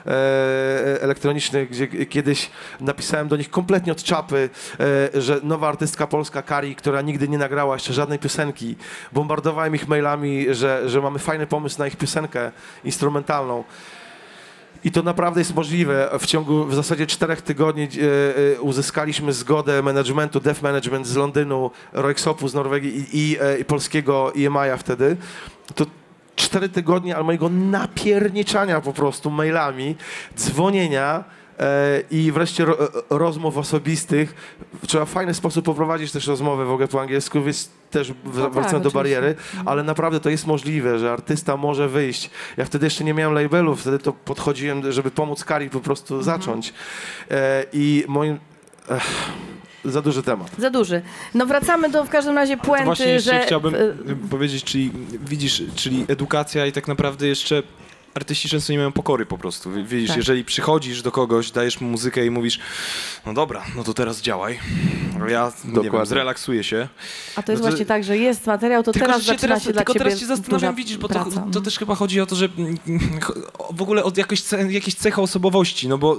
e, 0.06 1.02
elektroniczny, 1.02 1.66
gdzie 1.66 1.86
kiedyś 1.86 2.50
napisałem 2.80 3.28
do 3.28 3.36
nich 3.36 3.50
kompletnie 3.50 3.92
od 3.92 4.02
czapy, 4.02 4.50
e, 5.14 5.20
że 5.20 5.40
nowa 5.42 5.68
artystka 5.68 6.06
polska 6.06 6.42
Kari, 6.42 6.74
która 6.74 7.02
nigdy 7.02 7.28
nie 7.28 7.38
nagrała 7.38 7.74
jeszcze 7.74 7.92
żadnej 7.92 8.18
piosenki. 8.18 8.76
Bombardowałem 9.12 9.74
ich 9.74 9.88
mailami, 9.88 10.46
że, 10.50 10.88
że 10.88 11.00
mamy 11.00 11.18
fajny 11.18 11.46
pomysł 11.46 11.78
na 11.78 11.86
ich 11.86 11.96
piosenkę 11.96 12.52
instrumentalną. 12.84 13.64
I 14.84 14.90
to 14.90 15.02
naprawdę 15.02 15.40
jest 15.40 15.54
możliwe. 15.54 16.10
W 16.18 16.26
ciągu 16.26 16.64
w 16.64 16.74
zasadzie 16.74 17.06
czterech 17.06 17.42
tygodni 17.42 17.82
e, 17.82 17.86
e, 18.56 18.60
uzyskaliśmy 18.60 19.32
zgodę 19.32 19.82
managementu, 19.82 20.40
Def 20.40 20.62
Management 20.62 21.06
z 21.06 21.16
Londynu, 21.16 21.70
Royxopu 21.92 22.48
z 22.48 22.54
Norwegii 22.54 22.96
i, 22.96 23.18
i, 23.18 23.38
e, 23.40 23.58
i 23.58 23.64
polskiego 23.64 24.32
EMI-a 24.36 24.76
wtedy. 24.76 25.16
To 25.74 25.86
cztery 26.36 26.68
tygodnie 26.68 27.16
ale 27.16 27.24
mojego 27.24 27.48
napierniczania 27.48 28.80
po 28.80 28.92
prostu 28.92 29.30
mailami, 29.30 29.96
dzwonienia 30.36 31.24
i 32.10 32.32
wreszcie 32.32 32.64
ro, 32.64 32.80
e, 32.84 32.86
rozmów 33.10 33.56
osobistych. 33.58 34.34
Trzeba 34.86 35.04
w 35.04 35.10
fajny 35.10 35.34
sposób 35.34 35.64
poprowadzić 35.64 36.12
też 36.12 36.26
rozmowę 36.26 36.64
w 36.64 36.70
ogóle 36.70 36.88
po 36.88 37.00
angielsku, 37.00 37.42
więc 37.42 37.70
też 37.90 38.12
w- 38.12 38.42
tak, 38.42 38.52
wracając 38.52 38.70
do 38.70 38.76
oczywiście. 38.76 38.94
bariery, 38.94 39.34
ale 39.66 39.82
naprawdę 39.82 40.20
to 40.20 40.30
jest 40.30 40.46
możliwe, 40.46 40.98
że 40.98 41.12
artysta 41.12 41.56
może 41.56 41.88
wyjść. 41.88 42.30
Ja 42.56 42.64
wtedy 42.64 42.86
jeszcze 42.86 43.04
nie 43.04 43.14
miałem 43.14 43.34
labelu, 43.34 43.76
wtedy 43.76 43.98
to 43.98 44.12
podchodziłem, 44.12 44.92
żeby 44.92 45.10
pomóc 45.10 45.44
Kari 45.44 45.70
po 45.70 45.80
prostu 45.80 46.14
Mhm. 46.18 46.38
zacząć. 46.40 46.72
E, 47.30 47.64
I 47.72 48.04
moim... 48.08 48.38
Ech, 48.90 49.02
za 49.84 50.02
duży 50.02 50.22
temat. 50.22 50.50
Za 50.58 50.70
duży. 50.70 51.02
No 51.34 51.46
wracamy 51.46 51.88
do 51.90 52.04
w 52.04 52.08
każdym 52.08 52.34
razie 52.36 52.56
To 52.56 52.62
właśnie 52.64 52.86
puenty, 52.86 53.10
jeszcze 53.12 53.30
że... 53.32 53.40
chciałbym 53.46 53.74
e, 53.74 53.78
powiedzieć, 54.30 54.64
czyli 54.64 54.90
widzisz, 55.26 55.62
czyli 55.76 56.04
edukacja 56.08 56.66
i 56.66 56.72
tak 56.72 56.88
naprawdę 56.88 57.26
jeszcze 57.26 57.62
artyści 58.18 58.48
często 58.48 58.72
nie 58.72 58.78
mają 58.78 58.92
pokory 58.92 59.26
po 59.26 59.38
prostu. 59.38 59.70
Wi- 59.72 59.84
Widzisz, 59.84 60.08
Tak. 60.08 60.16
jeżeli 60.16 60.44
przychodzisz 60.44 61.02
do 61.02 61.12
kogoś, 61.12 61.50
dajesz 61.50 61.80
mu 61.80 61.88
muzykę 61.88 62.26
i 62.26 62.30
mówisz, 62.30 62.58
no 63.26 63.34
dobra, 63.34 63.64
no 63.76 63.84
to 63.84 63.94
teraz 63.94 64.20
działaj. 64.22 64.58
Ja 65.28 65.52
nie 65.64 65.72
wiem, 65.74 65.84
Dokładnie. 65.84 66.06
zrelaksuję 66.06 66.64
się. 66.64 66.88
A 67.36 67.42
to 67.42 67.52
jest 67.52 67.62
No 67.62 67.66
to- 67.66 67.70
właśnie 67.72 67.86
tak, 67.86 68.04
że 68.04 68.18
jest 68.18 68.46
materiał, 68.46 68.82
to 68.82 68.92
teraz 68.92 69.20
się 69.22 69.26
zaczyna 69.26 69.60
się 69.60 69.72
dla 69.72 69.80
tylko 69.82 69.94
teraz 69.94 70.18
się 70.20 70.26
zastanawiam, 70.26 70.74
widzisz, 70.74 70.98
bo 70.98 71.08
to, 71.08 71.24
to 71.52 71.60
też 71.60 71.78
chyba 71.78 71.94
chodzi 71.94 72.20
o 72.20 72.26
to, 72.26 72.36
że 72.36 72.48
mm, 72.58 72.78
w 73.70 73.82
ogóle 73.82 74.04
od 74.04 74.16
jakoś, 74.18 74.42
jakiejś 74.68 74.94
cechy 74.94 75.20
osobowości, 75.20 75.88
no 75.88 75.98
bo 75.98 76.16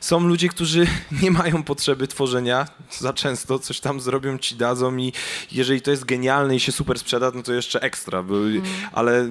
są 0.00 0.20
ludzie, 0.20 0.48
którzy 0.48 0.86
nie 1.22 1.30
mają 1.30 1.62
potrzeby 1.62 2.08
tworzenia 2.08 2.66
za 2.98 3.12
często, 3.12 3.58
coś 3.58 3.80
tam 3.80 4.00
zrobią, 4.00 4.38
ci 4.38 4.54
dadzą 4.56 4.96
i 4.96 5.12
jeżeli 5.52 5.80
to 5.82 5.90
jest 5.90 6.04
genialne 6.04 6.56
i 6.56 6.60
się 6.60 6.72
super 6.72 6.98
sprzeda, 6.98 7.32
no 7.34 7.42
to 7.42 7.52
jeszcze 7.52 7.80
ekstra, 7.82 8.22
bo, 8.22 8.36
Mhm. 8.36 8.62
ale... 8.92 9.28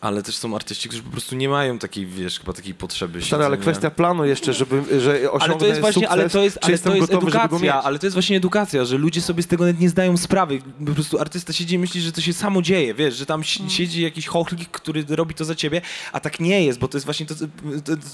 Ale 0.00 0.22
też 0.22 0.36
są 0.36 0.56
artyści, 0.56 0.88
którzy 0.88 1.02
po 1.02 1.10
prostu 1.10 1.36
nie 1.36 1.48
mają 1.48 1.78
takiej, 1.78 2.06
wiesz, 2.06 2.38
chyba 2.38 2.52
takiej 2.52 2.74
potrzeby. 2.74 3.22
Stary, 3.22 3.44
ale 3.44 3.56
kwestia 3.56 3.90
planu 3.90 4.24
jeszcze, 4.24 4.52
żeby 4.52 5.00
że 5.00 5.32
osiągnąć 5.32 5.42
Ale 5.42 5.54
to 5.58 5.66
jest 5.66 5.80
właśnie, 5.80 6.02
sukces, 6.02 6.12
ale 6.12 6.30
to 6.30 6.42
jest, 6.42 6.58
ale 6.62 6.78
to 6.78 6.94
jest 6.94 7.12
gotowy, 7.12 7.26
edukacja, 7.38 7.82
ale 7.82 7.98
to 7.98 8.06
jest 8.06 8.14
właśnie 8.16 8.36
edukacja, 8.36 8.84
że 8.84 8.98
ludzie 8.98 9.20
sobie 9.20 9.42
z 9.42 9.46
tego 9.46 9.64
nawet 9.64 9.80
nie 9.80 9.88
zdają 9.88 10.16
sprawy. 10.16 10.58
Po 10.86 10.92
prostu 10.92 11.18
artysta 11.18 11.52
siedzi 11.52 11.74
i 11.74 11.78
myśli, 11.78 12.00
że 12.00 12.12
to 12.12 12.20
się 12.20 12.32
samo 12.32 12.62
dzieje, 12.62 12.94
wiesz, 12.94 13.14
że 13.16 13.26
tam 13.26 13.44
si- 13.44 13.70
siedzi 13.70 14.02
jakiś 14.02 14.26
chochlik, 14.26 14.68
który 14.70 15.04
robi 15.08 15.34
to 15.34 15.44
za 15.44 15.54
ciebie, 15.54 15.80
a 16.12 16.20
tak 16.20 16.40
nie 16.40 16.64
jest, 16.64 16.78
bo 16.78 16.88
to 16.88 16.96
jest 16.96 17.04
właśnie 17.04 17.26
to, 17.26 17.34
to, 17.34 17.46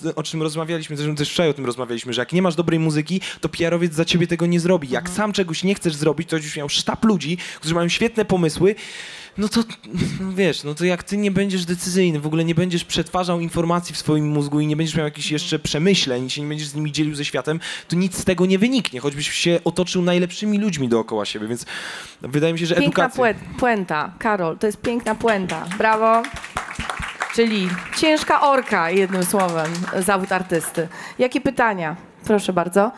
to 0.03 0.15
o 0.15 0.23
czym 0.23 0.43
rozmawialiśmy, 0.43 0.97
zresztą 0.97 1.15
też 1.15 1.31
wczoraj 1.31 1.51
o 1.51 1.55
tym 1.55 1.67
rozmawialiśmy, 1.67 2.13
że 2.13 2.23
jak 2.23 2.33
nie 2.33 2.43
masz 2.43 2.55
dobrej 2.55 2.81
muzyki, 2.81 3.21
to 3.41 3.49
PR-owiec 3.49 3.95
za 3.95 4.05
ciebie 4.05 4.27
tego 4.27 4.47
nie 4.47 4.61
zrobi. 4.61 4.89
Jak 4.91 5.11
sam 5.11 5.33
czegoś 5.33 5.65
nie 5.65 5.75
chcesz 5.75 5.95
zrobić, 5.95 6.29
to 6.29 6.37
już 6.37 6.57
miał 6.57 6.69
sztab 6.69 7.05
ludzi, 7.05 7.39
którzy 7.61 7.75
mają 7.75 7.89
świetne 7.89 8.25
pomysły, 8.25 8.75
no 9.39 9.49
to 9.49 9.61
no 10.21 10.33
wiesz, 10.33 10.65
no 10.65 10.75
to 10.75 10.85
jak 10.85 11.03
ty 11.03 11.17
nie 11.17 11.31
będziesz 11.31 11.65
decyzyjny, 11.65 12.21
w 12.21 12.27
ogóle 12.27 12.45
nie 12.45 12.55
będziesz 12.55 12.85
przetwarzał 12.85 13.41
informacji 13.41 13.95
w 13.95 13.99
swoim 13.99 14.29
mózgu 14.29 14.61
i 14.61 14.67
nie 14.67 14.77
będziesz 14.77 14.97
miał 14.97 15.05
jakichś 15.05 15.31
jeszcze 15.31 15.59
przemyśleń, 15.59 16.31
się 16.31 16.43
nie 16.43 16.49
będziesz 16.49 16.69
z 16.69 16.75
nimi 16.75 16.93
dzielił 16.93 17.15
ze 17.15 17.25
światem, 17.25 17.61
to 17.89 17.97
nic 17.97 18.19
z 18.19 18.25
tego 18.25 18.47
nie 18.47 18.59
wyniknie, 18.59 19.01
choćbyś 19.01 19.31
się 19.31 19.61
otoczył 19.65 20.03
najlepszymi 20.03 20.59
ludźmi 20.59 20.89
dookoła 20.89 21.25
siebie, 21.25 21.49
więc 21.49 21.67
wydaje 22.23 22.53
mi 22.53 22.59
się, 22.59 22.67
że 22.67 22.75
Piękna 22.75 23.05
edukacja... 23.05 23.25
pue- 23.25 23.59
puenta, 23.59 24.13
Karol, 24.19 24.59
to 24.59 24.67
jest 24.67 24.81
piękna 24.81 25.15
puenta. 25.15 25.67
Brawo. 25.79 26.23
Czyli 27.35 27.69
ciężka 27.99 28.41
orka, 28.41 28.91
jednym 28.91 29.25
słowem, 29.25 29.73
zawód 30.01 30.33
artysty. 30.33 30.89
Jakie 31.19 31.41
pytania? 31.41 31.97
Proszę 32.25 32.53
bardzo. 32.53 32.93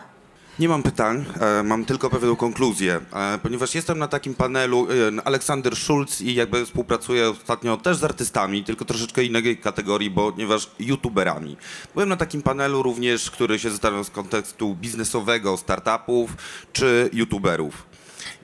Nie 0.59 0.69
mam 0.69 0.83
pytań, 0.83 1.25
e, 1.41 1.63
mam 1.63 1.85
tylko 1.85 2.11
pewną 2.11 2.37
konkluzję, 2.37 3.01
e, 3.13 3.39
ponieważ 3.43 3.75
jestem 3.75 3.99
na 3.99 4.09
takim 4.09 4.35
panelu 4.35 4.87
e, 4.91 5.27
Aleksander 5.27 5.77
Schulz 5.77 6.21
i 6.21 6.35
jakby 6.35 6.67
współpracuję 6.67 7.29
ostatnio 7.29 7.77
też 7.77 7.97
z 7.97 8.05
artystami, 8.05 8.65
tylko 8.65 8.85
troszeczkę 8.85 9.25
innej 9.25 9.57
kategorii, 9.57 10.11
bo 10.11 10.33
ponieważ 10.33 10.71
youtuberami. 10.79 11.57
Byłem 11.95 12.09
na 12.09 12.17
takim 12.17 12.43
panelu 12.43 12.83
również, 12.83 13.31
który 13.31 13.59
się 13.59 13.71
zastanawiał 13.71 14.05
z 14.05 14.11
kontekstu 14.11 14.75
biznesowego, 14.75 15.57
startupów 15.57 16.31
czy 16.73 17.11
youtuberów. 17.13 17.88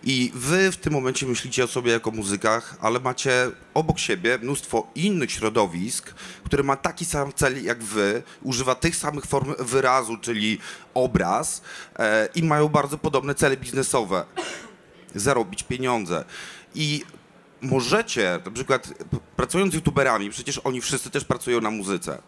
I 0.06 0.32
wy 0.34 0.72
w 0.72 0.76
tym 0.76 0.92
momencie 0.92 1.26
myślicie 1.26 1.64
o 1.64 1.66
sobie 1.66 1.92
jako 1.92 2.10
muzykach, 2.10 2.76
ale 2.80 3.00
macie 3.00 3.50
obok 3.74 3.98
siebie 3.98 4.38
mnóstwo 4.42 4.86
innych 4.94 5.32
środowisk, 5.32 6.14
które 6.44 6.62
ma 6.62 6.76
taki 6.76 7.04
sam 7.04 7.32
cel 7.32 7.64
jak 7.64 7.82
wy, 7.82 8.22
używa 8.42 8.74
tych 8.74 8.96
samych 8.96 9.24
form 9.24 9.54
wyrazu, 9.58 10.16
czyli 10.16 10.58
obraz 10.94 11.62
e, 11.98 12.28
i 12.34 12.42
mają 12.42 12.68
bardzo 12.68 12.98
podobne 12.98 13.34
cele 13.34 13.56
biznesowe. 13.56 14.24
Zarobić 15.14 15.62
pieniądze. 15.62 16.24
I 16.74 17.04
możecie, 17.60 18.40
na 18.44 18.50
przykład 18.50 18.94
pracując 19.36 19.72
z 19.72 19.74
youtuberami, 19.74 20.30
przecież 20.30 20.58
oni 20.58 20.80
wszyscy 20.80 21.10
też 21.10 21.24
pracują 21.24 21.60
na 21.60 21.70
muzyce 21.70 22.22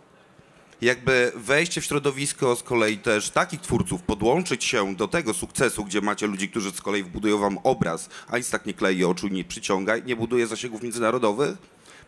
jakby 0.81 1.33
wejście 1.35 1.81
w 1.81 1.85
środowisko 1.85 2.57
z 2.57 2.63
kolei 2.63 2.99
też 2.99 3.31
takich 3.31 3.61
twórców, 3.61 4.03
podłączyć 4.03 4.65
się 4.65 4.95
do 4.95 5.09
tego 5.09 5.35
sukcesu, 5.35 5.85
gdzie 5.85 6.01
macie 6.01 6.27
ludzi, 6.27 6.49
którzy 6.49 6.71
z 6.71 6.81
kolei 6.81 7.03
wbudują 7.03 7.39
wam 7.39 7.59
obraz, 7.59 8.09
a 8.29 8.39
nic 8.39 8.51
tak 8.51 8.67
nie 8.67 8.75
klei 8.75 9.05
oczu, 9.05 9.29
nie 9.29 9.45
przyciąga, 9.45 9.99
nie 9.99 10.17
buduje 10.17 10.47
zasięgów 10.47 10.83
międzynarodowych. 10.83 11.57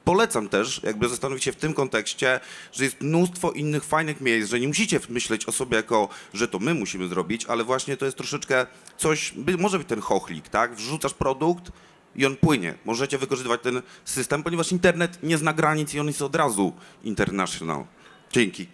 Polecam 0.04 0.48
też, 0.48 0.80
jakby 0.84 1.08
zastanowić 1.08 1.44
się 1.44 1.52
w 1.52 1.56
tym 1.56 1.74
kontekście, 1.74 2.40
że 2.72 2.84
jest 2.84 3.00
mnóstwo 3.00 3.52
innych 3.52 3.84
fajnych 3.84 4.20
miejsc, 4.20 4.50
że 4.50 4.60
nie 4.60 4.68
musicie 4.68 5.00
myśleć 5.08 5.46
o 5.46 5.52
sobie 5.52 5.76
jako, 5.76 6.08
że 6.34 6.48
to 6.48 6.58
my 6.58 6.74
musimy 6.74 7.08
zrobić, 7.08 7.46
ale 7.46 7.64
właśnie 7.64 7.96
to 7.96 8.04
jest 8.04 8.16
troszeczkę 8.16 8.66
coś, 8.96 9.34
może 9.58 9.78
być 9.78 9.88
ten 9.88 10.00
chochlik, 10.00 10.48
tak? 10.48 10.74
Wrzucasz 10.74 11.14
produkt 11.14 11.72
i 12.16 12.26
on 12.26 12.36
płynie. 12.36 12.74
Możecie 12.84 13.18
wykorzystywać 13.18 13.60
ten 13.60 13.82
system, 14.04 14.42
ponieważ 14.42 14.72
internet 14.72 15.18
nie 15.22 15.38
zna 15.38 15.52
granic 15.52 15.94
i 15.94 16.00
on 16.00 16.06
jest 16.06 16.22
od 16.22 16.36
razu 16.36 16.72
international. 17.04 17.84
Dzięki. 18.32 18.66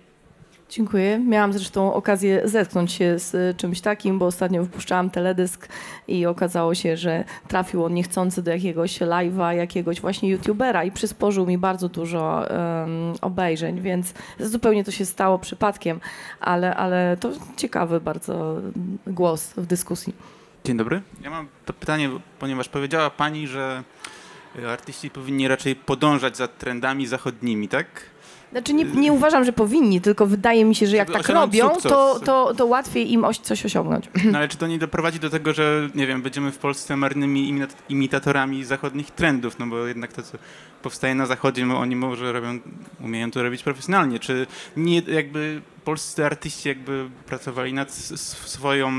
Dziękuję. 0.70 1.18
Miałam 1.18 1.52
zresztą 1.52 1.94
okazję 1.94 2.48
zetknąć 2.48 2.92
się 2.92 3.18
z 3.18 3.34
y, 3.34 3.54
czymś 3.56 3.80
takim, 3.80 4.18
bo 4.18 4.26
ostatnio 4.26 4.62
wypuszczałam 4.62 5.10
teledysk 5.10 5.68
i 6.08 6.26
okazało 6.26 6.74
się, 6.74 6.96
że 6.96 7.24
trafił 7.48 7.84
on 7.84 7.94
niechcący 7.94 8.42
do 8.42 8.50
jakiegoś 8.50 9.00
live'a, 9.00 9.50
jakiegoś 9.50 10.00
właśnie 10.00 10.30
youtubera 10.30 10.84
i 10.84 10.92
przysporzył 10.92 11.46
mi 11.46 11.58
bardzo 11.58 11.88
dużo 11.88 12.50
em, 12.50 13.12
obejrzeń, 13.20 13.80
więc 13.80 14.14
zupełnie 14.40 14.84
to 14.84 14.90
się 14.90 15.06
stało 15.06 15.38
przypadkiem, 15.38 16.00
ale, 16.40 16.74
ale 16.74 17.16
to 17.20 17.30
ciekawy 17.56 18.00
bardzo 18.00 18.60
głos 19.06 19.52
w 19.56 19.66
dyskusji. 19.66 20.14
Dzień 20.64 20.76
dobry. 20.76 21.02
Ja 21.22 21.30
mam 21.30 21.48
to 21.64 21.72
pytanie, 21.72 22.10
ponieważ 22.38 22.68
powiedziała 22.68 23.10
Pani, 23.10 23.46
że 23.46 23.82
artyści 24.68 25.10
powinni 25.10 25.48
raczej 25.48 25.76
podążać 25.76 26.36
za 26.36 26.48
trendami 26.48 27.06
zachodnimi, 27.06 27.68
tak? 27.68 27.86
Znaczy 28.54 28.74
nie, 28.74 28.84
nie 28.84 29.12
uważam, 29.12 29.44
że 29.44 29.52
powinni, 29.52 30.00
tylko 30.00 30.26
wydaje 30.26 30.64
mi 30.64 30.74
się, 30.74 30.86
że 30.86 30.96
jak 30.96 31.08
Żeby 31.08 31.18
tak 31.24 31.28
robią, 31.28 31.68
sukces. 31.74 31.92
to, 31.92 32.20
to, 32.24 32.54
to 32.54 32.66
łatwiej 32.66 33.12
im 33.12 33.24
oś- 33.24 33.38
coś 33.40 33.64
osiągnąć. 33.66 34.10
No 34.32 34.38
ale 34.38 34.48
czy 34.48 34.56
to 34.56 34.66
nie 34.66 34.78
doprowadzi 34.78 35.18
do 35.20 35.30
tego, 35.30 35.52
że 35.52 35.88
nie 35.94 36.06
wiem, 36.06 36.22
będziemy 36.22 36.52
w 36.52 36.58
Polsce 36.58 36.96
marnymi 36.96 37.52
imita- 37.54 37.74
imitatorami 37.88 38.64
zachodnich 38.64 39.10
trendów, 39.10 39.58
no 39.58 39.66
bo 39.66 39.86
jednak 39.86 40.12
to, 40.12 40.22
co 40.22 40.38
powstaje 40.82 41.14
na 41.14 41.26
zachodzie, 41.26 41.66
oni 41.76 41.96
może 41.96 42.32
robią, 42.32 42.58
umieją 43.00 43.30
to 43.30 43.42
robić 43.42 43.62
profesjonalnie. 43.62 44.18
Czy 44.18 44.46
nie 44.76 45.02
jakby 45.08 45.60
polscy 45.84 46.24
artyści 46.24 46.68
jakby 46.68 47.10
pracowali 47.26 47.72
nad 47.72 47.94
swoją, 47.94 48.90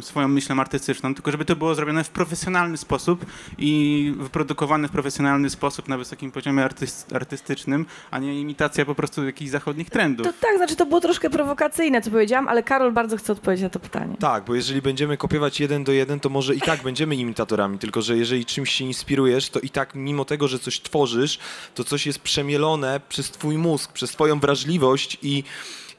swoją 0.00 0.28
myślą 0.28 0.60
artystyczną, 0.60 1.14
tylko 1.14 1.30
żeby 1.30 1.44
to 1.44 1.56
było 1.56 1.74
zrobione 1.74 2.04
w 2.04 2.08
profesjonalny 2.08 2.76
sposób 2.76 3.26
i 3.58 4.12
wyprodukowane 4.18 4.88
w 4.88 4.90
profesjonalny 4.90 5.50
sposób 5.50 5.88
na 5.88 5.98
wysokim 5.98 6.32
poziomie 6.32 6.64
artyst, 6.64 7.12
artystycznym, 7.12 7.86
a 8.10 8.18
nie 8.18 8.40
imitacja 8.40 8.84
po 8.84 8.94
prostu 8.94 9.24
jakichś 9.24 9.50
zachodnich 9.50 9.90
trendów. 9.90 10.26
To 10.26 10.32
tak, 10.32 10.56
znaczy 10.56 10.76
to 10.76 10.86
było 10.86 11.00
troszkę 11.00 11.30
prowokacyjne, 11.30 12.02
co 12.02 12.10
powiedziałam, 12.10 12.48
ale 12.48 12.62
Karol 12.62 12.92
bardzo 12.92 13.16
chce 13.16 13.32
odpowiedzieć 13.32 13.62
na 13.62 13.70
to 13.70 13.80
pytanie. 13.80 14.16
Tak, 14.20 14.44
bo 14.44 14.54
jeżeli 14.54 14.82
będziemy 14.82 15.16
kopiować 15.16 15.60
jeden 15.60 15.84
do 15.84 15.92
jeden, 15.92 16.20
to 16.20 16.28
może 16.28 16.54
i 16.54 16.60
tak 16.60 16.82
będziemy 16.82 17.16
imitatorami, 17.16 17.78
tylko 17.78 18.02
że 18.02 18.16
jeżeli 18.16 18.44
czymś 18.44 18.72
się 18.72 18.84
inspirujesz, 18.84 19.50
to 19.50 19.60
i 19.60 19.70
tak 19.70 19.94
mimo 19.94 20.24
tego, 20.24 20.48
że 20.48 20.58
coś 20.58 20.80
tworzysz, 20.80 21.38
to 21.74 21.84
coś 21.84 22.06
jest 22.06 22.18
przemielone 22.18 23.00
przez 23.08 23.30
twój 23.30 23.58
mózg, 23.58 23.92
przez 23.92 24.10
twoją 24.10 24.40
wrażliwość 24.40 25.18
i 25.22 25.44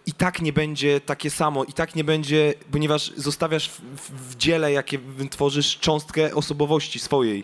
i 0.08 0.14
tak 0.14 0.42
nie 0.42 0.54
będzie 0.54 1.02
takie 1.02 1.30
samo, 1.30 1.64
i 1.64 1.74
tak 1.74 1.96
nie 1.96 2.04
będzie, 2.04 2.54
ponieważ 2.72 3.12
zostawiasz 3.18 3.70
w, 3.70 3.80
w, 3.80 4.32
w 4.32 4.36
dziele, 4.38 4.72
jakie 4.72 5.00
tworzysz, 5.30 5.78
cząstkę 5.80 6.36
osobowości 6.36 7.00
swojej. 7.00 7.44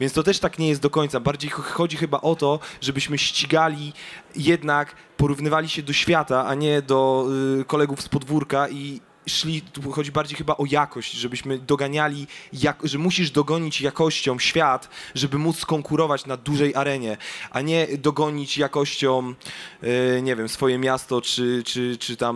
Więc 0.00 0.12
to 0.12 0.22
też 0.22 0.38
tak 0.38 0.58
nie 0.58 0.68
jest 0.68 0.80
do 0.80 0.90
końca. 0.90 1.20
Bardziej 1.20 1.50
ch- 1.50 1.54
chodzi 1.72 1.96
chyba 1.96 2.20
o 2.20 2.34
to, 2.36 2.58
żebyśmy 2.80 3.18
ścigali 3.18 3.92
jednak, 4.36 4.96
porównywali 5.16 5.68
się 5.68 5.82
do 5.82 5.92
świata, 5.92 6.46
a 6.46 6.54
nie 6.54 6.82
do 6.82 7.26
y, 7.60 7.64
kolegów 7.64 8.00
z 8.02 8.08
podwórka 8.08 8.68
i 8.68 9.00
szli, 9.26 9.62
tu 9.62 9.92
chodzi 9.92 10.12
bardziej 10.12 10.36
chyba 10.38 10.56
o 10.56 10.64
jakość, 10.70 11.12
żebyśmy 11.12 11.58
doganiali, 11.58 12.26
jak, 12.52 12.78
że 12.84 12.98
musisz 12.98 13.30
dogonić 13.30 13.80
jakością 13.80 14.38
świat, 14.38 14.88
żeby 15.14 15.38
móc 15.38 15.64
konkurować 15.64 16.26
na 16.26 16.36
dużej 16.36 16.74
arenie, 16.74 17.16
a 17.50 17.60
nie 17.60 17.86
dogonić 17.98 18.58
jakością, 18.58 19.34
e, 19.82 20.22
nie 20.22 20.36
wiem, 20.36 20.48
swoje 20.48 20.78
miasto, 20.78 21.20
czy, 21.20 21.62
czy, 21.66 21.96
czy 21.98 22.16
tam 22.16 22.34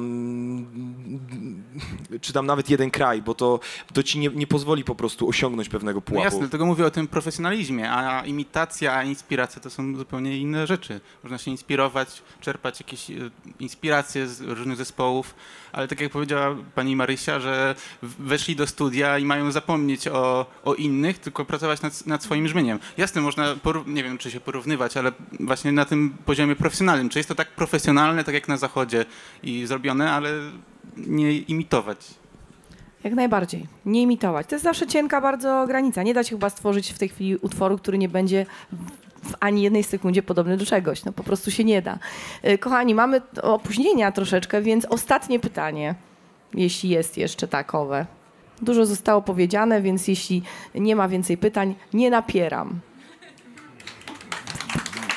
czy 2.21 2.33
tam 2.33 2.47
nawet 2.47 2.71
jeden 2.71 2.91
kraj, 2.91 3.23
bo 3.23 3.35
to, 3.35 3.61
to 3.93 4.03
ci 4.03 4.19
nie, 4.19 4.29
nie 4.29 4.47
pozwoli 4.47 4.85
po 4.85 4.95
prostu 4.95 5.29
osiągnąć 5.29 5.69
pewnego 5.69 5.99
No 5.99 6.03
pułapu. 6.03 6.25
jasne, 6.25 6.41
dlatego 6.41 6.67
mówię 6.67 6.87
o 6.87 6.91
tym 6.91 7.09
profesjonalizmie, 7.09 7.91
a 7.93 8.25
imitacja, 8.27 8.95
a 8.95 9.03
inspiracja 9.03 9.63
to 9.63 9.71
są 9.71 9.97
zupełnie 9.97 10.39
inne 10.39 10.67
rzeczy. 10.67 11.01
Można 11.23 11.39
się 11.39 11.51
inspirować, 11.51 12.23
czerpać 12.41 12.81
jakieś 12.81 13.11
e, 13.11 13.15
inspiracje 13.61 14.29
z 14.29 14.41
różnych 14.41 14.77
zespołów, 14.77 15.35
ale 15.73 15.89
tak 15.89 16.01
jak 16.01 16.13
powiedziała 16.13 16.57
pani 16.75 16.97
Marysia, 16.97 17.41
że 17.41 17.75
weszli 18.03 18.57
do 18.57 18.67
studia 18.67 19.19
i 19.19 19.25
mają 19.25 19.51
zapomnieć 19.51 20.09
o, 20.09 20.47
o 20.65 20.75
innych, 20.75 21.19
tylko 21.19 21.45
pracować 21.45 21.83
nad, 21.83 22.07
nad 22.07 22.23
swoim 22.23 22.45
brzmieniem. 22.45 22.79
Jasne, 22.97 23.21
można, 23.21 23.57
nie 23.87 24.05
wiem 24.05 24.19
czy 24.19 24.31
się 24.31 24.41
porównywać, 24.41 24.97
ale 24.97 25.13
właśnie 25.41 25.73
na 25.73 25.85
tym 25.85 26.17
poziomie 26.25 26.57
profesjonalnym. 26.57 27.09
Czy 27.09 27.19
jest 27.19 27.29
to 27.29 27.35
tak 27.35 27.51
profesjonalne, 27.51 28.25
tak 28.25 28.35
jak 28.35 28.49
na 28.49 28.57
zachodzie 28.57 29.05
i 29.43 29.67
zrobione, 29.67 30.13
ale 30.13 30.31
nie 30.97 31.39
imitować. 31.39 31.99
Jak 33.05 33.15
najbardziej. 33.15 33.67
Nie 33.87 34.03
imitować. 34.03 34.47
To 34.47 34.55
jest 34.55 34.65
zawsze 34.65 34.87
cienka 34.87 35.21
bardzo 35.21 35.65
granica. 35.67 36.03
Nie 36.03 36.15
da 36.15 36.25
się 36.25 36.31
chyba 36.31 36.51
stworzyć 36.51 36.93
w 36.93 36.99
tej 36.99 37.09
chwili 37.09 37.37
utworu, 37.37 37.79
który 37.79 37.99
nie 37.99 38.09
będzie 38.09 38.47
w 39.31 39.35
ani 39.41 39.63
jednej 39.63 39.85
sekundzie 39.85 40.23
podobny 40.23 40.57
do 40.57 40.67
czegoś. 40.67 41.05
No 41.05 41.13
po 41.13 41.23
prostu 41.23 41.51
się 41.51 41.65
nie 41.65 41.83
da. 41.83 41.99
Y, 42.45 42.59
Kochani, 42.59 42.95
mamy 42.95 43.21
opóźnienia 43.43 44.13
troszeczkę, 44.13 44.63
więc 44.63 44.85
ostatnie 44.85 45.41
pytanie, 45.41 45.95
jeśli 46.55 46.91
jest 46.91 47.19
jeszcze 47.19 47.49
takowe. 47.49 48.07
Dużo 48.63 48.87
zostało 48.87 49.23
powiedziane, 49.23 49.83
więc 49.83 50.09
jeśli 50.09 50.43
nie 50.75 50.97
ma 50.97 51.09
więcej 51.09 51.37
pytań, 51.37 51.75
nie 51.93 52.11
napieram. 52.11 52.81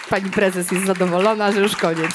Pani 0.09 0.29
prezes 0.29 0.71
jest 0.71 0.85
zadowolona, 0.85 1.51
że 1.51 1.59
już 1.61 1.75
koniec. 1.75 2.11